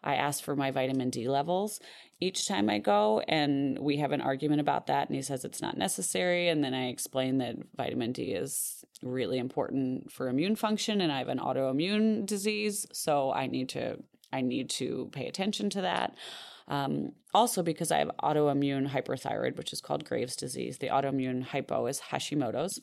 I 0.04 0.16
ask 0.16 0.44
for 0.44 0.56
my 0.56 0.72
vitamin 0.72 1.10
D 1.10 1.28
levels 1.28 1.80
each 2.20 2.48
time 2.48 2.70
I 2.70 2.80
go, 2.80 3.22
and 3.28 3.78
we 3.80 3.98
have 3.98 4.12
an 4.12 4.22
argument 4.22 4.62
about 4.62 4.88
that. 4.88 5.08
And 5.08 5.16
he 5.16 5.22
says 5.22 5.44
it's 5.44 5.62
not 5.62 5.78
necessary. 5.78 6.48
And 6.48 6.64
then 6.64 6.74
I 6.74 6.88
explain 6.88 7.40
that 7.40 7.56
vitamin 7.76 8.14
D 8.14 8.32
is 8.32 8.86
really 9.04 9.38
important 9.38 10.12
for 10.12 10.30
immune 10.30 10.56
function, 10.56 11.02
and 11.02 11.12
I 11.12 11.20
have 11.20 11.28
an 11.28 11.40
autoimmune 11.40 12.26
disease, 12.26 12.86
so 12.94 13.32
I 13.34 13.48
need 13.48 13.70
to 13.70 13.98
I 14.32 14.42
need 14.42 14.70
to 14.72 15.10
pay 15.14 15.28
attention 15.28 15.70
to 15.72 15.82
that. 15.82 16.16
Um, 16.68 17.12
also, 17.34 17.62
because 17.62 17.92
I 17.92 18.00
have 18.00 18.12
autoimmune 18.24 18.90
hyperthyroid, 18.90 19.56
which 19.56 19.72
is 19.72 19.82
called 19.82 20.04
Graves' 20.04 20.36
disease, 20.36 20.80
the 20.80 20.88
autoimmune 20.88 21.44
hypo 21.44 21.86
is 21.86 22.02
Hashimoto's 22.12 22.80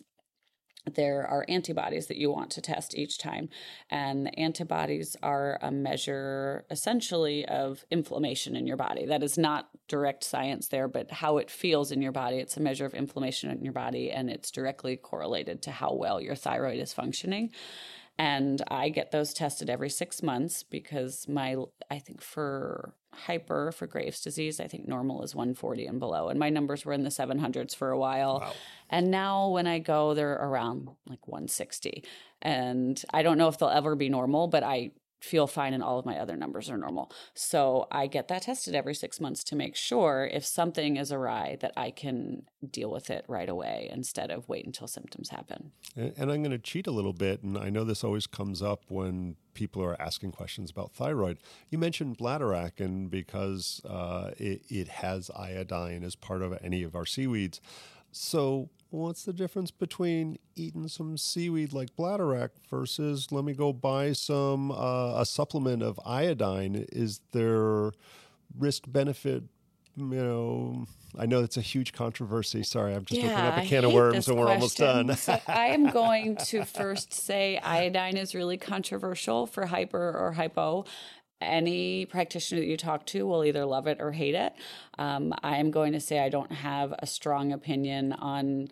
there 0.94 1.26
are 1.26 1.44
antibodies 1.48 2.06
that 2.06 2.16
you 2.16 2.30
want 2.30 2.50
to 2.52 2.60
test 2.60 2.96
each 2.96 3.18
time. 3.18 3.48
And 3.90 4.26
the 4.26 4.38
antibodies 4.38 5.16
are 5.22 5.58
a 5.62 5.70
measure 5.70 6.64
essentially 6.70 7.46
of 7.46 7.84
inflammation 7.90 8.56
in 8.56 8.66
your 8.66 8.76
body. 8.76 9.06
That 9.06 9.22
is 9.22 9.38
not 9.38 9.68
direct 9.88 10.24
science 10.24 10.68
there, 10.68 10.88
but 10.88 11.10
how 11.10 11.38
it 11.38 11.50
feels 11.50 11.92
in 11.92 12.02
your 12.02 12.12
body. 12.12 12.38
It's 12.38 12.56
a 12.56 12.60
measure 12.60 12.86
of 12.86 12.94
inflammation 12.94 13.50
in 13.50 13.62
your 13.62 13.72
body, 13.72 14.10
and 14.10 14.28
it's 14.28 14.50
directly 14.50 14.96
correlated 14.96 15.62
to 15.62 15.70
how 15.70 15.94
well 15.94 16.20
your 16.20 16.34
thyroid 16.34 16.80
is 16.80 16.92
functioning. 16.92 17.50
And 18.18 18.62
I 18.68 18.88
get 18.90 19.10
those 19.10 19.32
tested 19.32 19.70
every 19.70 19.90
six 19.90 20.22
months 20.22 20.62
because 20.62 21.26
my, 21.28 21.56
I 21.90 21.98
think 21.98 22.20
for 22.20 22.94
hyper, 23.14 23.72
for 23.72 23.86
Graves' 23.86 24.20
disease, 24.20 24.60
I 24.60 24.68
think 24.68 24.86
normal 24.86 25.22
is 25.22 25.34
140 25.34 25.86
and 25.86 25.98
below. 25.98 26.28
And 26.28 26.38
my 26.38 26.50
numbers 26.50 26.84
were 26.84 26.92
in 26.92 27.04
the 27.04 27.10
700s 27.10 27.74
for 27.74 27.90
a 27.90 27.98
while. 27.98 28.40
Wow. 28.40 28.52
And 28.90 29.10
now 29.10 29.48
when 29.48 29.66
I 29.66 29.78
go, 29.78 30.14
they're 30.14 30.32
around 30.32 30.88
like 31.06 31.26
160. 31.26 32.04
And 32.40 33.02
I 33.12 33.22
don't 33.22 33.38
know 33.38 33.48
if 33.48 33.58
they'll 33.58 33.68
ever 33.68 33.96
be 33.96 34.08
normal, 34.08 34.48
but 34.48 34.62
I 34.62 34.92
feel 35.22 35.46
fine 35.46 35.72
and 35.72 35.82
all 35.82 35.98
of 35.98 36.04
my 36.04 36.18
other 36.18 36.36
numbers 36.36 36.68
are 36.68 36.76
normal. 36.76 37.10
So 37.34 37.86
I 37.90 38.06
get 38.08 38.28
that 38.28 38.42
tested 38.42 38.74
every 38.74 38.94
six 38.94 39.20
months 39.20 39.44
to 39.44 39.56
make 39.56 39.76
sure 39.76 40.28
if 40.32 40.44
something 40.44 40.96
is 40.96 41.12
awry 41.12 41.56
that 41.60 41.72
I 41.76 41.90
can 41.90 42.42
deal 42.68 42.90
with 42.90 43.08
it 43.08 43.24
right 43.28 43.48
away 43.48 43.88
instead 43.92 44.30
of 44.30 44.48
wait 44.48 44.66
until 44.66 44.88
symptoms 44.88 45.30
happen. 45.30 45.72
And, 45.96 46.12
and 46.16 46.32
I'm 46.32 46.42
going 46.42 46.50
to 46.50 46.58
cheat 46.58 46.86
a 46.86 46.90
little 46.90 47.12
bit. 47.12 47.42
And 47.42 47.56
I 47.56 47.70
know 47.70 47.84
this 47.84 48.02
always 48.02 48.26
comes 48.26 48.62
up 48.62 48.82
when 48.88 49.36
people 49.54 49.82
are 49.82 50.00
asking 50.00 50.32
questions 50.32 50.70
about 50.70 50.92
thyroid. 50.92 51.38
You 51.70 51.78
mentioned 51.78 52.18
bladderwrack, 52.18 52.80
and 52.80 53.10
because 53.10 53.80
uh, 53.88 54.30
it, 54.38 54.62
it 54.68 54.88
has 54.88 55.30
iodine 55.36 56.02
as 56.02 56.16
part 56.16 56.42
of 56.42 56.58
any 56.62 56.82
of 56.82 56.96
our 56.96 57.06
seaweeds. 57.06 57.60
So 58.12 58.68
what's 58.90 59.24
the 59.24 59.32
difference 59.32 59.70
between 59.70 60.38
eating 60.54 60.86
some 60.86 61.16
seaweed 61.16 61.72
like 61.72 61.96
bladderwrack 61.96 62.50
versus 62.70 63.32
let 63.32 63.44
me 63.44 63.54
go 63.54 63.72
buy 63.72 64.12
some 64.12 64.70
uh, 64.70 65.20
a 65.20 65.26
supplement 65.26 65.82
of 65.82 65.98
iodine? 66.04 66.86
Is 66.92 67.20
there 67.32 67.92
risk 68.58 68.84
benefit? 68.86 69.44
You 69.96 70.04
know, 70.06 70.86
I 71.18 71.26
know 71.26 71.42
it's 71.42 71.56
a 71.58 71.62
huge 71.62 71.92
controversy. 71.92 72.62
Sorry, 72.62 72.94
I'm 72.94 73.04
just 73.04 73.20
yeah, 73.20 73.32
opening 73.32 73.52
up 73.52 73.58
a 73.58 73.66
can 73.66 73.84
of 73.84 73.92
worms 73.92 74.28
and 74.28 74.38
we're 74.38 74.48
almost 74.48 74.78
done. 74.78 75.14
so 75.16 75.38
I 75.46 75.66
am 75.68 75.90
going 75.90 76.36
to 76.36 76.64
first 76.64 77.12
say 77.12 77.58
iodine 77.58 78.16
is 78.16 78.34
really 78.34 78.56
controversial 78.56 79.46
for 79.46 79.66
hyper 79.66 80.16
or 80.18 80.32
hypo 80.32 80.84
any 81.42 82.06
practitioner 82.06 82.60
that 82.60 82.66
you 82.66 82.76
talk 82.76 83.06
to 83.06 83.26
will 83.26 83.44
either 83.44 83.64
love 83.64 83.86
it 83.86 83.98
or 84.00 84.12
hate 84.12 84.34
it. 84.34 84.52
Um, 84.98 85.34
I'm 85.42 85.70
going 85.70 85.92
to 85.92 86.00
say 86.00 86.18
I 86.18 86.28
don't 86.28 86.52
have 86.52 86.94
a 86.98 87.06
strong 87.06 87.52
opinion 87.52 88.12
on 88.12 88.68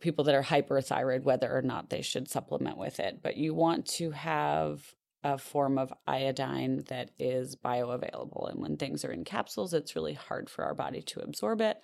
people 0.00 0.24
that 0.24 0.34
are 0.34 0.42
hyperthyroid 0.42 1.22
whether 1.22 1.54
or 1.54 1.62
not 1.62 1.90
they 1.90 2.02
should 2.02 2.28
supplement 2.28 2.76
with 2.76 2.98
it, 3.00 3.20
but 3.22 3.36
you 3.36 3.54
want 3.54 3.86
to 3.86 4.10
have 4.10 4.94
a 5.24 5.38
form 5.38 5.78
of 5.78 5.92
iodine 6.06 6.84
that 6.88 7.10
is 7.18 7.54
bioavailable. 7.54 8.50
And 8.50 8.60
when 8.60 8.76
things 8.76 9.04
are 9.04 9.12
in 9.12 9.24
capsules, 9.24 9.72
it's 9.72 9.94
really 9.94 10.14
hard 10.14 10.50
for 10.50 10.64
our 10.64 10.74
body 10.74 11.02
to 11.02 11.20
absorb 11.20 11.60
it. 11.60 11.78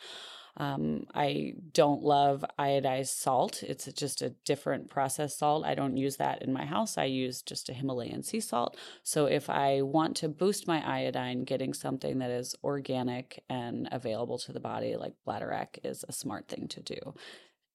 Um, 0.58 1.06
I 1.14 1.54
don't 1.72 2.02
love 2.02 2.44
iodized 2.58 3.14
salt. 3.14 3.62
It's 3.62 3.86
just 3.92 4.22
a 4.22 4.30
different 4.44 4.90
processed 4.90 5.38
salt. 5.38 5.64
I 5.64 5.76
don't 5.76 5.96
use 5.96 6.16
that 6.16 6.42
in 6.42 6.52
my 6.52 6.64
house. 6.64 6.98
I 6.98 7.04
use 7.04 7.42
just 7.42 7.68
a 7.68 7.72
Himalayan 7.72 8.24
sea 8.24 8.40
salt. 8.40 8.76
So 9.04 9.26
if 9.26 9.48
I 9.48 9.82
want 9.82 10.16
to 10.16 10.28
boost 10.28 10.66
my 10.66 10.84
iodine, 10.84 11.44
getting 11.44 11.72
something 11.72 12.18
that 12.18 12.30
is 12.30 12.56
organic 12.64 13.42
and 13.48 13.88
available 13.92 14.38
to 14.38 14.52
the 14.52 14.60
body, 14.60 14.96
like 14.96 15.14
bladderwrack, 15.26 15.78
is 15.84 16.04
a 16.08 16.12
smart 16.12 16.48
thing 16.48 16.66
to 16.68 16.82
do. 16.82 17.14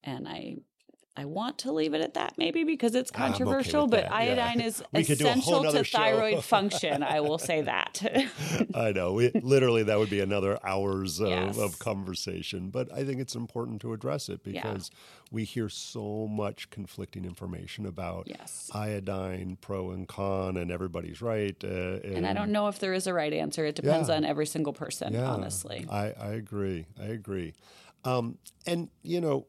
And 0.03 0.27
I 0.27 0.57
I 1.15 1.25
want 1.25 1.59
to 1.59 1.71
leave 1.71 1.93
it 1.93 2.01
at 2.01 2.15
that 2.15 2.33
maybe 2.39 2.63
because 2.63 2.95
it's 2.95 3.11
controversial, 3.11 3.83
okay 3.83 3.91
but 3.91 4.03
that. 4.05 4.13
iodine 4.13 4.59
yeah. 4.59 4.65
is 4.67 4.83
essential 4.93 5.63
to 5.71 5.83
thyroid 5.83 6.43
function. 6.43 7.03
I 7.03 7.19
will 7.19 7.37
say 7.37 7.61
that. 7.61 8.01
I 8.75 8.91
know. 8.91 9.13
Literally, 9.13 9.83
that 9.83 9.99
would 9.99 10.09
be 10.09 10.21
another 10.21 10.57
hours 10.65 11.19
of, 11.19 11.29
yes. 11.29 11.57
of, 11.59 11.77
conversation. 11.77 12.71
But 12.71 12.91
I 12.91 13.03
think 13.03 13.21
it's 13.21 13.35
important 13.35 13.81
to 13.81 13.93
address 13.93 14.27
it 14.27 14.43
because 14.43 14.89
yeah. 14.91 14.99
we 15.31 15.43
hear 15.43 15.69
so 15.69 16.27
much 16.27 16.71
conflicting 16.71 17.25
information 17.25 17.85
about 17.85 18.27
yes. 18.27 18.71
iodine, 18.73 19.57
pro 19.61 19.91
and 19.91 20.07
con, 20.07 20.57
and 20.57 20.71
everybody's 20.71 21.21
right. 21.21 21.55
Uh, 21.63 21.99
and, 22.03 22.17
and, 22.17 22.27
I 22.27 22.33
don't 22.33 22.51
know 22.51 22.69
if 22.69 22.79
there 22.79 22.93
is 22.93 23.05
a 23.05 23.13
right 23.13 23.33
answer. 23.33 23.65
It 23.65 23.75
depends 23.75 24.09
yeah. 24.09 24.15
on 24.15 24.25
every 24.25 24.47
single 24.47 24.73
person, 24.73 25.15
honestly. 25.15 25.85
I, 25.91 26.13
I 26.19 26.29
agree. 26.29 26.87
I 26.99 27.05
agree. 27.05 27.53
Um, 28.05 28.37
and, 28.65 28.89
you 29.01 29.21
know, 29.21 29.45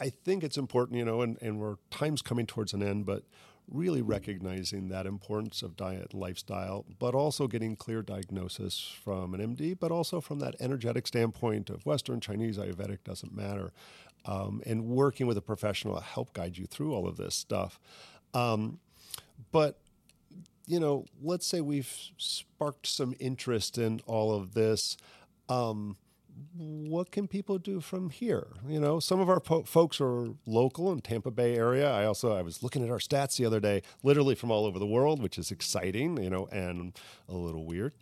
I 0.00 0.08
think 0.08 0.42
it's 0.42 0.56
important, 0.56 0.98
you 0.98 1.04
know, 1.04 1.20
and, 1.20 1.36
and 1.42 1.60
we're 1.60 1.76
time's 1.90 2.22
coming 2.22 2.46
towards 2.46 2.72
an 2.72 2.82
end, 2.82 3.06
but 3.06 3.24
really 3.70 4.02
recognizing 4.02 4.88
that 4.88 5.06
importance 5.06 5.62
of 5.62 5.76
diet 5.76 6.08
and 6.12 6.20
lifestyle, 6.20 6.84
but 6.98 7.14
also 7.14 7.46
getting 7.46 7.76
clear 7.76 8.02
diagnosis 8.02 8.92
from 9.04 9.34
an 9.34 9.54
MD, 9.54 9.78
but 9.78 9.92
also 9.92 10.20
from 10.20 10.40
that 10.40 10.56
energetic 10.58 11.06
standpoint 11.06 11.70
of 11.70 11.86
Western, 11.86 12.20
Chinese, 12.20 12.58
Ayurvedic, 12.58 13.04
doesn't 13.04 13.34
matter, 13.34 13.72
um, 14.24 14.60
and 14.66 14.86
working 14.86 15.26
with 15.26 15.36
a 15.36 15.42
professional 15.42 15.94
to 15.96 16.02
help 16.02 16.32
guide 16.32 16.58
you 16.58 16.66
through 16.66 16.92
all 16.92 17.06
of 17.06 17.16
this 17.16 17.34
stuff. 17.34 17.78
Um, 18.34 18.80
but 19.52 19.78
you 20.66 20.78
know, 20.78 21.04
let's 21.20 21.46
say 21.46 21.60
we've 21.60 21.92
sparked 22.16 22.86
some 22.86 23.14
interest 23.18 23.76
in 23.76 24.00
all 24.06 24.32
of 24.32 24.54
this. 24.54 24.96
Um, 25.48 25.96
what 26.56 27.10
can 27.10 27.26
people 27.28 27.58
do 27.58 27.80
from 27.80 28.10
here? 28.10 28.48
You 28.66 28.80
know, 28.80 29.00
some 29.00 29.20
of 29.20 29.28
our 29.28 29.40
po- 29.40 29.62
folks 29.62 30.00
are 30.00 30.28
local 30.46 30.92
in 30.92 31.00
Tampa 31.00 31.30
Bay 31.30 31.56
area. 31.56 31.90
I 31.90 32.04
also 32.04 32.34
I 32.34 32.42
was 32.42 32.62
looking 32.62 32.84
at 32.84 32.90
our 32.90 32.98
stats 32.98 33.36
the 33.36 33.46
other 33.46 33.60
day, 33.60 33.82
literally 34.02 34.34
from 34.34 34.50
all 34.50 34.66
over 34.66 34.78
the 34.78 34.86
world, 34.86 35.22
which 35.22 35.38
is 35.38 35.50
exciting, 35.50 36.22
you 36.22 36.30
know, 36.30 36.46
and 36.52 36.98
a 37.28 37.34
little 37.34 37.64
weird. 37.64 37.94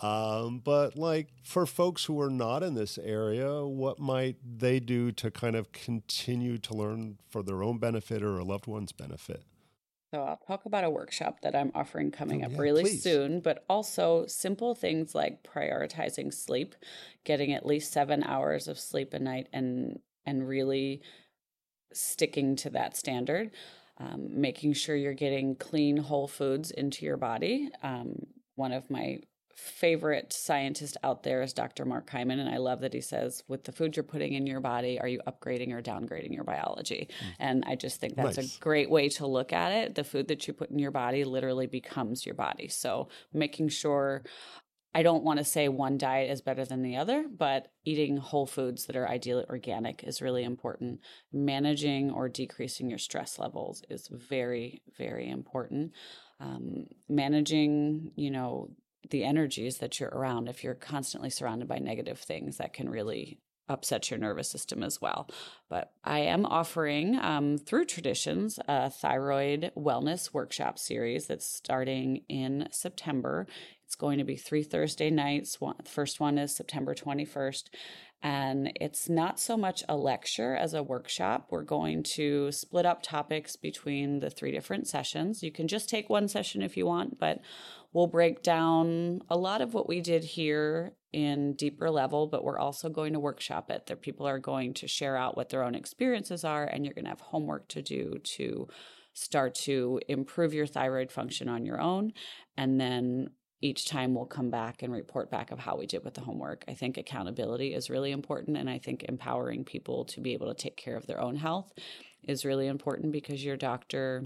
Um, 0.00 0.60
but 0.64 0.96
like 0.96 1.28
for 1.42 1.66
folks 1.66 2.04
who 2.04 2.20
are 2.20 2.30
not 2.30 2.62
in 2.62 2.74
this 2.74 2.98
area, 2.98 3.64
what 3.64 3.98
might 3.98 4.36
they 4.58 4.80
do 4.80 5.12
to 5.12 5.30
kind 5.30 5.56
of 5.56 5.72
continue 5.72 6.58
to 6.58 6.74
learn 6.74 7.18
for 7.30 7.42
their 7.42 7.62
own 7.62 7.78
benefit 7.78 8.22
or 8.22 8.38
a 8.38 8.44
loved 8.44 8.66
one's 8.66 8.92
benefit? 8.92 9.44
So 10.12 10.24
I'll 10.24 10.40
talk 10.46 10.66
about 10.66 10.84
a 10.84 10.90
workshop 10.90 11.40
that 11.40 11.56
I'm 11.56 11.72
offering 11.74 12.10
coming 12.10 12.42
oh, 12.42 12.46
up 12.46 12.52
yeah, 12.52 12.60
really 12.60 12.82
please. 12.82 13.02
soon, 13.02 13.40
but 13.40 13.64
also 13.70 14.26
simple 14.26 14.74
things 14.74 15.14
like 15.14 15.42
prioritizing 15.42 16.34
sleep, 16.34 16.74
getting 17.24 17.54
at 17.54 17.64
least 17.64 17.92
7 17.92 18.22
hours 18.22 18.68
of 18.68 18.78
sleep 18.78 19.14
a 19.14 19.18
night 19.18 19.48
and 19.54 20.00
and 20.26 20.46
really 20.46 21.00
sticking 21.94 22.56
to 22.56 22.70
that 22.70 22.94
standard. 22.94 23.52
Um, 23.96 24.40
making 24.40 24.74
sure 24.74 24.96
you're 24.96 25.14
getting 25.14 25.54
clean 25.54 25.96
whole 25.96 26.28
foods 26.28 26.70
into 26.70 27.06
your 27.06 27.16
body. 27.16 27.70
Um, 27.82 28.26
one 28.54 28.72
of 28.72 28.90
my 28.90 29.20
favorite 29.56 30.32
scientist 30.32 30.96
out 31.02 31.22
there 31.22 31.42
is 31.42 31.52
Dr. 31.52 31.84
Mark 31.84 32.08
Hyman, 32.10 32.38
and 32.38 32.48
I 32.48 32.58
love 32.58 32.80
that 32.80 32.94
he 32.94 33.00
says, 33.00 33.42
with 33.48 33.64
the 33.64 33.72
food 33.72 33.96
you're 33.96 34.02
putting 34.02 34.32
in 34.34 34.46
your 34.46 34.60
body, 34.60 35.00
are 35.00 35.08
you 35.08 35.20
upgrading 35.26 35.72
or 35.72 35.82
downgrading 35.82 36.34
your 36.34 36.44
biology? 36.44 37.08
Mm. 37.10 37.26
And 37.38 37.64
I 37.66 37.76
just 37.76 38.00
think 38.00 38.16
that's 38.16 38.36
nice. 38.36 38.56
a 38.56 38.60
great 38.60 38.90
way 38.90 39.08
to 39.10 39.26
look 39.26 39.52
at 39.52 39.72
it. 39.72 39.94
The 39.94 40.04
food 40.04 40.28
that 40.28 40.46
you 40.46 40.54
put 40.54 40.70
in 40.70 40.78
your 40.78 40.90
body 40.90 41.24
literally 41.24 41.66
becomes 41.66 42.24
your 42.26 42.34
body. 42.34 42.68
So 42.68 43.08
making 43.32 43.68
sure 43.68 44.22
I 44.94 45.02
don't 45.02 45.24
want 45.24 45.38
to 45.38 45.44
say 45.44 45.68
one 45.68 45.96
diet 45.96 46.30
is 46.30 46.42
better 46.42 46.64
than 46.66 46.82
the 46.82 46.96
other, 46.96 47.24
but 47.26 47.68
eating 47.84 48.18
whole 48.18 48.46
foods 48.46 48.86
that 48.86 48.96
are 48.96 49.08
ideally 49.08 49.44
organic 49.48 50.04
is 50.04 50.20
really 50.20 50.44
important. 50.44 51.00
Managing 51.32 52.10
or 52.10 52.28
decreasing 52.28 52.90
your 52.90 52.98
stress 52.98 53.38
levels 53.38 53.82
is 53.88 54.08
very, 54.08 54.82
very 54.98 55.30
important. 55.30 55.92
Um, 56.40 56.88
managing, 57.08 58.12
you 58.16 58.30
know, 58.30 58.68
the 59.10 59.24
energies 59.24 59.78
that 59.78 59.98
you're 59.98 60.10
around 60.10 60.48
if 60.48 60.62
you're 60.62 60.74
constantly 60.74 61.30
surrounded 61.30 61.68
by 61.68 61.78
negative 61.78 62.18
things 62.18 62.56
that 62.58 62.72
can 62.72 62.88
really 62.88 63.38
upset 63.68 64.10
your 64.10 64.18
nervous 64.18 64.50
system 64.50 64.82
as 64.82 65.00
well. 65.00 65.28
But 65.68 65.92
I 66.04 66.20
am 66.20 66.44
offering 66.44 67.18
um, 67.18 67.58
through 67.58 67.86
Traditions 67.86 68.58
a 68.68 68.90
thyroid 68.90 69.72
wellness 69.76 70.32
workshop 70.32 70.78
series 70.78 71.26
that's 71.26 71.46
starting 71.46 72.22
in 72.28 72.68
September. 72.70 73.46
It's 73.84 73.94
going 73.94 74.18
to 74.18 74.24
be 74.24 74.36
three 74.36 74.62
Thursday 74.62 75.10
nights. 75.10 75.60
One, 75.60 75.76
the 75.82 75.88
first 75.88 76.20
one 76.20 76.38
is 76.38 76.54
September 76.54 76.94
21st. 76.94 77.64
And 78.22 78.72
it's 78.80 79.08
not 79.08 79.40
so 79.40 79.56
much 79.56 79.82
a 79.88 79.96
lecture 79.96 80.54
as 80.54 80.74
a 80.74 80.82
workshop. 80.82 81.48
We're 81.50 81.64
going 81.64 82.04
to 82.04 82.52
split 82.52 82.86
up 82.86 83.02
topics 83.02 83.56
between 83.56 84.20
the 84.20 84.30
three 84.30 84.52
different 84.52 84.86
sessions. 84.86 85.42
You 85.42 85.50
can 85.50 85.66
just 85.66 85.88
take 85.88 86.08
one 86.08 86.28
session 86.28 86.62
if 86.62 86.76
you 86.76 86.86
want, 86.86 87.18
but 87.18 87.40
We'll 87.92 88.06
break 88.06 88.42
down 88.42 89.20
a 89.28 89.36
lot 89.36 89.60
of 89.60 89.74
what 89.74 89.86
we 89.86 90.00
did 90.00 90.24
here 90.24 90.94
in 91.12 91.52
deeper 91.54 91.90
level, 91.90 92.26
but 92.26 92.42
we're 92.42 92.58
also 92.58 92.88
going 92.88 93.12
to 93.12 93.20
workshop 93.20 93.70
it. 93.70 93.86
That 93.86 94.00
people 94.00 94.26
are 94.26 94.38
going 94.38 94.72
to 94.74 94.88
share 94.88 95.16
out 95.16 95.36
what 95.36 95.50
their 95.50 95.62
own 95.62 95.74
experiences 95.74 96.42
are, 96.42 96.64
and 96.64 96.84
you're 96.84 96.94
going 96.94 97.04
to 97.04 97.10
have 97.10 97.20
homework 97.20 97.68
to 97.68 97.82
do 97.82 98.18
to 98.36 98.66
start 99.12 99.54
to 99.54 100.00
improve 100.08 100.54
your 100.54 100.66
thyroid 100.66 101.12
function 101.12 101.50
on 101.50 101.66
your 101.66 101.82
own. 101.82 102.14
And 102.56 102.80
then 102.80 103.28
each 103.62 103.86
time 103.86 104.14
we'll 104.14 104.26
come 104.26 104.50
back 104.50 104.82
and 104.82 104.92
report 104.92 105.30
back 105.30 105.52
of 105.52 105.60
how 105.60 105.76
we 105.76 105.86
did 105.86 106.04
with 106.04 106.14
the 106.14 106.20
homework. 106.20 106.64
I 106.68 106.74
think 106.74 106.98
accountability 106.98 107.72
is 107.72 107.88
really 107.88 108.10
important. 108.10 108.56
And 108.56 108.68
I 108.68 108.78
think 108.78 109.04
empowering 109.04 109.64
people 109.64 110.04
to 110.06 110.20
be 110.20 110.32
able 110.32 110.48
to 110.48 110.60
take 110.60 110.76
care 110.76 110.96
of 110.96 111.06
their 111.06 111.20
own 111.20 111.36
health 111.36 111.72
is 112.24 112.44
really 112.44 112.66
important 112.66 113.12
because 113.12 113.44
your 113.44 113.56
doctor 113.56 114.24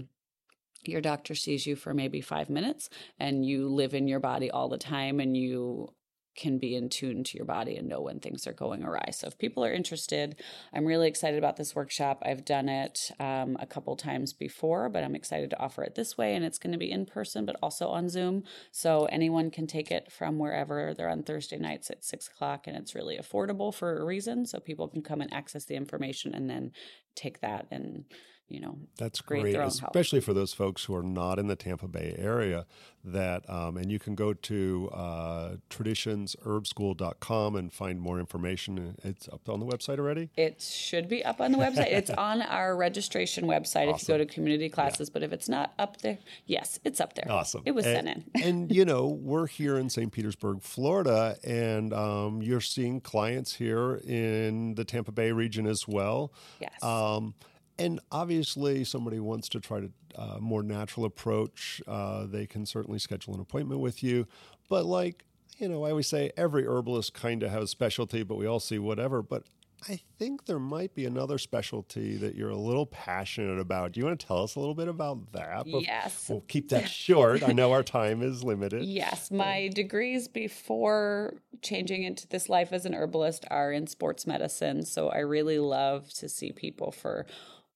your 0.85 1.01
doctor 1.01 1.35
sees 1.35 1.65
you 1.65 1.75
for 1.75 1.93
maybe 1.93 2.21
five 2.21 2.49
minutes 2.49 2.89
and 3.19 3.45
you 3.45 3.67
live 3.67 3.93
in 3.93 4.07
your 4.07 4.19
body 4.19 4.49
all 4.49 4.69
the 4.69 4.77
time 4.77 5.19
and 5.19 5.35
you 5.35 5.89
can 6.37 6.57
be 6.57 6.75
in 6.75 6.87
tune 6.87 7.23
to 7.23 7.37
your 7.37 7.45
body 7.45 7.75
and 7.75 7.87
know 7.87 8.01
when 8.01 8.19
things 8.19 8.47
are 8.47 8.53
going 8.53 8.83
awry. 8.83 9.09
So 9.11 9.27
if 9.27 9.37
people 9.37 9.65
are 9.65 9.73
interested, 9.73 10.35
I'm 10.73 10.85
really 10.85 11.07
excited 11.07 11.37
about 11.37 11.57
this 11.57 11.75
workshop. 11.75 12.21
I've 12.25 12.45
done 12.45 12.69
it 12.69 13.11
um, 13.19 13.57
a 13.59 13.65
couple 13.65 13.95
times 13.95 14.31
before, 14.33 14.87
but 14.89 15.03
I'm 15.03 15.15
excited 15.15 15.49
to 15.49 15.59
offer 15.59 15.83
it 15.83 15.95
this 15.95 16.17
way. 16.17 16.35
And 16.35 16.45
it's 16.45 16.59
going 16.59 16.73
to 16.73 16.79
be 16.79 16.91
in 16.91 17.05
person, 17.05 17.45
but 17.45 17.57
also 17.61 17.87
on 17.87 18.07
Zoom. 18.07 18.43
So 18.71 19.05
anyone 19.05 19.51
can 19.51 19.67
take 19.67 19.91
it 19.91 20.11
from 20.11 20.37
wherever. 20.37 20.93
They're 20.93 21.09
on 21.09 21.23
Thursday 21.23 21.57
nights 21.57 21.89
at 21.89 22.05
six 22.05 22.27
o'clock, 22.27 22.67
and 22.67 22.77
it's 22.77 22.95
really 22.95 23.17
affordable 23.17 23.73
for 23.73 23.99
a 23.99 24.05
reason. 24.05 24.45
So 24.45 24.59
people 24.59 24.87
can 24.87 25.01
come 25.01 25.21
and 25.21 25.33
access 25.33 25.65
the 25.65 25.75
information 25.75 26.33
and 26.33 26.49
then 26.49 26.71
take 27.15 27.41
that 27.41 27.67
and 27.71 28.05
you 28.49 28.59
know 28.59 28.77
that's 28.97 29.21
great 29.21 29.55
especially 29.55 30.21
for 30.21 30.33
those 30.33 30.53
folks 30.53 30.85
who 30.85 30.95
are 30.95 31.03
not 31.03 31.39
in 31.39 31.47
the 31.47 31.55
tampa 31.55 31.87
bay 31.87 32.15
area 32.17 32.65
that 33.11 33.49
um, 33.49 33.77
and 33.77 33.91
you 33.91 33.99
can 33.99 34.15
go 34.15 34.33
to 34.33 34.89
uh, 34.93 35.55
traditionsherbschool.com 35.69 37.55
and 37.55 37.73
find 37.73 37.99
more 37.99 38.19
information. 38.19 38.95
It's 39.03 39.27
up 39.29 39.47
on 39.49 39.59
the 39.59 39.65
website 39.65 39.99
already? 39.99 40.29
It 40.35 40.61
should 40.61 41.07
be 41.07 41.23
up 41.23 41.41
on 41.41 41.51
the 41.51 41.57
website. 41.57 41.91
It's 41.91 42.09
on 42.17 42.41
our 42.41 42.75
registration 42.75 43.45
website 43.45 43.87
awesome. 43.87 43.95
if 43.95 44.01
you 44.01 44.07
go 44.07 44.17
to 44.17 44.25
community 44.25 44.69
classes 44.69 45.09
yeah. 45.09 45.13
but 45.13 45.23
if 45.23 45.31
it's 45.31 45.49
not 45.49 45.73
up 45.79 46.01
there 46.01 46.17
yes 46.45 46.79
it's 46.83 46.99
up 46.99 47.13
there. 47.13 47.25
Awesome. 47.29 47.63
It 47.65 47.71
was 47.71 47.85
and, 47.85 48.07
sent 48.07 48.25
in. 48.35 48.43
and 48.43 48.71
you 48.71 48.85
know 48.85 49.07
we're 49.07 49.47
here 49.47 49.77
in 49.77 49.89
st 49.89 50.11
petersburg 50.11 50.61
florida 50.61 51.37
and 51.43 51.93
um, 51.93 52.41
you're 52.41 52.61
seeing 52.61 52.99
clients 53.01 53.55
here 53.55 53.95
in 54.05 54.75
the 54.75 54.83
tampa 54.83 55.11
bay 55.11 55.31
region 55.31 55.65
as 55.65 55.87
well. 55.87 56.33
Yes. 56.59 56.83
Um, 56.83 57.33
and 57.79 57.99
obviously, 58.11 58.83
somebody 58.83 59.19
wants 59.19 59.49
to 59.49 59.59
try 59.59 59.81
to 59.81 59.91
uh, 60.15 60.37
more 60.39 60.63
natural 60.63 61.05
approach. 61.05 61.81
Uh, 61.87 62.25
they 62.25 62.45
can 62.45 62.65
certainly 62.65 62.99
schedule 62.99 63.33
an 63.33 63.39
appointment 63.39 63.81
with 63.81 64.03
you. 64.03 64.27
But 64.69 64.85
like 64.85 65.25
you 65.57 65.67
know, 65.67 65.85
I 65.85 65.89
always 65.89 66.07
say 66.07 66.31
every 66.37 66.65
herbalist 66.65 67.13
kind 67.13 67.43
of 67.43 67.51
has 67.51 67.63
a 67.63 67.67
specialty, 67.67 68.23
but 68.23 68.35
we 68.35 68.45
all 68.45 68.59
see 68.59 68.79
whatever. 68.79 69.21
But 69.21 69.43
I 69.87 69.99
think 70.17 70.45
there 70.45 70.59
might 70.59 70.95
be 70.95 71.05
another 71.05 71.37
specialty 71.37 72.17
that 72.17 72.35
you're 72.35 72.49
a 72.49 72.57
little 72.57 72.85
passionate 72.85 73.59
about. 73.59 73.91
Do 73.91 73.99
you 73.99 74.05
want 74.05 74.19
to 74.19 74.25
tell 74.25 74.43
us 74.43 74.55
a 74.55 74.59
little 74.59 74.75
bit 74.75 74.87
about 74.87 75.31
that? 75.33 75.67
Yes. 75.67 76.27
We'll 76.29 76.41
keep 76.41 76.69
that 76.69 76.89
short. 76.89 77.47
I 77.47 77.53
know 77.53 77.71
our 77.71 77.83
time 77.83 78.21
is 78.21 78.43
limited. 78.43 78.83
Yes. 78.83 79.31
My 79.31 79.69
degrees 79.69 80.27
before 80.27 81.35
changing 81.61 82.03
into 82.03 82.27
this 82.27 82.49
life 82.49 82.73
as 82.73 82.85
an 82.85 82.93
herbalist 82.93 83.45
are 83.49 83.71
in 83.71 83.87
sports 83.87 84.25
medicine. 84.25 84.83
So 84.83 85.09
I 85.09 85.19
really 85.19 85.59
love 85.59 86.11
to 86.15 86.27
see 86.27 86.51
people 86.51 86.91
for 86.91 87.25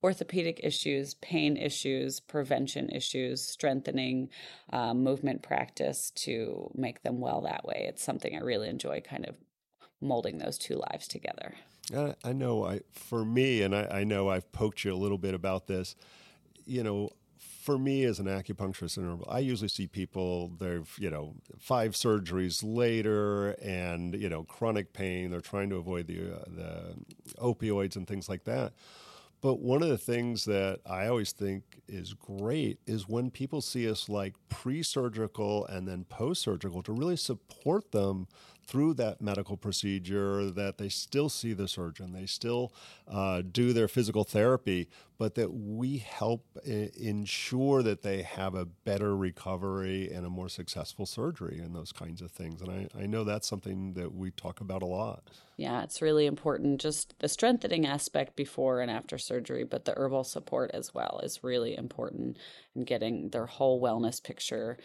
orthopedic 0.04 0.60
issues, 0.64 1.14
pain 1.16 1.58
issues, 1.58 2.20
prevention 2.20 2.90
issues, 2.90 3.42
strengthening 3.42 4.30
um, 4.72 5.04
movement 5.04 5.42
practice 5.44 6.12
to 6.12 6.72
make 6.76 7.04
them 7.04 7.20
well 7.20 7.42
that 7.42 7.66
way. 7.66 7.86
It's 7.88 8.04
something 8.04 8.36
I 8.36 8.40
really 8.40 8.70
enjoy 8.70 9.02
kind 9.02 9.26
of 9.26 9.36
molding 10.02 10.40
those 10.40 10.58
two 10.58 10.82
lives 10.92 11.08
together. 11.08 11.54
I 12.24 12.34
know 12.34 12.66
I, 12.66 12.82
for 12.94 13.26
me, 13.26 13.62
and 13.62 13.76
I, 13.76 13.88
I 13.92 14.04
know 14.04 14.30
I've 14.30 14.52
poked 14.52 14.84
you 14.84 14.94
a 14.94 14.96
little 14.96 15.18
bit 15.18 15.34
about 15.34 15.68
this, 15.68 15.96
you 16.66 16.84
know, 16.84 17.10
for 17.62 17.78
me 17.78 18.04
as 18.06 18.20
an 18.20 18.26
acupuncturist 18.26 18.98
and 18.98 19.24
I 19.30 19.38
usually 19.38 19.68
see 19.68 19.86
people 19.86 20.52
they've 20.60 20.92
you 20.98 21.12
know 21.12 21.36
five 21.60 21.92
surgeries 21.92 22.64
later 22.64 23.52
and 23.62 24.16
you 24.16 24.30
know 24.30 24.44
chronic 24.44 24.94
pain 24.94 25.30
they're 25.30 25.42
trying 25.42 25.70
to 25.70 25.76
avoid 25.76 26.08
the 26.08 26.38
uh, 26.38 26.44
the 26.48 26.96
opioids 27.40 27.96
and 27.96 28.08
things 28.08 28.28
like 28.28 28.46
that 28.46 28.74
but 29.42 29.60
one 29.60 29.82
of 29.82 29.90
the 29.90 29.98
things 29.98 30.46
that 30.46 30.80
I 30.86 31.08
always 31.08 31.32
think 31.32 31.64
is 31.88 32.14
great 32.14 32.80
is 32.86 33.10
when 33.10 33.32
people 33.32 33.62
see 33.62 33.90
us 33.90 34.08
like 34.08 34.36
pre 34.50 34.84
surgical 34.84 35.66
and 35.66 35.88
then 35.88 36.06
post 36.06 36.42
surgical 36.44 36.84
to 36.84 36.94
really 36.94 37.18
support 37.18 37.92
them 37.92 38.28
through 38.66 38.94
that 38.96 39.22
medical 39.22 39.58
procedure, 39.58 40.50
that 40.52 40.78
they 40.78 40.90
still 40.90 41.30
see 41.30 41.54
the 41.54 41.68
surgeon, 41.68 42.14
they 42.14 42.26
still 42.26 42.72
uh, 43.08 43.42
do 43.42 43.74
their 43.74 43.88
physical 43.88 44.24
therapy, 44.24 44.88
but 45.18 45.36
that 45.36 45.54
we 45.54 45.98
help 45.98 46.46
I- 46.66 46.92
ensure 46.98 47.84
that 47.84 48.02
they 48.02 48.22
have 48.22 48.56
a 48.56 48.66
better 48.66 49.16
recovery 49.16 50.12
and 50.12 50.26
a 50.26 50.30
more 50.30 50.50
successful 50.50 51.06
surgery 51.06 51.60
and 51.60 51.76
those 51.76 51.92
kinds 51.92 52.22
of 52.22 52.32
things. 52.32 52.62
And 52.62 52.72
I, 52.72 53.04
I 53.04 53.06
know 53.06 53.24
that's 53.24 53.48
something 53.48 53.94
that 53.94 54.14
we 54.14 54.32
talk 54.32 54.62
about 54.62 54.82
a 54.82 54.88
lot. 54.88 55.24
Yeah, 55.58 55.84
it's 55.84 56.02
really 56.02 56.26
important. 56.26 56.82
Just 56.82 57.14
the 57.20 57.30
strengthening 57.30 57.86
aspect 57.86 58.36
before 58.36 58.80
and 58.82 58.90
after 58.90 59.18
surgery, 59.18 59.64
but 59.64 59.86
the 59.86 59.94
herbal 59.96 60.24
support 60.24 60.72
as 60.74 60.94
well 60.94 61.20
is 61.24 61.44
really 61.44 61.78
important 61.78 62.38
in 62.76 62.84
getting 62.84 63.30
their 63.30 63.46
whole 63.46 63.82
wellness 63.82 64.24
picture 64.24 64.78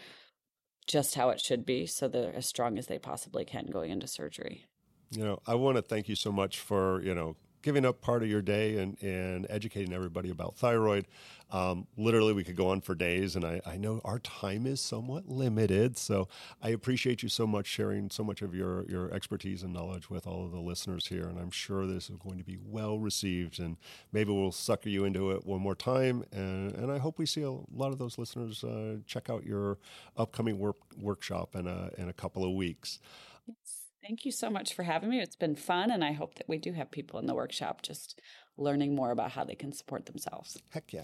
just 0.87 1.15
how 1.15 1.29
it 1.29 1.39
should 1.39 1.65
be 1.65 1.85
so 1.85 2.07
they're 2.07 2.33
as 2.33 2.47
strong 2.47 2.77
as 2.77 2.87
they 2.87 2.97
possibly 2.97 3.45
can 3.45 3.67
going 3.67 3.91
into 3.91 4.07
surgery. 4.07 4.65
You 5.11 5.23
know, 5.23 5.39
I 5.45 5.55
want 5.55 5.77
to 5.77 5.81
thank 5.81 6.09
you 6.09 6.15
so 6.15 6.31
much 6.31 6.59
for, 6.59 7.01
you 7.01 7.13
know, 7.13 7.35
giving 7.61 7.85
up 7.85 8.01
part 8.01 8.23
of 8.23 8.29
your 8.29 8.41
day 8.41 8.77
and, 8.77 9.01
and 9.01 9.45
educating 9.49 9.93
everybody 9.93 10.29
about 10.29 10.55
thyroid. 10.55 11.05
Um, 11.49 11.87
literally, 11.97 12.33
we 12.33 12.43
could 12.43 12.57
go 12.57 12.69
on 12.69 12.81
for 12.81 12.93
days, 12.93 13.35
and 13.35 13.45
I, 13.45 13.61
I 13.65 13.77
know 13.77 14.01
our 14.03 14.19
time 14.19 14.65
is 14.65 14.81
somewhat 14.81 15.29
limited. 15.29 15.97
So 15.97 16.27
I 16.61 16.69
appreciate 16.69 17.23
you 17.23 17.29
so 17.29 17.47
much 17.47 17.67
sharing 17.67 18.09
so 18.09 18.23
much 18.23 18.41
of 18.41 18.53
your, 18.53 18.85
your 18.89 19.13
expertise 19.13 19.63
and 19.63 19.73
knowledge 19.73 20.09
with 20.09 20.27
all 20.27 20.45
of 20.45 20.51
the 20.51 20.59
listeners 20.59 21.07
here. 21.07 21.27
And 21.27 21.39
I'm 21.39 21.51
sure 21.51 21.87
this 21.87 22.09
is 22.09 22.17
going 22.17 22.37
to 22.37 22.43
be 22.43 22.57
well 22.61 22.99
received, 22.99 23.59
and 23.59 23.77
maybe 24.11 24.31
we'll 24.31 24.51
sucker 24.51 24.89
you 24.89 25.05
into 25.05 25.31
it 25.31 25.45
one 25.45 25.61
more 25.61 25.75
time. 25.75 26.25
And, 26.33 26.73
and 26.75 26.91
I 26.91 26.97
hope 26.97 27.17
we 27.17 27.25
see 27.25 27.43
a 27.43 27.51
lot 27.51 27.91
of 27.93 27.97
those 27.97 28.17
listeners 28.17 28.63
uh, 28.63 28.97
check 29.05 29.29
out 29.29 29.45
your 29.45 29.77
upcoming 30.17 30.59
work, 30.59 30.77
workshop 30.97 31.55
in 31.55 31.65
a, 31.65 31.91
in 31.97 32.09
a 32.09 32.13
couple 32.13 32.43
of 32.43 32.51
weeks. 32.51 32.99
Yes. 33.47 33.76
Thank 34.07 34.23
you 34.23 34.31
so 34.31 34.49
much 34.49 34.73
for 34.73 34.83
having 34.83 35.09
me. 35.09 35.19
It's 35.19 35.35
been 35.35 35.57
fun, 35.57 35.91
and 35.91 36.01
I 36.01 36.13
hope 36.13 36.35
that 36.35 36.47
we 36.47 36.57
do 36.57 36.71
have 36.71 36.91
people 36.91 37.19
in 37.19 37.25
the 37.25 37.35
workshop 37.35 37.81
just 37.81 38.21
learning 38.55 38.95
more 38.95 39.11
about 39.11 39.31
how 39.31 39.43
they 39.43 39.53
can 39.53 39.73
support 39.73 40.05
themselves. 40.05 40.57
Heck 40.69 40.93
yeah. 40.93 41.03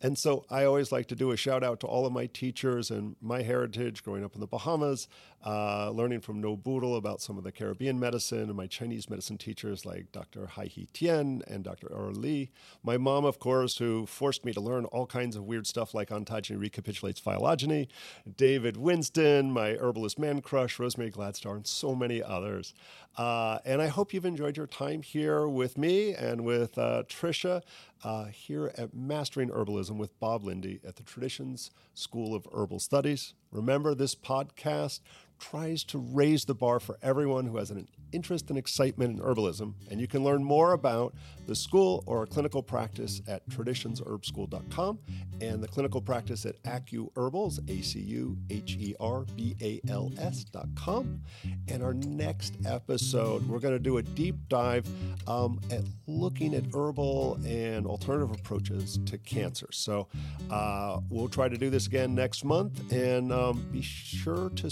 And 0.00 0.18
so 0.18 0.44
I 0.50 0.64
always 0.64 0.92
like 0.92 1.06
to 1.08 1.14
do 1.14 1.30
a 1.30 1.36
shout 1.36 1.62
out 1.64 1.80
to 1.80 1.86
all 1.86 2.06
of 2.06 2.12
my 2.12 2.26
teachers 2.26 2.90
and 2.90 3.16
my 3.20 3.42
heritage 3.42 4.02
growing 4.02 4.24
up 4.24 4.34
in 4.34 4.40
the 4.40 4.46
Bahamas, 4.46 5.08
uh, 5.44 5.90
learning 5.90 6.20
from 6.20 6.42
Nobudel 6.42 6.96
about 6.96 7.20
some 7.20 7.38
of 7.38 7.44
the 7.44 7.52
Caribbean 7.52 7.98
medicine, 7.98 8.42
and 8.42 8.54
my 8.54 8.66
Chinese 8.66 9.08
medicine 9.08 9.38
teachers 9.38 9.84
like 9.86 10.12
Dr. 10.12 10.46
Hai 10.46 10.66
He 10.66 10.88
Tian 10.92 11.42
and 11.46 11.64
Dr. 11.64 11.88
Er 11.92 12.12
Li. 12.12 12.50
My 12.82 12.96
mom, 12.96 13.24
of 13.24 13.38
course, 13.38 13.78
who 13.78 14.06
forced 14.06 14.44
me 14.44 14.52
to 14.52 14.60
learn 14.60 14.84
all 14.86 15.06
kinds 15.06 15.36
of 15.36 15.44
weird 15.44 15.66
stuff 15.66 15.94
like 15.94 16.10
ontogeny 16.10 16.58
recapitulates 16.58 17.20
phylogeny, 17.20 17.88
David 18.36 18.76
Winston, 18.76 19.50
my 19.50 19.72
herbalist 19.76 20.18
man 20.18 20.40
crush, 20.40 20.78
Rosemary 20.78 21.10
Gladstar, 21.10 21.56
and 21.56 21.66
so 21.66 21.94
many 21.94 22.22
others. 22.22 22.74
Uh, 23.16 23.58
and 23.64 23.80
I 23.80 23.86
hope 23.86 24.12
you've 24.12 24.24
enjoyed 24.24 24.56
your 24.56 24.66
time 24.66 25.02
here 25.02 25.46
with 25.46 25.78
me 25.78 26.14
and 26.14 26.44
with 26.44 26.76
uh, 26.76 27.04
Tricia 27.08 27.62
uh, 28.04 28.26
here 28.26 28.72
at 28.76 28.94
Mastering 28.94 29.48
Herbalism 29.48 29.96
with 29.96 30.18
Bob 30.20 30.44
Linde 30.44 30.78
at 30.86 30.96
the 30.96 31.02
Traditions 31.02 31.70
School 31.94 32.34
of 32.34 32.46
Herbal 32.52 32.78
Studies. 32.78 33.32
Remember, 33.50 33.94
this 33.94 34.14
podcast 34.14 35.00
tries 35.38 35.84
to 35.84 35.98
raise 35.98 36.44
the 36.44 36.54
bar 36.54 36.80
for 36.80 36.98
everyone 37.02 37.46
who 37.46 37.58
has 37.58 37.70
an 37.70 37.88
interest 38.14 38.48
and 38.48 38.58
excitement 38.58 39.18
in 39.18 39.24
herbalism. 39.24 39.74
And 39.90 40.00
you 40.00 40.06
can 40.06 40.22
learn 40.22 40.44
more 40.44 40.72
about 40.72 41.14
the 41.46 41.54
school 41.54 42.02
or 42.06 42.26
clinical 42.26 42.62
practice 42.62 43.20
at 43.26 43.46
traditionsherbschool.com 43.50 44.98
and 45.40 45.62
the 45.62 45.68
clinical 45.68 46.00
practice 46.00 46.46
at 46.46 46.62
Acu 46.62 47.08
Herbals, 47.16 47.60
A 47.68 47.82
C 47.82 48.00
U 48.00 48.38
H 48.50 48.76
E 48.78 48.94
R 49.00 49.26
B 49.36 49.56
A 49.60 49.80
L 49.90 50.12
S.com. 50.18 51.20
And 51.68 51.82
our 51.82 51.94
next 51.94 52.54
episode, 52.66 53.46
we're 53.48 53.58
going 53.58 53.74
to 53.74 53.80
do 53.80 53.98
a 53.98 54.02
deep 54.02 54.36
dive 54.48 54.86
um, 55.26 55.60
at 55.70 55.82
looking 56.06 56.54
at 56.54 56.64
herbal 56.72 57.38
and 57.44 57.86
alternative 57.86 58.30
approaches 58.30 58.98
to 59.06 59.18
cancer. 59.18 59.68
So 59.72 60.08
uh, 60.50 61.00
we'll 61.10 61.28
try 61.28 61.48
to 61.48 61.58
do 61.58 61.68
this 61.68 61.86
again 61.86 62.14
next 62.14 62.44
month. 62.44 62.92
And 62.92 63.32
um, 63.32 63.66
be 63.72 63.82
sure 63.82 64.50
to 64.50 64.70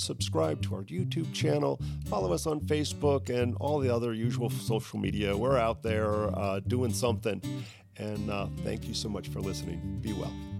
subscribe 0.53 0.63
to 0.63 0.75
our 0.77 1.05
YouTube 1.05 1.33
channel, 1.33 1.81
follow 2.07 2.33
us 2.33 2.47
on 2.47 2.61
Facebook, 2.61 3.31
and 3.31 3.57
all 3.61 3.79
the 3.79 3.95
other 3.95 4.13
usual 4.13 4.51
social 4.51 4.99
media. 4.99 5.37
We're 5.37 5.59
out 5.59 5.83
there 5.83 6.27
uh, 6.37 6.61
doing 6.67 6.93
something. 6.93 7.41
And 7.97 8.31
uh, 8.31 8.47
thank 8.65 8.87
you 8.89 8.95
so 8.95 9.09
much 9.09 9.29
for 9.29 9.41
listening. 9.41 9.99
Be 10.03 10.13
well. 10.13 10.52